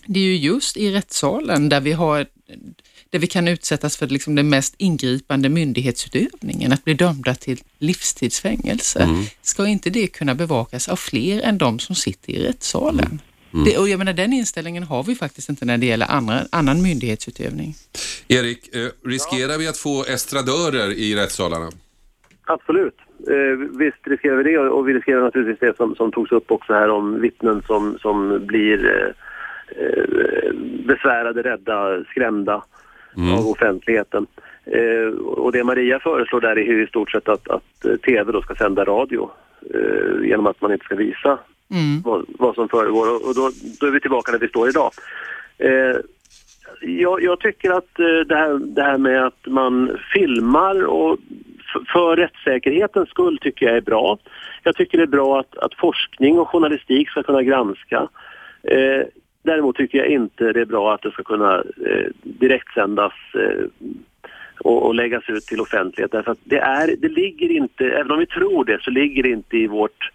det 0.07 0.21
är 0.21 0.25
ju 0.25 0.37
just 0.37 0.77
i 0.77 0.93
rättssalen 0.93 1.69
där 1.69 1.81
vi 1.81 1.93
har 1.93 2.27
där 3.11 3.19
vi 3.19 3.27
kan 3.27 3.49
utsättas 3.49 3.97
för 3.97 4.07
liksom 4.07 4.35
den 4.35 4.49
mest 4.49 4.75
ingripande 4.79 5.49
myndighetsutövningen, 5.49 6.73
att 6.73 6.85
bli 6.85 6.95
dömda 6.95 7.35
till 7.35 7.61
livstidsfängelse. 7.79 9.09
Ska 9.43 9.67
inte 9.67 9.91
det 9.91 10.07
kunna 10.07 10.35
bevakas 10.35 10.89
av 10.89 10.97
fler 10.97 11.41
än 11.43 11.59
de 11.59 11.79
som 11.79 11.95
sitter 11.95 12.33
i 12.33 12.47
rättssalen? 12.47 13.21
Det, 13.65 13.79
och 13.79 13.89
jag 13.89 13.99
menar, 13.99 14.13
den 14.13 14.33
inställningen 14.33 14.83
har 14.83 15.03
vi 15.03 15.15
faktiskt 15.15 15.49
inte 15.49 15.65
när 15.65 15.79
det 15.79 15.87
gäller 15.87 16.07
andra, 16.11 16.41
annan 16.53 16.83
myndighetsutövning. 16.83 17.75
Erik, 18.29 18.75
eh, 18.75 18.89
riskerar 19.05 19.59
vi 19.59 19.69
att 19.69 19.77
få 19.77 20.05
estradörer 20.05 20.93
i 20.93 21.15
rättssalarna? 21.15 21.71
Absolut. 22.45 22.97
Eh, 23.29 23.79
visst 23.79 24.07
riskerar 24.07 24.37
vi 24.37 24.53
det 24.53 24.59
och 24.59 24.89
vi 24.89 24.95
riskerar 24.95 25.23
naturligtvis 25.23 25.61
det 25.61 25.77
som, 25.77 25.95
som 25.95 26.13
togs 26.13 26.33
upp 26.33 26.51
också 26.51 26.73
här 26.73 26.91
om 26.91 27.21
vittnen 27.21 27.63
som, 27.67 27.99
som 27.99 28.47
blir 28.47 28.87
eh, 28.87 29.24
besvärade, 30.87 31.43
rädda, 31.43 32.05
skrämda 32.05 32.63
av 33.39 33.49
offentligheten. 33.49 34.27
Eh, 34.65 35.19
och 35.19 35.53
det 35.53 35.65
Maria 35.65 35.99
föreslår 35.99 36.41
där 36.41 36.59
är 36.59 36.73
ju 36.73 36.85
i 36.85 36.87
stort 36.87 37.11
sett 37.11 37.29
att, 37.29 37.49
att 37.49 37.85
eh, 37.85 37.97
TV 37.97 38.33
då 38.33 38.43
ska 38.43 38.55
sända 38.55 38.85
radio 38.85 39.31
eh, 39.75 40.29
genom 40.29 40.47
att 40.47 40.61
man 40.61 40.73
inte 40.73 40.85
ska 40.85 40.95
visa 40.95 41.39
Mm. 41.71 42.03
vad, 42.05 42.25
vad 42.29 42.55
som 42.55 42.69
föregår 42.69 43.15
och, 43.15 43.29
och 43.29 43.35
då, 43.35 43.51
då 43.81 43.87
är 43.87 43.91
vi 43.91 44.01
tillbaka 44.01 44.33
där 44.33 44.39
vi 44.39 44.49
står 44.49 44.69
idag. 44.69 44.91
Eh, 45.59 45.97
jag, 46.81 47.23
jag 47.23 47.41
tycker 47.41 47.71
att 47.71 47.99
eh, 47.99 48.21
det, 48.27 48.37
här, 48.37 48.59
det 48.59 48.83
här 48.83 48.99
med 48.99 49.27
att 49.27 49.47
man 49.47 49.99
filmar 50.13 50.85
och 50.85 51.19
för 51.93 52.17
rättssäkerhetens 52.17 53.09
skull 53.09 53.39
tycker 53.39 53.67
jag 53.67 53.77
är 53.77 53.81
bra. 53.81 54.19
Jag 54.63 54.77
tycker 54.77 54.99
det 54.99 55.05
är 55.05 55.09
bra 55.09 55.41
att, 55.41 55.57
att 55.59 55.75
forskning 55.75 56.39
och 56.39 56.49
journalistik 56.49 57.11
ska 57.11 57.23
kunna 57.23 57.43
granska. 57.43 58.09
Däremot 59.45 59.77
tycker 59.77 59.99
jag 59.99 60.09
inte 60.09 60.53
det 60.53 60.61
är 60.61 60.65
bra 60.65 60.95
att 60.95 61.03
det 61.03 61.11
ska 61.11 61.23
kunna 61.23 61.55
eh, 61.87 62.11
direktsändas 62.23 63.13
eh, 63.35 63.65
och, 64.61 64.87
och 64.87 64.95
läggas 64.95 65.29
ut 65.29 65.47
till 65.47 65.61
offentlighet. 65.61 66.13
Därför 66.13 66.33
att 66.33 66.39
det, 66.45 66.59
är, 66.59 66.97
det 66.99 67.09
ligger 67.09 67.51
inte, 67.51 67.85
även 67.85 68.11
om 68.11 68.19
vi 68.19 68.27
tror 68.27 68.65
det, 68.65 68.83
så 68.83 68.91
ligger 68.91 69.23
det 69.23 69.29
inte 69.29 69.57
i 69.57 69.67
vårt 69.67 70.11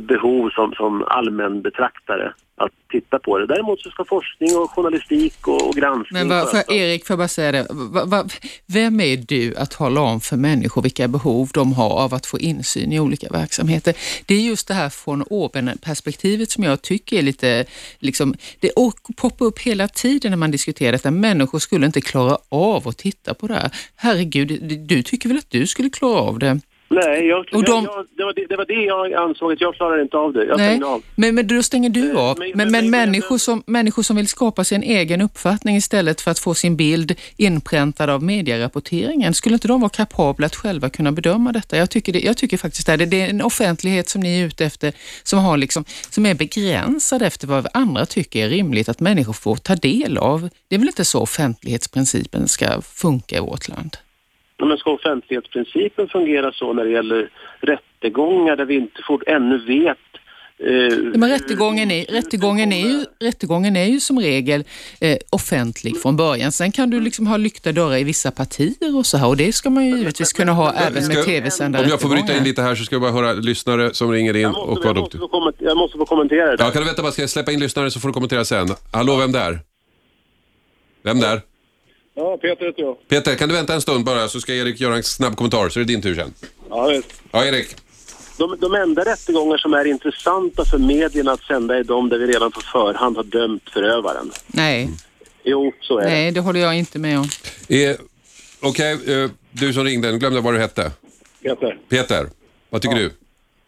behov 0.00 0.50
som, 0.50 0.72
som 0.72 1.02
allmän 1.02 1.62
betraktare 1.62 2.32
att 2.56 2.72
titta 2.90 3.18
på 3.18 3.38
det. 3.38 3.46
Däremot 3.46 3.80
så 3.80 3.90
ska 3.90 4.04
forskning 4.04 4.56
och 4.56 4.70
journalistik 4.70 5.48
och, 5.48 5.68
och 5.68 5.74
granskning 5.74 6.18
Men 6.18 6.28
vad, 6.28 6.50
för. 6.50 6.72
Erik, 6.72 7.06
får 7.06 7.14
jag 7.14 7.18
bara 7.18 7.28
säga 7.28 7.52
det. 7.52 7.66
Va, 7.70 8.04
va, 8.04 8.24
vem 8.66 9.00
är 9.00 9.16
du 9.16 9.56
att 9.56 9.70
tala 9.70 10.00
om 10.00 10.20
för 10.20 10.36
människor 10.36 10.82
vilka 10.82 11.08
behov 11.08 11.48
de 11.54 11.72
har 11.72 11.90
av 11.90 12.14
att 12.14 12.26
få 12.26 12.38
insyn 12.38 12.92
i 12.92 13.00
olika 13.00 13.28
verksamheter? 13.30 13.94
Det 14.26 14.34
är 14.34 14.40
just 14.40 14.68
det 14.68 14.74
här 14.74 14.88
från 14.88 15.22
oben-perspektivet 15.22 16.50
som 16.50 16.64
jag 16.64 16.82
tycker 16.82 17.18
är 17.18 17.22
lite, 17.22 17.64
liksom, 17.98 18.34
det 18.60 18.70
poppar 19.16 19.46
upp 19.46 19.58
hela 19.58 19.88
tiden 19.88 20.30
när 20.30 20.38
man 20.38 20.50
diskuterar 20.50 20.92
detta. 20.92 21.10
Människor 21.10 21.58
skulle 21.58 21.86
inte 21.86 22.00
klara 22.00 22.38
av 22.48 22.88
att 22.88 22.98
titta 22.98 23.34
på 23.34 23.46
det 23.46 23.54
här. 23.54 23.70
Herregud, 23.96 24.78
du 24.88 25.02
tycker 25.02 25.28
väl 25.28 25.38
att 25.38 25.50
du 25.50 25.66
skulle 25.66 25.90
klara 25.90 26.20
av 26.20 26.38
det? 26.38 26.60
Nej, 26.94 27.26
jag, 27.26 27.38
Och 27.52 27.64
de- 27.64 27.84
jag, 27.84 28.06
det, 28.16 28.24
var 28.24 28.32
det, 28.34 28.46
det 28.48 28.56
var 28.56 28.64
det 28.66 28.84
jag 28.84 29.12
ansåg 29.12 29.52
att 29.52 29.60
jag 29.60 29.74
klarar 29.74 30.02
inte 30.02 30.16
av 30.16 30.32
det. 30.32 30.44
Jag 30.44 30.56
Nej, 30.58 30.82
av. 30.82 31.02
men, 31.14 31.34
men 31.34 31.46
då 31.46 31.62
stänger 31.62 31.90
du 31.90 32.10
Eh, 32.10 32.16
av. 32.18 32.38
men- 32.38 32.50
Men, 32.54 32.70
men- 32.72 32.90
människor, 32.90 33.38
som, 33.38 33.62
människor 33.66 34.02
som 34.02 34.16
vill 34.16 34.28
skapa 34.28 34.64
sig 34.64 34.76
en 34.76 34.82
egen 34.82 35.20
uppfattning 35.20 35.76
istället 35.76 36.20
för 36.20 36.30
att 36.30 36.38
få 36.38 36.54
sin 36.54 36.76
bild 36.76 37.14
inpräntad 37.36 38.10
av 38.10 38.22
medierapporteringen, 38.22 39.34
skulle 39.34 39.54
inte 39.54 39.68
de 39.68 39.80
vara 39.80 39.88
kapabla 39.90 40.46
att 40.46 40.56
själva 40.56 40.90
kunna 40.90 41.12
bedöma 41.12 41.52
detta? 41.52 41.76
Jag 41.76 41.90
tycker, 41.90 42.12
det, 42.12 42.20
jag 42.20 42.36
tycker 42.36 42.56
faktiskt 42.56 42.86
det. 42.86 42.96
Det 42.96 43.20
är 43.20 43.28
en 43.30 43.42
offentlighet 43.42 44.08
som 44.08 44.20
ni 44.22 44.40
är 44.40 44.46
ute 44.46 44.64
efter 44.64 44.92
som, 45.22 45.38
har 45.38 45.56
liksom, 45.56 45.84
som 46.10 46.26
är 46.26 46.34
begränsad 46.34 47.22
efter 47.22 47.46
vad 47.46 47.66
andra 47.74 48.06
tycker 48.06 48.44
är 48.44 48.48
rimligt 48.50 48.88
att 48.88 49.00
människor 49.00 49.32
får 49.32 49.56
ta 49.56 49.74
del 49.76 50.18
av. 50.18 50.48
Det 50.68 50.74
är 50.74 50.78
väl 50.78 50.88
inte 50.88 51.04
så 51.04 51.20
offentlighetsprincipen 51.20 52.48
ska 52.48 52.80
funka 52.82 53.36
i 53.36 53.40
vårt 53.40 53.68
land? 53.68 53.96
Men 54.62 54.78
ska 54.78 54.90
offentlighetsprincipen 54.90 56.08
fungera 56.08 56.52
så 56.52 56.72
när 56.72 56.84
det 56.84 56.90
gäller 56.90 57.30
rättegångar 57.60 58.56
där 58.56 58.64
vi 58.64 58.74
inte 58.74 59.02
får, 59.06 59.28
ännu 59.28 59.58
vet 59.66 59.98
eh, 60.58 60.98
Men 61.14 61.30
rättegången 61.30 61.90
är, 61.90 62.04
rättegången, 62.04 62.72
är 62.72 62.86
ju, 62.88 63.04
rättegången 63.20 63.76
är 63.76 63.84
ju 63.84 64.00
som 64.00 64.18
regel 64.20 64.64
eh, 65.00 65.16
offentlig 65.30 66.00
från 66.02 66.16
början. 66.16 66.52
Sen 66.52 66.72
kan 66.72 66.90
du 66.90 67.00
liksom 67.00 67.26
ha 67.26 67.36
lyckta 67.36 67.72
dörrar 67.72 67.96
i 67.96 68.04
vissa 68.04 68.30
partier 68.30 68.96
och 68.96 69.06
så 69.06 69.16
här 69.16 69.26
och 69.28 69.36
det 69.36 69.52
ska 69.52 69.70
man 69.70 69.86
ju 69.86 69.96
givetvis 69.98 70.32
kunna 70.32 70.52
ha 70.52 70.72
även 70.72 71.02
Ska- 71.02 71.14
med 71.14 71.24
tv-sända 71.24 71.80
Om 71.82 71.88
jag 71.88 72.00
får 72.00 72.08
bryta 72.08 72.36
in 72.36 72.44
lite 72.44 72.62
här 72.62 72.74
så 72.74 72.84
ska 72.84 72.94
jag 72.94 73.02
bara 73.02 73.12
höra 73.12 73.32
lyssnare 73.32 73.94
som 73.94 74.12
ringer 74.12 74.36
in 74.36 74.42
Jag 74.42 74.56
och 74.58 74.68
måste, 74.68 74.94
måste 74.94 75.18
få 75.18 75.28
komment- 75.28 75.56
jag 75.58 75.76
måste 75.76 75.98
få 75.98 76.06
kommentera 76.06 76.50
det 76.50 76.56
där. 76.56 76.64
Ja, 76.64 76.70
kan 76.70 76.82
du 76.82 76.86
vänta 76.86 77.02
bara, 77.02 77.12
ska 77.12 77.22
jag 77.22 77.30
släppa 77.30 77.52
in 77.52 77.60
lyssnare 77.60 77.90
så 77.90 78.00
får 78.00 78.08
du 78.08 78.12
kommentera 78.14 78.44
sen. 78.44 78.68
Hallå, 78.92 79.16
vem 79.16 79.32
där? 79.32 79.58
Vem 81.02 81.20
där? 81.20 81.40
Ja, 82.14 82.36
Peter 82.42 82.66
heter 82.66 82.82
jag. 82.82 83.08
Peter, 83.08 83.34
kan 83.34 83.48
du 83.48 83.54
vänta 83.54 83.74
en 83.74 83.80
stund 83.80 84.04
bara 84.04 84.28
så 84.28 84.40
ska 84.40 84.54
Erik 84.54 84.80
göra 84.80 84.96
en 84.96 85.02
snabb 85.02 85.36
kommentar 85.36 85.68
så 85.68 85.80
är 85.80 85.84
det 85.84 85.92
din 85.92 86.02
tur 86.02 86.14
sen. 86.14 86.34
Ja, 86.70 86.86
visst. 86.86 87.22
Ja, 87.30 87.44
Erik. 87.44 87.76
De, 88.38 88.56
de 88.60 88.74
enda 88.74 89.04
rättegångar 89.04 89.56
som 89.58 89.74
är 89.74 89.84
intressanta 89.84 90.64
för 90.64 90.78
medierna 90.78 91.32
att 91.32 91.40
sända 91.42 91.76
är 91.78 91.84
de 91.84 92.08
där 92.08 92.18
vi 92.18 92.26
redan 92.26 92.50
på 92.52 92.60
förhand 92.60 93.16
har 93.16 93.24
dömt 93.24 93.70
förövaren. 93.70 94.30
Nej, 94.46 94.90
Jo, 95.44 95.72
så 95.80 95.98
är 95.98 96.04
det. 96.04 96.10
nej, 96.10 96.30
det 96.30 96.40
håller 96.40 96.60
jag 96.60 96.74
inte 96.78 96.98
med 96.98 97.18
om. 97.18 97.28
Eh, 97.68 97.96
Okej, 98.60 98.92
eh, 99.22 99.30
du 99.50 99.72
som 99.72 99.84
ringde, 99.84 100.12
nu 100.12 100.18
glömde 100.18 100.38
jag 100.38 100.42
vad 100.42 100.54
du 100.54 100.58
hette. 100.58 100.92
Peter. 101.42 101.78
Peter, 101.88 102.26
vad 102.70 102.82
tycker 102.82 102.96
du? 102.96 103.10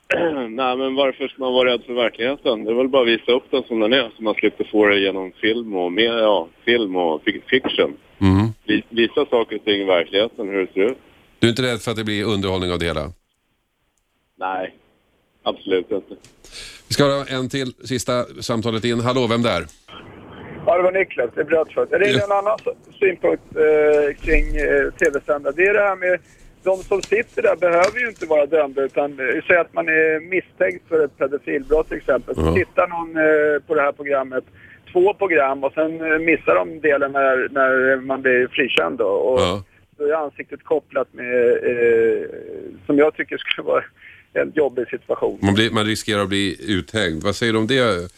Nej, 0.50 0.76
men 0.76 0.94
varför 0.94 1.28
ska 1.28 1.42
man 1.42 1.52
vara 1.52 1.72
rädd 1.72 1.82
för 1.86 1.92
verkligheten? 1.94 2.64
Det 2.64 2.70
är 2.70 2.74
väl 2.74 2.88
bara 2.88 3.02
att 3.02 3.08
visa 3.08 3.32
upp 3.32 3.44
den 3.50 3.62
som 3.62 3.80
den 3.80 3.92
är 3.92 4.10
så 4.16 4.22
man 4.22 4.34
slipper 4.34 4.64
få 4.64 4.86
det 4.86 4.98
genom 4.98 5.32
film 5.32 5.76
och, 5.76 5.92
med, 5.92 6.04
ja, 6.04 6.48
film 6.64 6.96
och 6.96 7.22
fi- 7.24 7.42
fiction. 7.46 7.96
Mm. 8.18 8.46
Vi- 8.64 8.84
Visa 8.88 9.26
saker 9.26 9.56
och 9.56 9.64
ting 9.64 9.80
i 9.80 9.84
verkligheten, 9.84 10.48
hur 10.48 10.66
det 10.66 10.72
ser 10.72 10.80
ut. 10.90 10.98
Du 11.38 11.46
är 11.46 11.50
inte 11.50 11.62
rädd 11.62 11.80
för 11.80 11.90
att 11.90 11.96
det 11.96 12.04
blir 12.04 12.24
underhållning 12.24 12.72
av 12.72 12.78
det 12.78 12.86
hela? 12.86 13.12
Nej, 14.38 14.74
absolut 15.42 15.90
inte. 15.90 16.14
Vi 16.88 16.94
ska 16.94 17.04
ha 17.04 17.24
en 17.26 17.48
till 17.48 17.72
sista 17.84 18.24
samtalet 18.40 18.84
in. 18.84 19.00
Hallå, 19.00 19.26
vem 19.26 19.42
där? 19.42 19.64
Ja, 20.66 20.76
det 20.76 20.82
var 20.82 20.92
Niklas. 20.92 21.30
Det 21.34 21.40
är 21.40 21.44
Brötfött. 21.44 21.88
Jag 21.90 22.02
ringde 22.02 22.24
en 22.24 22.32
annan 22.32 22.58
synpunkt 23.00 23.42
eh, 23.56 24.24
kring 24.24 24.44
eh, 24.56 24.90
tv-sända. 24.98 25.52
Det 25.52 25.62
är 25.62 25.74
det 25.74 25.80
här 25.80 25.96
med 25.96 26.20
de 26.70 26.76
som 26.82 27.02
sitter 27.02 27.42
där 27.42 27.56
behöver 27.56 27.98
ju 28.00 28.08
inte 28.08 28.26
vara 28.26 28.46
dömda 28.46 28.82
utan 28.82 29.10
eh, 29.12 29.42
säg 29.46 29.56
att 29.56 29.74
man 29.74 29.88
är 29.88 30.20
misstänkt 30.20 30.88
för 30.88 31.04
ett 31.04 31.18
pedofilbrott 31.18 31.88
till 31.88 31.96
exempel. 31.96 32.34
Så 32.34 32.54
tittar 32.54 32.86
någon 32.88 33.10
eh, 33.26 33.60
på 33.66 33.74
det 33.74 33.80
här 33.82 33.92
programmet, 33.92 34.44
två 34.92 35.14
program 35.14 35.64
och 35.64 35.72
sen 35.72 35.92
eh, 36.12 36.18
missar 36.18 36.54
de 36.54 36.80
delen 36.80 37.12
när, 37.12 37.48
när 37.58 37.96
man 38.10 38.22
blir 38.22 38.48
frikänd 38.48 38.98
då. 38.98 39.04
Och 39.08 39.40
Ja. 39.40 39.62
då 39.98 40.04
är 40.04 40.12
ansiktet 40.12 40.64
kopplat 40.64 41.08
med, 41.12 41.34
eh, 41.70 42.22
som 42.86 42.98
jag 42.98 43.14
tycker 43.16 43.36
skulle 43.38 43.66
vara 43.66 43.84
en 44.32 44.52
jobbig 44.54 44.88
situation. 44.88 45.38
Man, 45.42 45.54
blir, 45.54 45.70
man 45.70 45.84
riskerar 45.84 46.22
att 46.22 46.28
bli 46.28 46.56
uthängd. 46.78 47.22
Vad 47.22 47.36
säger 47.36 47.52
du 47.52 47.58
om 47.58 47.66
det 47.66 48.10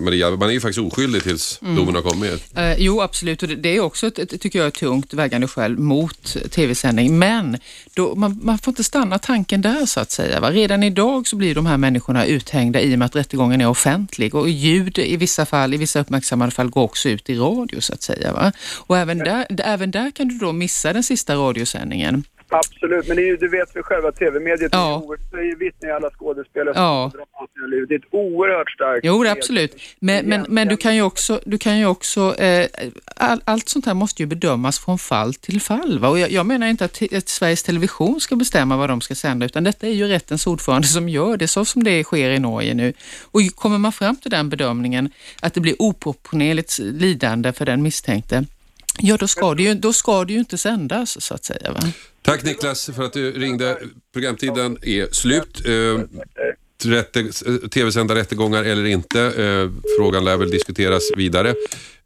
Maria? 0.00 0.30
Man 0.30 0.48
är 0.48 0.52
ju 0.52 0.60
faktiskt 0.60 0.78
oskyldig 0.92 1.22
tills 1.22 1.58
Mm. 1.62 1.76
domen 1.76 1.94
har 1.94 2.02
kommit. 2.02 2.56
Eh, 2.56 2.74
jo, 2.78 3.00
absolut. 3.00 3.42
Och 3.42 3.48
det, 3.48 3.68
är 3.76 3.80
också, 3.80 4.06
ett, 4.06 4.40
tycker 4.40 4.58
jag, 4.58 4.68
ett 4.68 4.74
tungt 4.74 5.14
vägande 5.14 5.48
skäl 5.48 5.78
mot 5.78 6.36
tv-sändning. 6.50 7.18
Men 7.18 7.58
då, 7.94 8.14
man, 8.14 8.40
man 8.42 8.58
får 8.58 8.70
inte 8.70 8.84
stanna 8.84 9.18
tanken 9.18 9.62
där 9.62 9.86
så 9.86 10.00
att 10.00 10.10
säga. 10.10 10.40
Va? 10.40 10.50
Redan 10.50 10.82
idag 10.82 11.26
så 11.26 11.36
blir 11.36 11.54
de 11.54 11.66
här 11.66 11.76
människorna 11.76 12.26
uthängda 12.26 12.80
i 12.80 12.94
och 12.94 12.98
med 12.98 13.06
att 13.06 13.16
rättegången 13.16 13.60
är 13.60 13.68
offentlig 13.68 14.34
och 14.34 14.48
ljud 14.48 14.98
i 14.98 15.16
vissa 15.16 15.46
fall, 15.46 15.74
i 15.74 15.76
vissa 15.76 16.00
uppmärksammade 16.00 16.50
fall, 16.52 16.68
går 16.70 16.82
också 16.82 17.08
ut 17.08 17.30
i 17.30 17.34
radio 17.34 17.80
så 17.80 17.92
att 17.94 18.02
säga. 18.02 18.32
Va? 18.32 18.52
Och 18.86 18.98
även 18.98 19.18
där, 19.18 19.46
även 19.64 19.90
där 19.90 20.10
kan 20.10 20.28
du 20.28 20.38
då 20.38 20.52
missa 20.52 20.92
den 20.92 21.02
sista 21.02 21.34
radiosändningen. 21.34 22.24
Absolut, 22.48 23.08
men 23.08 23.16
det 23.16 23.22
är 23.22 23.26
ju, 23.26 23.36
du 23.36 23.48
vet 23.48 23.76
väl 23.76 23.82
själva 23.82 24.12
tv-mediet, 24.12 24.68
Ja. 24.72 24.90
är 24.94 24.96
oerhört- 25.04 25.30
det 25.32 25.36
är 25.36 25.42
ju 25.44 25.56
vittne 25.56 25.88
i 25.88 25.92
alla 25.92 26.10
skådespelare 26.10 26.72
Ja. 26.76 27.12
Som 27.64 27.70
drar 27.70 27.84
av 27.84 27.84
sina 27.84 27.86
liv. 27.86 27.86
Det 27.88 27.94
är 27.94 27.98
ett 27.98 28.04
oerhört 28.10 28.70
starkt... 28.70 29.04
Jo, 29.04 29.26
absolut. 29.26 29.76
Men, 29.98 30.26
men, 30.26 30.46
men 30.48 30.68
du 30.68 30.76
kan 30.76 30.94
ju 30.94 31.02
också, 31.02 31.40
du 31.46 31.58
kan 31.58 31.78
ju 31.78 31.86
också 31.86 32.34
eh, 32.38 32.68
all, 33.16 33.40
allt 33.44 33.68
sånt 33.68 33.86
här 33.86 33.94
måste 33.94 34.22
ju 34.22 34.26
bedömas 34.26 34.78
från 34.78 34.98
fall 34.98 35.34
till 35.34 35.60
fall. 35.60 35.98
Va? 35.98 36.08
Och 36.08 36.18
jag, 36.18 36.30
jag 36.30 36.46
menar 36.46 36.66
inte 36.66 36.84
att, 36.84 37.02
att 37.12 37.28
Sveriges 37.28 37.62
Television 37.62 38.20
ska 38.20 38.36
bestämma 38.36 38.76
vad 38.76 38.90
de 38.90 39.00
ska 39.00 39.14
sända, 39.14 39.46
utan 39.46 39.64
detta 39.64 39.86
är 39.86 39.92
ju 39.92 40.06
rättens 40.06 40.46
ordförande 40.46 40.88
som 40.88 41.08
gör 41.08 41.36
det, 41.36 41.48
så 41.48 41.64
som 41.64 41.84
det 41.84 42.04
sker 42.04 42.30
i 42.30 42.38
Norge 42.38 42.74
nu. 42.74 42.92
Och 43.22 43.40
kommer 43.54 43.78
man 43.78 43.92
fram 43.92 44.16
till 44.16 44.30
den 44.30 44.48
bedömningen 44.48 45.10
att 45.42 45.54
det 45.54 45.60
blir 45.60 45.74
oproportionerligt 45.78 46.78
lidande 46.78 47.52
för 47.52 47.66
den 47.66 47.82
misstänkte, 47.82 48.44
ja 48.98 49.16
då 49.16 49.28
ska 49.28 49.54
det 49.54 49.62
ju, 49.62 49.74
då 49.74 49.92
ska 49.92 50.24
det 50.24 50.32
ju 50.32 50.38
inte 50.38 50.58
sändas 50.58 51.24
så 51.24 51.34
att 51.34 51.44
säga. 51.44 51.72
Va? 51.72 51.80
Tack 52.22 52.44
Niklas 52.44 52.90
för 52.96 53.02
att 53.02 53.12
du 53.12 53.32
ringde. 53.32 53.78
Programtiden 54.12 54.78
är 54.82 55.08
slut. 55.12 55.62
Rätte- 56.84 57.68
Tv-sända 57.68 58.14
rättegångar 58.14 58.64
eller 58.64 58.84
inte. 58.84 59.20
Eh, 59.20 59.70
frågan 59.98 60.24
lär 60.24 60.36
väl 60.36 60.50
diskuteras 60.50 61.02
vidare. 61.16 61.54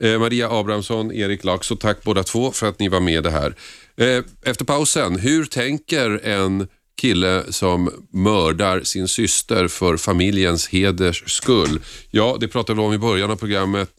Eh, 0.01 0.19
Maria 0.19 0.51
Abrahamsson, 0.51 1.13
Erik 1.13 1.45
Laxo, 1.45 1.77
tack 1.77 2.03
båda 2.03 2.23
två 2.23 2.53
för 2.53 2.67
att 2.69 2.79
ni 2.79 2.89
var 2.89 3.01
med 3.01 3.15
i 3.19 3.21
det 3.23 3.31
här. 3.31 3.55
Eh, 3.97 4.25
efter 4.43 4.65
pausen, 4.65 5.19
hur 5.19 5.45
tänker 5.45 6.21
en 6.27 6.69
kille 7.01 7.43
som 7.49 7.91
mördar 8.13 8.81
sin 8.83 9.09
syster 9.09 9.69
för 9.69 9.97
familjens 9.97 10.69
heders 10.69 11.23
skull? 11.27 11.81
Ja, 12.11 12.37
det 12.41 12.49
pratade 12.49 12.81
vi 12.81 12.87
om 12.87 12.93
i 12.93 12.99
början 12.99 13.31
av 13.31 13.37
programmet. 13.37 13.91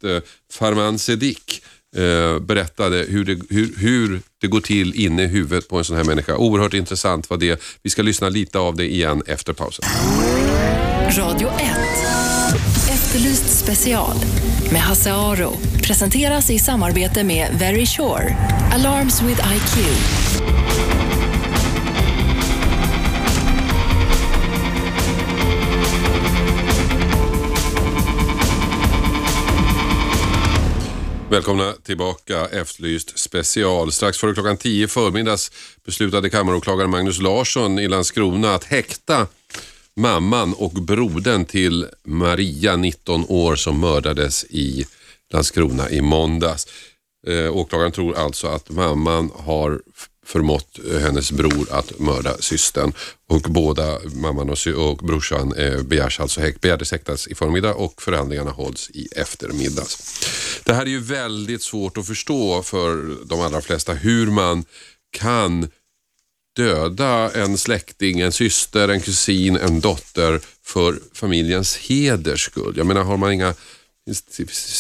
Farman 0.54 1.00
Sedik 1.00 1.62
berättade 2.42 3.06
hur 3.10 3.26
det, 3.26 3.40
hur, 3.50 3.70
hur 3.78 4.22
det 4.42 4.48
går 4.48 4.62
till 4.62 4.96
inne 4.96 5.24
i 5.24 5.28
huvudet 5.28 5.68
på 5.70 5.78
en 5.78 5.84
sån 5.84 5.98
här 5.98 6.04
människa. 6.04 6.36
Oerhört 6.38 6.74
intressant 6.74 7.30
var 7.30 7.38
det. 7.38 7.62
Vi 7.84 7.90
ska 7.90 8.02
lyssna 8.02 8.30
lite 8.30 8.60
av 8.60 8.76
det 8.76 8.92
igen 8.94 9.24
efter 9.26 9.54
pausen. 9.54 9.86
Radio 11.18 11.48
1. 11.48 11.56
Efterlyst 12.90 13.60
special 13.60 14.16
med 14.72 14.82
Hasse 14.82 15.14
Aro. 15.14 15.54
Presenteras 15.84 16.50
i 16.50 16.60
samarbete 16.60 17.24
med 17.24 17.48
Very 17.60 17.86
Sure. 17.86 18.36
Alarms 18.74 19.22
with 19.22 19.42
IQ. 19.56 19.86
Välkomna 31.30 31.74
tillbaka 31.84 32.46
Efterlyst 32.46 33.20
special. 33.20 33.92
Strax 33.92 34.18
före 34.18 34.34
klockan 34.34 34.58
10 34.58 34.88
förmiddags 34.88 35.52
beslutade 35.86 36.30
kammaråklagaren 36.30 36.90
Magnus 36.90 37.20
Larsson 37.22 37.80
i 37.80 37.88
Landskrona 37.88 38.56
att 38.56 38.64
häkta 38.64 39.28
mamman 40.00 40.54
och 40.54 40.72
brodern 40.72 41.46
till 41.46 41.88
Maria, 42.04 42.76
19 42.76 43.26
år, 43.28 43.56
som 43.56 43.80
mördades 43.80 44.44
i 44.44 44.86
Landskrona 45.34 45.90
i 45.90 46.02
måndags. 46.02 46.68
Eh, 47.28 47.56
åklagaren 47.56 47.92
tror 47.92 48.18
alltså 48.18 48.48
att 48.48 48.70
mamman 48.70 49.32
har 49.36 49.82
förmått 50.26 50.80
hennes 51.02 51.32
bror 51.32 51.68
att 51.72 52.00
mörda 52.00 52.38
systern 52.38 52.94
och 53.30 53.42
båda 53.42 54.00
mamman 54.04 54.50
och, 54.50 54.68
och 54.68 54.98
brorsan 54.98 55.54
eh, 55.54 55.82
begärs 55.82 56.20
alltså 56.20 56.42
häkt, 56.42 56.62
begärdes 56.62 56.92
häktas 56.92 57.28
i 57.28 57.36
förmiddag 57.36 57.74
och 57.74 58.02
förhandlingarna 58.02 58.52
hålls 58.52 58.90
i 58.90 59.08
eftermiddag. 59.16 59.86
Det 60.64 60.74
här 60.74 60.82
är 60.82 60.90
ju 60.90 61.00
väldigt 61.00 61.62
svårt 61.62 61.98
att 61.98 62.08
förstå 62.08 62.64
för 62.64 63.16
de 63.26 63.42
allra 63.42 63.62
flesta 63.62 63.94
hur 63.94 64.28
man 64.28 64.66
kan 65.12 65.68
döda 66.56 67.32
en 67.32 67.58
släkting, 67.58 68.20
en 68.20 68.32
syster, 68.32 68.88
en 68.88 69.02
kusin, 69.02 69.56
en 69.56 69.80
dotter 69.80 70.42
för 70.64 71.00
familjens 71.14 71.78
heders 71.78 72.42
skull. 72.46 72.74
Jag 72.78 72.88
menar, 72.88 73.04
har 73.04 73.18
man 73.18 73.32
inga, 73.32 73.54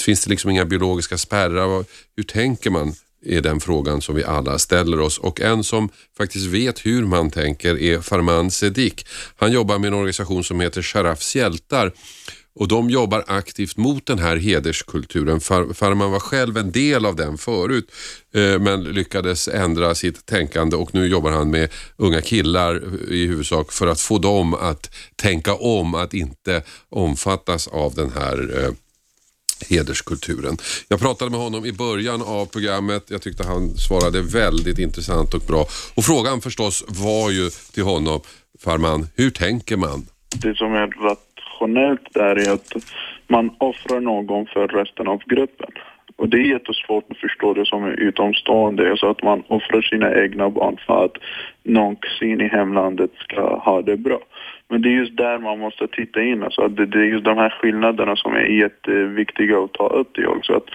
finns, 0.06 0.24
det 0.24 0.30
liksom 0.30 0.52
inga 0.52 0.66
biologiska 0.66 1.18
spärrar? 1.18 1.86
Hur 2.16 2.24
tänker 2.24 2.70
man? 2.70 2.96
är 3.26 3.42
den 3.42 3.60
frågan 3.60 4.02
som 4.02 4.16
vi 4.16 4.24
alla 4.24 4.60
ställer 4.60 5.00
oss 5.00 5.18
och 5.18 5.42
en 5.42 5.64
som 5.64 5.90
faktiskt 6.18 6.46
vet 6.46 6.86
hur 6.86 7.06
man 7.06 7.32
tänker 7.32 7.82
är 7.82 8.02
Farman 8.02 8.52
Sedik. 8.52 9.08
Han 9.36 9.52
jobbar 9.52 9.78
med 9.78 9.88
en 9.88 9.94
organisation 9.94 10.44
som 10.44 10.60
heter 10.60 10.82
Sharafs 10.82 11.36
hjältar 11.36 11.92
och 12.56 12.68
de 12.68 12.90
jobbar 12.90 13.24
aktivt 13.28 13.78
mot 13.78 14.06
den 14.06 14.20
här 14.20 14.38
hederskulturen. 14.38 15.40
Far, 15.40 15.74
Farman 15.74 16.12
var 16.12 16.20
själv 16.20 16.58
en 16.58 16.72
del 16.72 17.06
av 17.06 17.16
den 17.16 17.38
förut 17.38 17.92
eh, 18.34 18.60
men 18.60 18.84
lyckades 18.84 19.48
ändra 19.48 19.96
sitt 19.96 20.26
tänkande 20.26 20.76
och 20.76 20.94
nu 20.94 21.08
jobbar 21.08 21.32
han 21.32 21.52
med 21.52 21.70
unga 21.98 22.22
killar 22.22 22.76
eh, 22.76 23.16
i 23.16 23.28
huvudsak 23.28 23.72
för 23.72 23.88
att 23.88 24.02
få 24.02 24.18
dem 24.18 24.54
att 24.54 24.96
tänka 25.16 25.54
om, 25.54 25.96
att 25.96 26.14
inte 26.14 26.64
omfattas 26.90 27.68
av 27.68 27.94
den 27.96 28.12
här 28.12 28.64
eh, 28.64 28.72
hederskulturen. 29.70 30.58
Jag 30.88 31.00
pratade 31.00 31.32
med 31.32 31.40
honom 31.40 31.66
i 31.66 31.74
början 31.74 32.22
av 32.22 32.46
programmet. 32.46 33.04
Jag 33.08 33.22
tyckte 33.22 33.48
han 33.48 33.78
svarade 33.78 34.22
väldigt 34.22 34.80
intressant 34.80 35.34
och 35.34 35.42
bra. 35.42 35.66
Och 35.94 36.06
frågan 36.06 36.42
förstås 36.42 36.84
var 36.88 37.30
ju 37.30 37.50
till 37.50 37.84
honom, 37.84 38.22
Farman, 38.60 39.08
hur 39.16 39.30
tänker 39.30 39.78
man? 39.78 40.06
Det 40.36 40.56
som 40.56 40.74
är 40.74 40.88
rationellt 41.60 42.14
där 42.14 42.48
är 42.48 42.54
att 42.54 42.74
man 43.28 43.50
offrar 43.58 44.00
någon 44.00 44.46
för 44.46 44.68
resten 44.68 45.08
av 45.08 45.22
gruppen. 45.26 45.70
Och 46.16 46.30
det 46.30 46.38
är 46.38 46.46
jättesvårt 46.46 47.12
att 47.12 47.18
förstå 47.18 47.54
det 47.54 47.66
som 47.66 47.84
är 47.84 47.92
utomstående, 47.92 48.98
så 48.98 49.10
att 49.10 49.24
man 49.24 49.44
offrar 49.48 49.82
sina 49.82 50.16
egna 50.16 50.50
barn 50.50 50.78
för 50.88 51.06
att 51.06 51.18
någon 51.64 51.96
kusin 51.96 52.42
i 52.42 52.48
hemlandet 52.48 53.12
ska 53.20 53.58
ha 53.58 53.82
det 53.82 53.98
bra. 53.98 54.20
Men 54.70 54.82
det 54.82 54.90
är 54.90 54.94
just 54.94 55.18
där 55.18 55.40
man 55.40 55.60
måste 55.60 55.88
titta 55.88 56.22
in, 56.22 56.44
alltså 56.44 56.62
att 56.62 56.76
det, 56.76 56.86
det 56.86 57.00
är 57.00 57.04
just 57.04 57.26
de 57.26 57.38
här 57.38 57.50
skillnaderna 57.50 58.16
som 58.16 58.34
är 58.34 58.46
jätteviktiga 58.46 59.58
att 59.60 59.74
ta 59.74 59.88
upp 59.88 60.10
det 60.14 60.28
också. 60.28 60.54
Att 60.54 60.70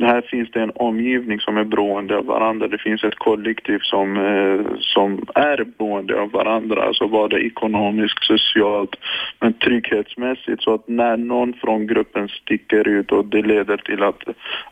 här 0.00 0.20
finns 0.22 0.50
det 0.50 0.60
en 0.60 0.72
omgivning 0.74 1.40
som 1.40 1.56
är 1.56 1.64
beroende 1.64 2.16
av 2.16 2.24
varandra. 2.24 2.68
Det 2.68 2.78
finns 2.78 3.04
ett 3.04 3.18
kollektiv 3.18 3.78
som, 3.82 4.16
eh, 4.16 4.76
som 4.80 5.26
är 5.34 5.64
beroende 5.78 6.20
av 6.20 6.30
varandra, 6.30 6.82
alltså 6.82 7.08
både 7.08 7.46
ekonomiskt, 7.46 8.24
socialt, 8.24 8.96
men 9.40 9.52
trygghetsmässigt. 9.52 10.62
Så 10.62 10.74
att 10.74 10.88
när 10.88 11.16
någon 11.16 11.52
från 11.52 11.86
gruppen 11.86 12.28
sticker 12.28 12.88
ut 12.88 13.12
och 13.12 13.24
det 13.24 13.42
leder 13.42 13.76
till 13.76 14.02
att 14.02 14.22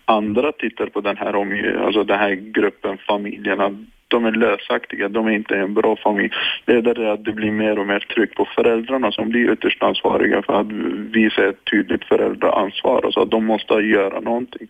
andra 0.05 0.53
tittar 0.53 0.87
på 0.87 1.01
den 1.01 1.17
här, 1.17 1.33
omgiv- 1.33 1.85
alltså 1.85 2.05
den 2.05 2.19
här 2.19 2.35
gruppen, 2.35 2.99
familjerna, 2.99 3.77
de 4.13 4.25
är 4.25 4.33
lösaktiga, 4.33 5.09
de 5.09 5.27
är 5.27 5.31
inte 5.31 5.55
en 5.57 5.75
bra 5.75 5.97
familj. 5.97 6.31
Det 6.65 7.13
att 7.13 7.25
det 7.25 7.33
blir 7.33 7.51
mer 7.51 7.79
och 7.79 7.87
mer 7.87 7.99
tryck 7.99 8.35
på 8.35 8.49
föräldrarna 8.55 9.13
som 9.13 9.29
blir 9.29 9.53
ytterst 9.53 9.83
ansvariga 9.83 10.43
för 10.43 10.61
att 10.61 10.73
visa 11.19 11.49
ett 11.49 11.65
tydligt 11.71 12.05
föräldraansvar. 12.05 13.01
Alltså 13.05 13.21
att 13.21 13.31
de 13.31 13.45
måste 13.45 13.75
göra 13.75 14.21
någonting. 14.21 14.69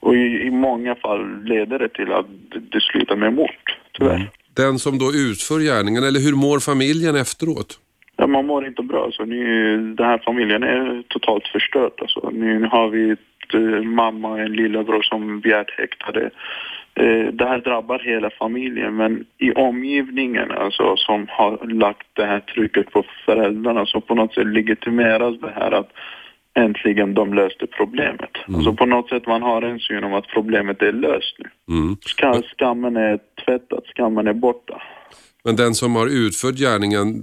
Och 0.00 0.14
i, 0.14 0.42
i 0.46 0.50
många 0.50 0.94
fall 0.94 1.44
leder 1.44 1.78
det 1.78 1.88
till 1.88 2.12
att 2.12 2.26
det, 2.72 2.80
slutar 2.80 3.16
med 3.16 3.32
mord, 3.32 3.66
tyvärr. 3.92 4.30
Den 4.56 4.78
som 4.78 4.98
då 4.98 5.04
utför 5.04 5.60
gärningen, 5.60 6.04
eller 6.04 6.20
hur 6.20 6.36
mår 6.36 6.58
familjen 6.60 7.16
efteråt? 7.16 7.80
Ja, 8.16 8.26
man 8.26 8.46
mår 8.46 8.66
inte 8.66 8.82
bra. 8.82 9.04
Alltså, 9.04 9.24
nu, 9.24 9.76
den 9.94 10.06
här 10.06 10.18
familjen 10.24 10.62
är 10.62 11.02
totalt 11.08 11.48
förstörd. 11.48 11.92
Alltså, 12.00 12.30
nu 12.32 12.64
har 12.64 12.88
vi 12.88 13.10
ett, 13.10 13.54
eh, 13.54 13.82
mamma 13.82 14.28
och 14.28 14.40
en 14.40 14.52
lillebror 14.52 15.02
som 15.02 15.40
begärt 15.40 15.70
häktade. 15.70 16.30
Eh, 17.00 17.32
det 17.32 17.44
här 17.44 17.58
drabbar 17.58 17.98
hela 17.98 18.30
familjen, 18.30 18.96
men 18.96 19.24
i 19.38 19.52
omgivningen 19.52 20.50
alltså, 20.50 20.96
som 20.96 21.26
har 21.28 21.66
lagt 21.66 22.06
det 22.12 22.24
här 22.24 22.40
trycket 22.40 22.90
på 22.90 23.04
föräldrarna 23.24 23.86
så 23.86 24.00
på 24.00 24.14
något 24.14 24.34
sätt 24.34 24.46
legitimeras 24.46 25.40
det 25.40 25.52
här 25.54 25.72
att 25.72 25.90
äntligen 26.54 27.14
de 27.14 27.34
löste 27.34 27.66
problemet. 27.66 28.30
Alltså 28.46 28.72
på 28.72 28.86
något 28.86 29.08
sätt 29.08 29.26
man 29.26 29.42
har 29.42 29.62
en 29.62 29.78
syn 29.78 30.04
om 30.04 30.14
att 30.14 30.26
problemet 30.28 30.82
är 30.82 30.92
löst 30.92 31.36
nu. 31.38 31.74
Mm. 31.74 31.96
Ska, 32.00 32.42
skammen 32.56 32.96
är 32.96 33.18
tvättad, 33.44 33.82
skammen 33.94 34.26
är 34.26 34.32
borta. 34.32 34.82
Men 35.44 35.56
den 35.56 35.74
som 35.74 35.96
har 35.96 36.06
utfört 36.26 36.54
gärningen, 36.54 37.22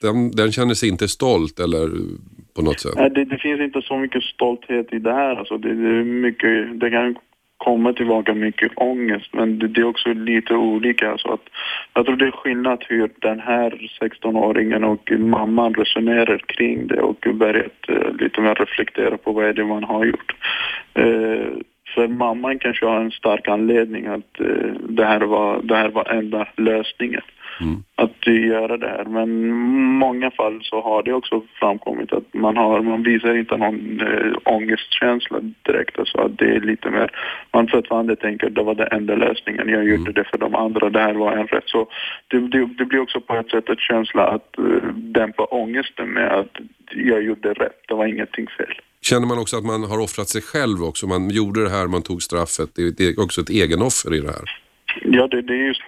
den, 0.00 0.30
den 0.30 0.52
känner 0.52 0.74
sig 0.74 0.88
inte 0.88 1.08
stolt 1.08 1.60
eller 1.60 1.88
på 2.56 2.62
något 2.62 2.80
sätt? 2.80 2.94
Nej, 2.96 3.10
det, 3.10 3.24
det 3.24 3.38
finns 3.38 3.60
inte 3.60 3.82
så 3.82 3.98
mycket 3.98 4.22
stolthet 4.22 4.92
i 4.92 4.98
det 4.98 5.12
här. 5.12 5.36
Alltså 5.36 5.58
det, 5.58 5.74
det, 5.74 5.88
är 5.88 6.04
mycket, 6.04 6.80
det 6.80 6.90
kan 6.90 7.16
komma 7.58 7.92
tillbaka 7.92 8.34
mycket 8.34 8.72
ångest, 8.76 9.28
men 9.32 9.58
det, 9.58 9.68
det 9.68 9.80
är 9.80 9.84
också 9.84 10.12
lite 10.12 10.54
olika. 10.54 11.10
Alltså 11.10 11.28
att, 11.28 11.48
jag 11.94 12.06
tror 12.06 12.16
det 12.16 12.26
är 12.26 12.30
skillnad 12.30 12.84
hur 12.88 13.10
den 13.20 13.40
här 13.40 13.90
16-åringen 14.00 14.84
och 14.84 15.12
mamman 15.18 15.74
resonerar 15.74 16.38
kring 16.38 16.86
det 16.86 17.00
och 17.00 17.26
börjat 17.34 17.88
eh, 17.88 18.12
lite 18.20 18.40
mer 18.40 18.54
reflektera 18.54 19.16
på 19.16 19.32
vad 19.32 19.44
är 19.44 19.52
det 19.52 19.64
man 19.64 19.84
har 19.84 20.04
gjort. 20.04 20.36
Eh, 20.94 21.46
för 21.94 22.08
mamman 22.08 22.58
kanske 22.58 22.86
har 22.86 23.00
en 23.00 23.10
stark 23.10 23.48
anledning 23.48 24.06
att 24.06 24.40
eh, 24.40 24.72
det, 24.88 25.04
här 25.04 25.20
var, 25.20 25.60
det 25.62 25.76
här 25.76 25.88
var 25.88 26.08
enda 26.08 26.48
lösningen 26.56 27.22
att 27.94 28.26
göra 28.26 28.76
det 28.76 28.88
här. 28.88 29.04
Men 29.04 29.44
i 29.44 29.52
många 30.04 30.30
fall 30.30 30.60
så 30.62 30.80
har 30.80 31.02
det 31.02 31.12
också 31.12 31.42
framkommit 31.60 32.12
att 32.12 32.34
man, 32.34 32.56
har, 32.56 32.82
man 32.82 33.02
visar 33.02 33.34
inte 33.34 33.56
någon 33.56 34.00
äh, 34.00 34.32
ångestkänsla 34.44 35.40
direkt. 35.62 35.98
Alltså 35.98 36.18
att 36.18 36.38
det 36.38 36.44
är 36.56 36.60
lite 36.60 36.90
mer, 36.90 37.10
man 37.52 37.68
fortfarande 37.68 38.16
tänker 38.16 38.46
att 38.46 38.54
det 38.54 38.62
var 38.62 38.74
den 38.74 38.88
enda 38.90 39.14
lösningen, 39.14 39.68
jag 39.68 39.84
gjorde 39.84 40.12
det 40.12 40.24
för 40.24 40.38
de 40.38 40.54
andra, 40.54 40.90
det 40.90 41.00
här 41.00 41.14
var 41.14 41.32
en 41.32 41.46
rätt. 41.46 41.66
Så 41.66 41.86
det, 42.28 42.38
det, 42.38 42.66
det 42.78 42.84
blir 42.84 43.00
också 43.00 43.20
på 43.20 43.34
ett 43.34 43.50
sätt 43.50 43.68
en 43.68 43.76
känsla 43.76 44.26
att 44.26 44.58
äh, 44.58 44.88
dämpa 44.94 45.44
ångesten 45.44 46.08
med 46.08 46.32
att 46.32 46.56
jag 46.94 47.22
gjorde 47.22 47.52
rätt, 47.52 47.80
det 47.88 47.94
var 47.94 48.06
ingenting 48.06 48.46
fel. 48.58 48.74
Känner 49.02 49.26
man 49.26 49.38
också 49.38 49.56
att 49.56 49.64
man 49.64 49.84
har 49.84 49.98
offrat 49.98 50.28
sig 50.28 50.42
själv 50.42 50.82
också? 50.82 51.06
Man 51.06 51.30
gjorde 51.30 51.62
det 51.62 51.70
här, 51.70 51.86
man 51.86 52.02
tog 52.02 52.22
straffet. 52.22 52.70
Det, 52.76 52.96
det 52.98 53.04
är 53.08 53.20
också 53.20 53.40
ett 53.40 53.50
egenoffer 53.50 54.14
i 54.14 54.20
det 54.20 54.32
här. 54.32 54.67
Ja, 55.02 55.26
det, 55.26 55.42
det, 55.42 55.52
är 55.52 55.66
just, 55.66 55.82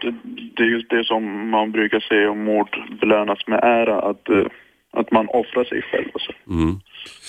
det 0.57 0.63
är 0.63 0.67
just 0.67 0.91
det 0.91 1.05
som 1.05 1.51
man 1.51 1.73
brukar 1.73 2.01
säga 2.01 2.31
om 2.31 2.45
mord 2.45 2.77
belönas 3.01 3.47
med 3.47 3.61
ära, 3.63 4.01
att, 4.01 4.29
eh, 4.29 4.47
att 4.91 5.13
man 5.13 5.29
offrar 5.29 5.65
sig 5.65 5.83
själv. 5.83 6.09
Alltså. 6.15 6.33
Mm. 6.51 6.81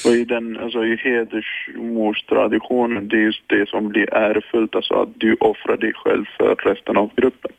Och 0.05 0.11
i, 0.11 0.25
den, 0.25 0.57
alltså, 0.57 0.85
i 0.85 0.95
hedersmordstraditionen, 0.95 3.07
det 3.07 3.15
är 3.15 3.21
just 3.21 3.43
det 3.47 3.69
som 3.69 3.89
blir 3.89 4.13
ärofullt, 4.13 4.75
alltså 4.75 4.93
att 4.93 5.09
du 5.15 5.37
offrar 5.39 5.77
dig 5.77 5.93
själv 5.95 6.25
för 6.37 6.55
resten 6.55 6.97
av 6.97 7.11
gruppen. 7.15 7.51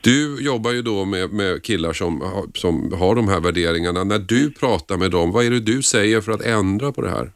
Du 0.00 0.44
jobbar 0.44 0.72
ju 0.72 0.82
då 0.82 1.04
med, 1.04 1.32
med 1.32 1.62
killar 1.62 1.92
som, 1.92 2.22
som 2.54 2.92
har 2.98 3.14
de 3.14 3.28
här 3.28 3.40
värderingarna. 3.40 4.04
När 4.04 4.18
du 4.18 4.50
pratar 4.50 4.96
med 4.96 5.10
dem, 5.10 5.32
vad 5.32 5.46
är 5.46 5.50
det 5.50 5.60
du 5.60 5.82
säger 5.82 6.20
för 6.20 6.32
att 6.32 6.46
ändra 6.46 6.92
på 6.92 7.02
det 7.02 7.10
här? 7.10 7.30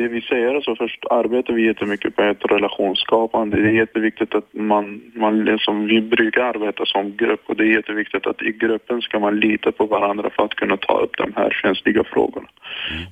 Det 0.00 0.08
vi 0.08 0.20
säger 0.20 0.54
alltså 0.54 0.76
först 0.76 1.04
arbetar 1.10 1.52
vi 1.52 1.66
jättemycket 1.66 2.16
på 2.16 2.22
ett 2.22 2.44
relationsskapande. 2.44 3.56
Det 3.62 3.68
är 3.68 3.72
jätteviktigt 3.72 4.34
att 4.34 4.54
man, 4.54 5.00
man 5.14 5.44
liksom, 5.44 5.86
vi 5.86 6.00
brukar 6.00 6.42
arbeta 6.42 6.86
som 6.86 7.16
grupp 7.16 7.42
och 7.46 7.56
det 7.56 7.64
är 7.64 7.74
jätteviktigt 7.74 8.26
att 8.26 8.42
i 8.42 8.52
gruppen 8.52 9.02
ska 9.02 9.18
man 9.18 9.40
lita 9.40 9.72
på 9.72 9.86
varandra 9.86 10.30
för 10.30 10.44
att 10.44 10.54
kunna 10.54 10.76
ta 10.76 10.98
upp 10.98 11.16
de 11.16 11.32
här 11.36 11.50
känsliga 11.62 12.04
frågorna. 12.04 12.48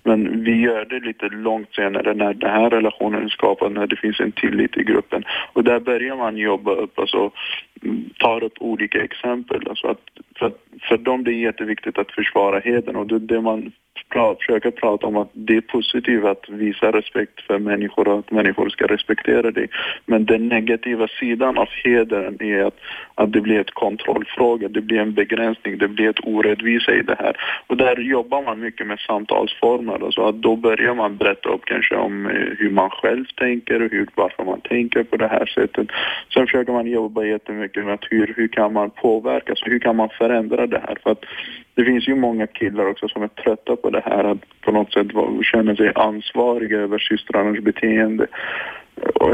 Men 0.05 0.45
vi 0.45 0.61
gör 0.61 0.84
det 0.84 1.01
lite 1.01 1.28
långt 1.28 1.74
senare 1.74 2.14
när 2.14 2.34
den 2.34 2.51
här 2.51 2.70
relationen 2.70 3.24
är 3.24 3.28
skapad, 3.28 3.72
när 3.72 3.86
det 3.86 3.97
finns 3.97 4.20
en 4.20 4.32
tillit 4.32 4.76
i 4.76 4.84
gruppen. 4.84 5.24
Och 5.53 5.64
där 5.64 5.80
börjar 5.80 6.16
man 6.16 6.36
jobba 6.36 6.72
upp, 6.72 6.99
alltså 6.99 7.30
mm, 7.82 8.11
tar 8.18 8.45
upp 8.45 8.57
olika 8.61 9.05
exempel. 9.05 9.68
Alltså 9.68 9.86
att, 9.86 10.03
för, 10.39 10.53
för 10.89 10.99
dem 10.99 11.24
det 11.24 11.30
är 11.30 11.34
jätteviktigt 11.34 11.99
att 11.99 12.12
försvara 12.12 12.59
heden 12.59 12.97
och 12.97 13.07
det, 13.07 13.18
det 13.18 13.41
man 13.41 13.72
pra, 14.09 14.34
försöker 14.34 14.70
prata 14.70 15.07
om 15.07 15.16
att 15.16 15.30
det 15.32 15.57
är 15.57 15.61
positivt 15.61 16.24
att 16.24 16.49
visa 16.49 16.91
respekt 16.93 17.41
för 17.41 17.59
människor 17.59 18.09
och 18.09 18.18
att 18.18 18.30
människor 18.30 18.68
ska 18.68 18.86
respektera 18.86 19.51
dig. 19.51 19.68
Men 20.07 20.24
den 20.24 20.49
negativa 20.49 21.09
sidan 21.20 21.59
av 21.59 21.68
hedern 21.84 22.36
är 22.41 22.64
att, 22.64 22.76
att 23.14 23.32
det 23.32 23.41
blir 23.41 23.61
ett 23.61 23.74
kontrollfråga, 23.74 24.68
det 24.68 24.80
blir 24.80 24.99
en 24.99 25.14
begränsning, 25.14 25.78
det 25.78 25.89
blir 25.89 26.11
ett 26.11 26.24
orättvisa 26.26 26.93
i 26.93 27.03
det 27.03 27.16
här. 27.18 27.36
Och 27.66 27.76
där 27.76 27.97
jobbar 27.97 28.43
man 28.43 28.61
mycket 28.61 28.86
med 28.86 28.99
samtalsformer, 28.99 30.05
alltså 30.05 30.22
att 30.22 30.43
då 30.43 30.57
börjar 30.57 30.95
man 30.95 31.16
berätta 31.16 31.49
upp 31.49 31.64
kanske 31.64 31.97
om 31.97 32.26
eh, 32.26 32.32
hur 32.59 32.70
man 32.70 32.91
själv 32.91 33.24
tänker 33.36 33.82
och 33.82 33.91
hur, 33.91 34.09
varför 34.14 34.45
man 34.45 34.61
tänker 34.61 35.03
på 35.03 35.16
det 35.16 35.28
här 35.28 35.47
sättet. 35.47 35.89
Sen 36.34 36.47
försöker 36.47 36.72
man 36.72 36.86
jobba 36.86 37.24
jättemycket 37.24 37.84
med 37.84 37.95
att 37.95 38.07
hur, 38.11 38.34
hur 38.36 38.49
kan 38.49 38.72
man 38.72 38.91
påverka, 38.91 39.53
så 39.57 39.64
hur 39.64 39.78
kan 39.78 39.97
man 39.97 40.09
förändra 40.09 40.28
det 40.66 40.83
här? 40.87 40.99
För 41.03 41.11
att 41.11 41.24
det 41.74 41.85
finns 41.85 42.09
ju 42.09 42.14
många 42.14 42.47
killar 42.47 42.91
också 42.91 43.09
som 43.09 43.22
är 43.22 43.29
trötta 43.29 43.76
på 43.76 43.91
det 43.91 44.03
här, 44.05 44.24
att 44.24 44.61
på 44.61 44.72
något 44.72 44.93
sätt 44.93 45.07
känna 45.43 45.76
sig 45.76 45.93
ansvariga 45.95 46.79
över 46.79 46.99
systrarnas 46.99 47.64
beteende. 47.64 48.26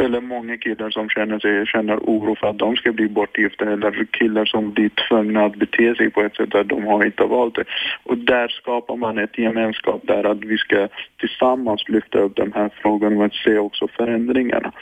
Eller 0.05 0.21
många 0.21 0.57
killar 0.57 0.91
som 0.91 1.09
känner, 1.09 1.39
sig, 1.39 1.67
känner 1.67 1.97
oro 1.97 2.37
för 2.41 2.47
att 2.47 2.59
de 2.59 2.77
ska 2.77 2.93
bli 2.93 3.09
bortgifta 3.09 3.65
eller 3.73 4.05
killar 4.05 4.45
som 4.45 4.73
blir 4.73 4.91
tvungna 5.09 5.45
att 5.45 5.57
bete 5.57 5.95
sig 5.95 6.11
på 6.11 6.21
ett 6.21 6.37
sätt 6.37 6.51
där 6.51 6.65
de 6.65 6.85
har 6.85 7.05
inte 7.07 7.25
valt 7.25 7.55
det. 7.55 7.65
Och 8.03 8.19
där 8.19 8.49
skapar 8.49 8.97
man 8.97 9.19
ett 9.19 9.39
gemenskap 9.39 10.01
där 10.03 10.25
att 10.25 10.45
vi 10.45 10.59
ska 10.59 10.89
tillsammans 11.19 11.89
lyfta 11.89 12.19
upp 12.19 12.37
de 12.37 12.53
här 12.53 12.71
frågorna 12.83 13.17
och 13.17 13.25
att 13.25 13.35
se 13.35 13.59
också 13.59 13.89
förändringarna. 13.89 14.73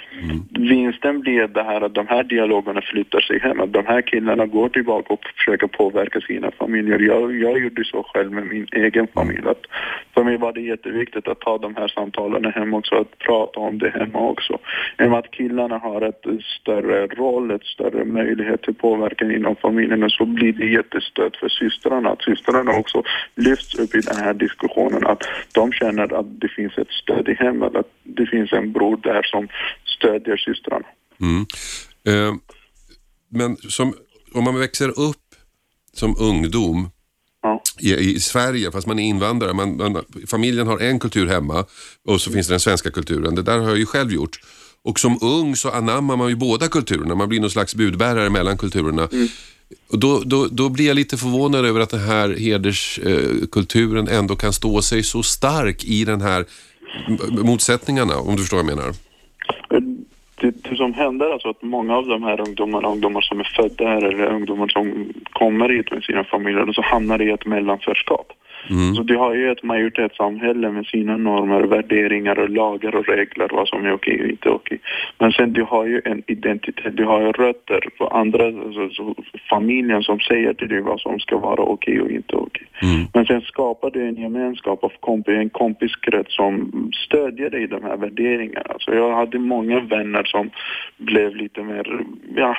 Vinsten 0.50 1.20
blir 1.20 1.46
det 1.46 1.62
här 1.62 1.80
att 1.80 1.94
de 1.94 2.06
här 2.06 2.22
dialogerna 2.22 2.80
flyttar 2.80 3.20
sig 3.20 3.38
hem, 3.38 3.60
att 3.60 3.72
de 3.72 3.86
här 3.86 4.02
killarna 4.02 4.46
går 4.46 4.68
tillbaka 4.68 5.14
och 5.14 5.24
försöker 5.36 5.66
påverka 5.66 6.20
sina 6.20 6.50
familjer. 6.50 6.98
Jag, 6.98 7.36
jag 7.38 7.58
gjorde 7.58 7.84
så 7.84 8.02
själv 8.02 8.32
med 8.32 8.46
min 8.46 8.66
egen 8.72 9.06
familj. 9.06 9.42
Att 9.46 9.66
för 10.14 10.24
mig 10.24 10.36
var 10.36 10.52
det 10.52 10.60
jätteviktigt 10.60 11.28
att 11.28 11.40
ta 11.40 11.58
de 11.58 11.76
här 11.76 11.88
samtalen 11.88 12.44
hem 12.44 12.74
också, 12.74 12.94
att 12.94 13.18
prata 13.18 13.60
om 13.60 13.78
det 13.78 13.90
hemma 13.90 14.18
också. 14.18 14.58
Med 14.98 15.18
att 15.18 15.30
killarna 15.30 15.78
har 15.78 16.02
ett 16.02 16.24
större 16.60 17.06
roll, 17.06 17.50
ett 17.50 17.64
större 17.64 18.04
möjlighet 18.04 18.62
till 18.62 18.74
påverkan 18.74 19.30
inom 19.30 19.56
familjen 19.56 20.10
så 20.10 20.24
blir 20.24 20.52
det 20.52 20.66
jättestöd 20.66 21.36
för 21.40 21.48
systrarna. 21.48 22.10
Att 22.10 22.22
systrarna 22.22 22.72
också 22.72 23.02
lyfts 23.34 23.74
upp 23.74 23.94
i 23.94 24.00
den 24.00 24.16
här 24.16 24.34
diskussionen, 24.34 25.06
att 25.06 25.22
de 25.52 25.72
känner 25.72 26.12
att 26.12 26.40
det 26.40 26.48
finns 26.48 26.78
ett 26.78 26.90
stöd 26.90 27.28
i 27.28 27.34
hemmet, 27.34 27.76
att 27.76 27.90
det 28.02 28.26
finns 28.26 28.52
en 28.52 28.72
bror 28.72 28.96
där 28.96 29.22
som 29.22 29.48
stödjer 29.84 30.36
systrarna. 30.36 30.86
Mm. 31.20 31.46
Eh, 32.06 32.34
men 33.30 33.56
som, 33.56 33.94
om 34.34 34.44
man 34.44 34.58
växer 34.58 34.88
upp 34.88 35.16
som 35.92 36.16
ungdom 36.20 36.90
i, 37.80 37.94
i 37.94 38.20
Sverige, 38.20 38.70
fast 38.70 38.86
man 38.86 38.98
är 38.98 39.02
invandrare, 39.02 39.52
man, 39.52 39.76
man, 39.76 40.04
familjen 40.26 40.66
har 40.66 40.78
en 40.78 40.98
kultur 40.98 41.26
hemma 41.26 41.64
och 42.04 42.20
så 42.20 42.30
finns 42.30 42.46
det 42.46 42.52
den 42.52 42.60
svenska 42.60 42.90
kulturen. 42.90 43.34
Det 43.34 43.42
där 43.42 43.58
har 43.58 43.68
jag 43.68 43.78
ju 43.78 43.86
själv 43.86 44.12
gjort. 44.12 44.38
Och 44.84 45.00
som 45.00 45.18
ung 45.22 45.56
så 45.56 45.70
anammar 45.70 46.16
man 46.16 46.28
ju 46.28 46.36
båda 46.36 46.68
kulturerna, 46.68 47.14
man 47.14 47.28
blir 47.28 47.40
någon 47.40 47.50
slags 47.50 47.74
budbärare 47.74 48.30
mellan 48.30 48.58
kulturerna. 48.58 49.08
Och 49.92 49.98
då, 49.98 50.22
då, 50.24 50.46
då 50.50 50.68
blir 50.68 50.86
jag 50.86 50.94
lite 50.94 51.16
förvånad 51.16 51.64
över 51.64 51.80
att 51.80 51.90
den 51.90 52.00
här 52.00 52.28
hederskulturen 52.28 54.08
ändå 54.08 54.36
kan 54.36 54.52
stå 54.52 54.82
sig 54.82 55.02
så 55.02 55.22
stark 55.22 55.84
i 55.84 56.04
den 56.04 56.20
här 56.20 56.44
motsättningarna, 57.30 58.16
om 58.16 58.36
du 58.36 58.42
förstår 58.42 58.56
vad 58.56 58.66
jag 58.66 58.76
menar. 58.76 58.92
det, 60.40 60.50
det 60.70 60.76
som 60.76 60.94
händer 60.94 61.26
är 61.26 61.32
alltså 61.32 61.48
att 61.48 61.62
många 61.62 61.96
av 61.96 62.06
de 62.06 62.22
här 62.22 62.40
ungdomarna, 62.40 62.88
ungdomar 62.88 63.20
som 63.20 63.40
är 63.40 63.52
födda 63.56 63.84
här 63.84 64.04
eller 64.04 64.32
ungdomar 64.32 64.68
som 64.68 65.12
kommer 65.32 65.68
hit 65.68 65.90
med 65.92 66.02
sina 66.02 66.24
familjer, 66.24 66.68
och 66.68 66.74
så 66.74 66.82
hamnar 66.82 67.22
i 67.22 67.30
ett 67.30 67.46
mellanförskap. 67.46 68.32
Så 68.96 69.02
de 69.02 69.14
har 69.14 69.34
ju 69.34 69.50
ett 69.50 69.62
majoritetssamhälle 69.62 70.70
med 70.70 70.86
sina 70.86 71.16
normer, 71.16 71.60
värderingar 71.60 72.38
och 72.38 72.50
lagar 72.50 72.94
och 72.94 73.08
regler, 73.08 73.48
vad 73.50 73.68
som 73.68 73.86
är 73.86 73.92
okej 73.92 74.20
och 74.22 74.28
inte 74.28 74.48
okej. 74.48 74.80
Men 75.18 75.32
sen 75.32 75.52
de 75.52 75.62
har 75.62 75.86
ju 75.86 76.02
en 76.04 76.22
identitet, 76.26 76.96
de 76.96 77.04
har 77.04 77.20
ju 77.20 77.32
rötter 77.32 77.80
på 77.98 78.08
andra, 78.08 78.46
alltså, 78.46 78.88
så 78.90 79.14
familjen 79.50 80.02
som 80.02 80.20
säger 80.20 80.54
till 80.54 80.68
dig 80.68 80.80
vad 80.80 81.00
som 81.00 81.18
ska 81.18 81.38
vara 81.38 81.62
okej 81.62 82.00
och 82.00 82.10
inte 82.10 82.36
okej. 82.36 82.66
Men 83.14 83.26
sen 83.26 83.40
skapar 83.40 83.90
du 83.90 84.08
en 84.08 84.16
gemenskap 84.16 84.84
av 84.84 84.92
kompi, 85.00 85.36
en 85.36 85.50
kompiskrets 85.50 86.36
som 86.36 86.72
stödjer 87.06 87.50
dig 87.50 87.62
i 87.62 87.66
de 87.66 87.82
här 87.82 87.96
värderingarna. 87.96 88.66
Alltså 88.68 88.94
jag 88.94 89.16
hade 89.16 89.38
många 89.38 89.80
vänner 89.80 90.24
som 90.24 90.50
blev 90.96 91.36
lite 91.36 91.62
mer, 91.62 92.04
ja, 92.36 92.56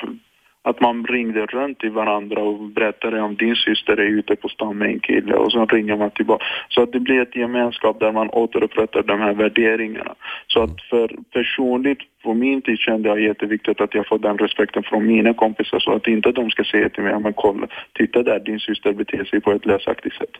att 0.64 0.80
man 0.80 1.06
ringde 1.06 1.46
runt 1.46 1.78
till 1.78 1.90
varandra 1.90 2.42
och 2.42 2.58
berättade 2.58 3.20
om 3.20 3.36
din 3.36 3.56
syster 3.56 3.96
är 3.96 4.06
ute 4.18 4.36
på 4.36 4.48
stan 4.48 4.78
med 4.78 4.88
en 4.88 5.00
kille 5.00 5.34
och 5.34 5.52
så 5.52 5.66
ringer 5.66 5.96
man 5.96 6.10
tillbaka. 6.10 6.44
Så 6.68 6.82
att 6.82 6.92
det 6.92 7.00
blir 7.00 7.22
ett 7.22 7.36
gemenskap 7.36 8.00
där 8.00 8.12
man 8.12 8.30
återupprättar 8.30 9.02
de 9.02 9.20
här 9.20 9.34
värderingarna. 9.34 10.14
Så 10.46 10.62
att 10.62 10.82
för 10.90 11.16
personligt, 11.32 11.98
på 12.22 12.34
min 12.34 12.62
tid 12.62 12.78
kände 12.78 13.08
jag 13.08 13.20
jätteviktigt 13.20 13.80
att 13.80 13.94
jag 13.94 14.06
får 14.06 14.18
den 14.18 14.38
respekten 14.38 14.82
från 14.82 15.06
mina 15.06 15.34
kompisar 15.34 15.78
så 15.78 15.92
att 15.92 16.06
inte 16.06 16.32
de 16.32 16.50
ska 16.50 16.64
säga 16.64 16.88
till 16.88 17.02
mig, 17.02 17.18
men 17.20 17.32
kolla, 17.32 17.66
titta 17.92 18.22
där, 18.22 18.40
din 18.40 18.60
syster 18.60 18.92
beter 18.92 19.24
sig 19.24 19.40
på 19.40 19.52
ett 19.52 19.66
lösaktigt 19.66 20.16
sätt. 20.16 20.34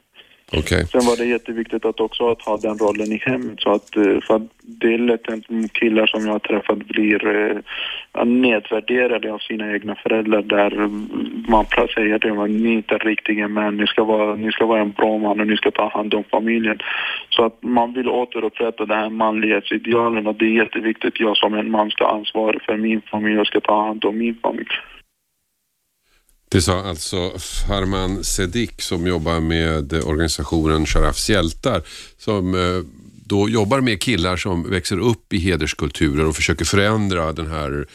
Okay. 0.52 0.84
Sen 0.84 1.06
var 1.06 1.16
det 1.16 1.24
jätteviktigt 1.24 1.84
att 1.84 2.00
också 2.00 2.30
att 2.30 2.42
ha 2.42 2.56
den 2.56 2.78
rollen 2.78 3.12
i 3.12 3.16
hemmet 3.16 3.60
så 3.60 3.72
att, 3.72 3.96
eh, 3.96 4.20
för 4.26 4.36
att 4.36 4.42
det 4.62 4.94
är 4.94 4.98
lätt 4.98 5.28
att 5.28 5.72
killar 5.72 6.06
som 6.06 6.26
jag 6.26 6.32
har 6.32 6.38
träffat 6.38 6.78
blir 6.78 7.26
eh, 7.26 8.24
nedvärderade 8.24 9.32
av 9.32 9.38
sina 9.38 9.72
egna 9.72 9.94
föräldrar 9.94 10.42
där 10.42 10.70
man 11.50 11.64
säger 11.94 12.18
till 12.18 12.30
dem 12.30 12.38
att 12.38 12.50
ni 12.50 12.68
är 12.68 12.76
inte 12.76 12.98
riktiga 12.98 13.48
män, 13.48 13.76
ni 13.76 13.86
ska, 13.86 14.04
vara, 14.04 14.34
ni 14.34 14.52
ska 14.52 14.66
vara 14.66 14.80
en 14.80 14.90
bra 14.90 15.18
man 15.18 15.40
och 15.40 15.46
ni 15.46 15.56
ska 15.56 15.70
ta 15.70 15.88
hand 15.88 16.14
om 16.14 16.24
familjen. 16.24 16.78
Så 17.30 17.44
att 17.44 17.62
man 17.62 17.92
vill 17.92 18.08
återupprätta 18.08 18.86
det 18.86 18.94
här 18.94 19.10
manlighetsidealen 19.10 20.26
och 20.26 20.34
det 20.34 20.44
är 20.44 20.62
jätteviktigt 20.62 21.20
jag 21.20 21.36
som 21.36 21.54
en 21.54 21.70
man 21.70 21.90
ska 21.90 22.06
ansvara 22.06 22.58
för 22.66 22.76
min 22.76 23.00
familj 23.00 23.38
och 23.38 23.46
ska 23.46 23.60
ta 23.60 23.86
hand 23.86 24.04
om 24.04 24.18
min 24.18 24.34
familj. 24.42 24.68
Det 26.54 26.62
sa 26.62 26.82
alltså 26.82 27.38
Farman 27.38 28.24
Sedik 28.24 28.82
som 28.82 29.06
jobbar 29.06 29.40
med 29.40 29.92
organisationen 29.92 30.86
Sharafs 30.86 31.30
hjältar 31.30 31.82
som 32.18 32.54
eh, 32.54 32.82
då 33.26 33.48
jobbar 33.48 33.80
med 33.80 34.00
killar 34.00 34.36
som 34.36 34.70
växer 34.70 34.98
upp 34.98 35.32
i 35.32 35.38
hederskulturer 35.38 36.26
och 36.26 36.36
försöker 36.36 36.64
förändra 36.64 37.32
den 37.32 37.46
här 37.46 37.86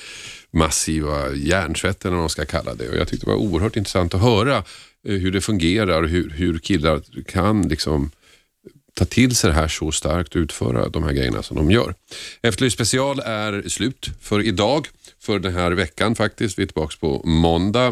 massiva 0.52 1.34
hjärntvätten, 1.34 2.10
eller 2.10 2.16
vad 2.16 2.24
man 2.24 2.30
ska 2.30 2.46
kalla 2.46 2.74
det. 2.74 2.90
Och 2.90 2.98
jag 2.98 3.08
tyckte 3.08 3.26
det 3.26 3.32
var 3.32 3.40
oerhört 3.40 3.76
intressant 3.76 4.14
att 4.14 4.22
höra 4.22 4.58
eh, 4.58 4.64
hur 5.04 5.32
det 5.32 5.42
fungerar 5.42 6.04
och 6.04 6.10
hur, 6.10 6.30
hur 6.30 6.60
killar 6.60 7.02
kan 7.28 7.68
liksom 7.68 8.12
ta 8.94 9.06
till 9.06 9.36
sig 9.36 9.50
det 9.50 9.56
här 9.56 9.68
så 9.68 9.92
starkt 9.92 10.36
och 10.36 10.40
utföra 10.40 10.90
de 10.90 11.04
här 11.04 11.12
grejerna 11.12 11.44
som 11.44 11.58
de 11.58 11.72
gör. 11.72 11.96
Efterlyst 12.42 12.76
special 12.76 13.20
är 13.20 13.70
slut 13.70 14.10
för 14.22 14.42
idag, 14.42 14.88
för 15.20 15.40
den 15.40 15.54
här 15.54 15.72
veckan 15.72 16.16
faktiskt. 16.16 16.60
Vi 16.60 16.64
är 16.64 16.68
tillbaka 16.68 16.96
på 17.00 17.22
måndag. 17.24 17.92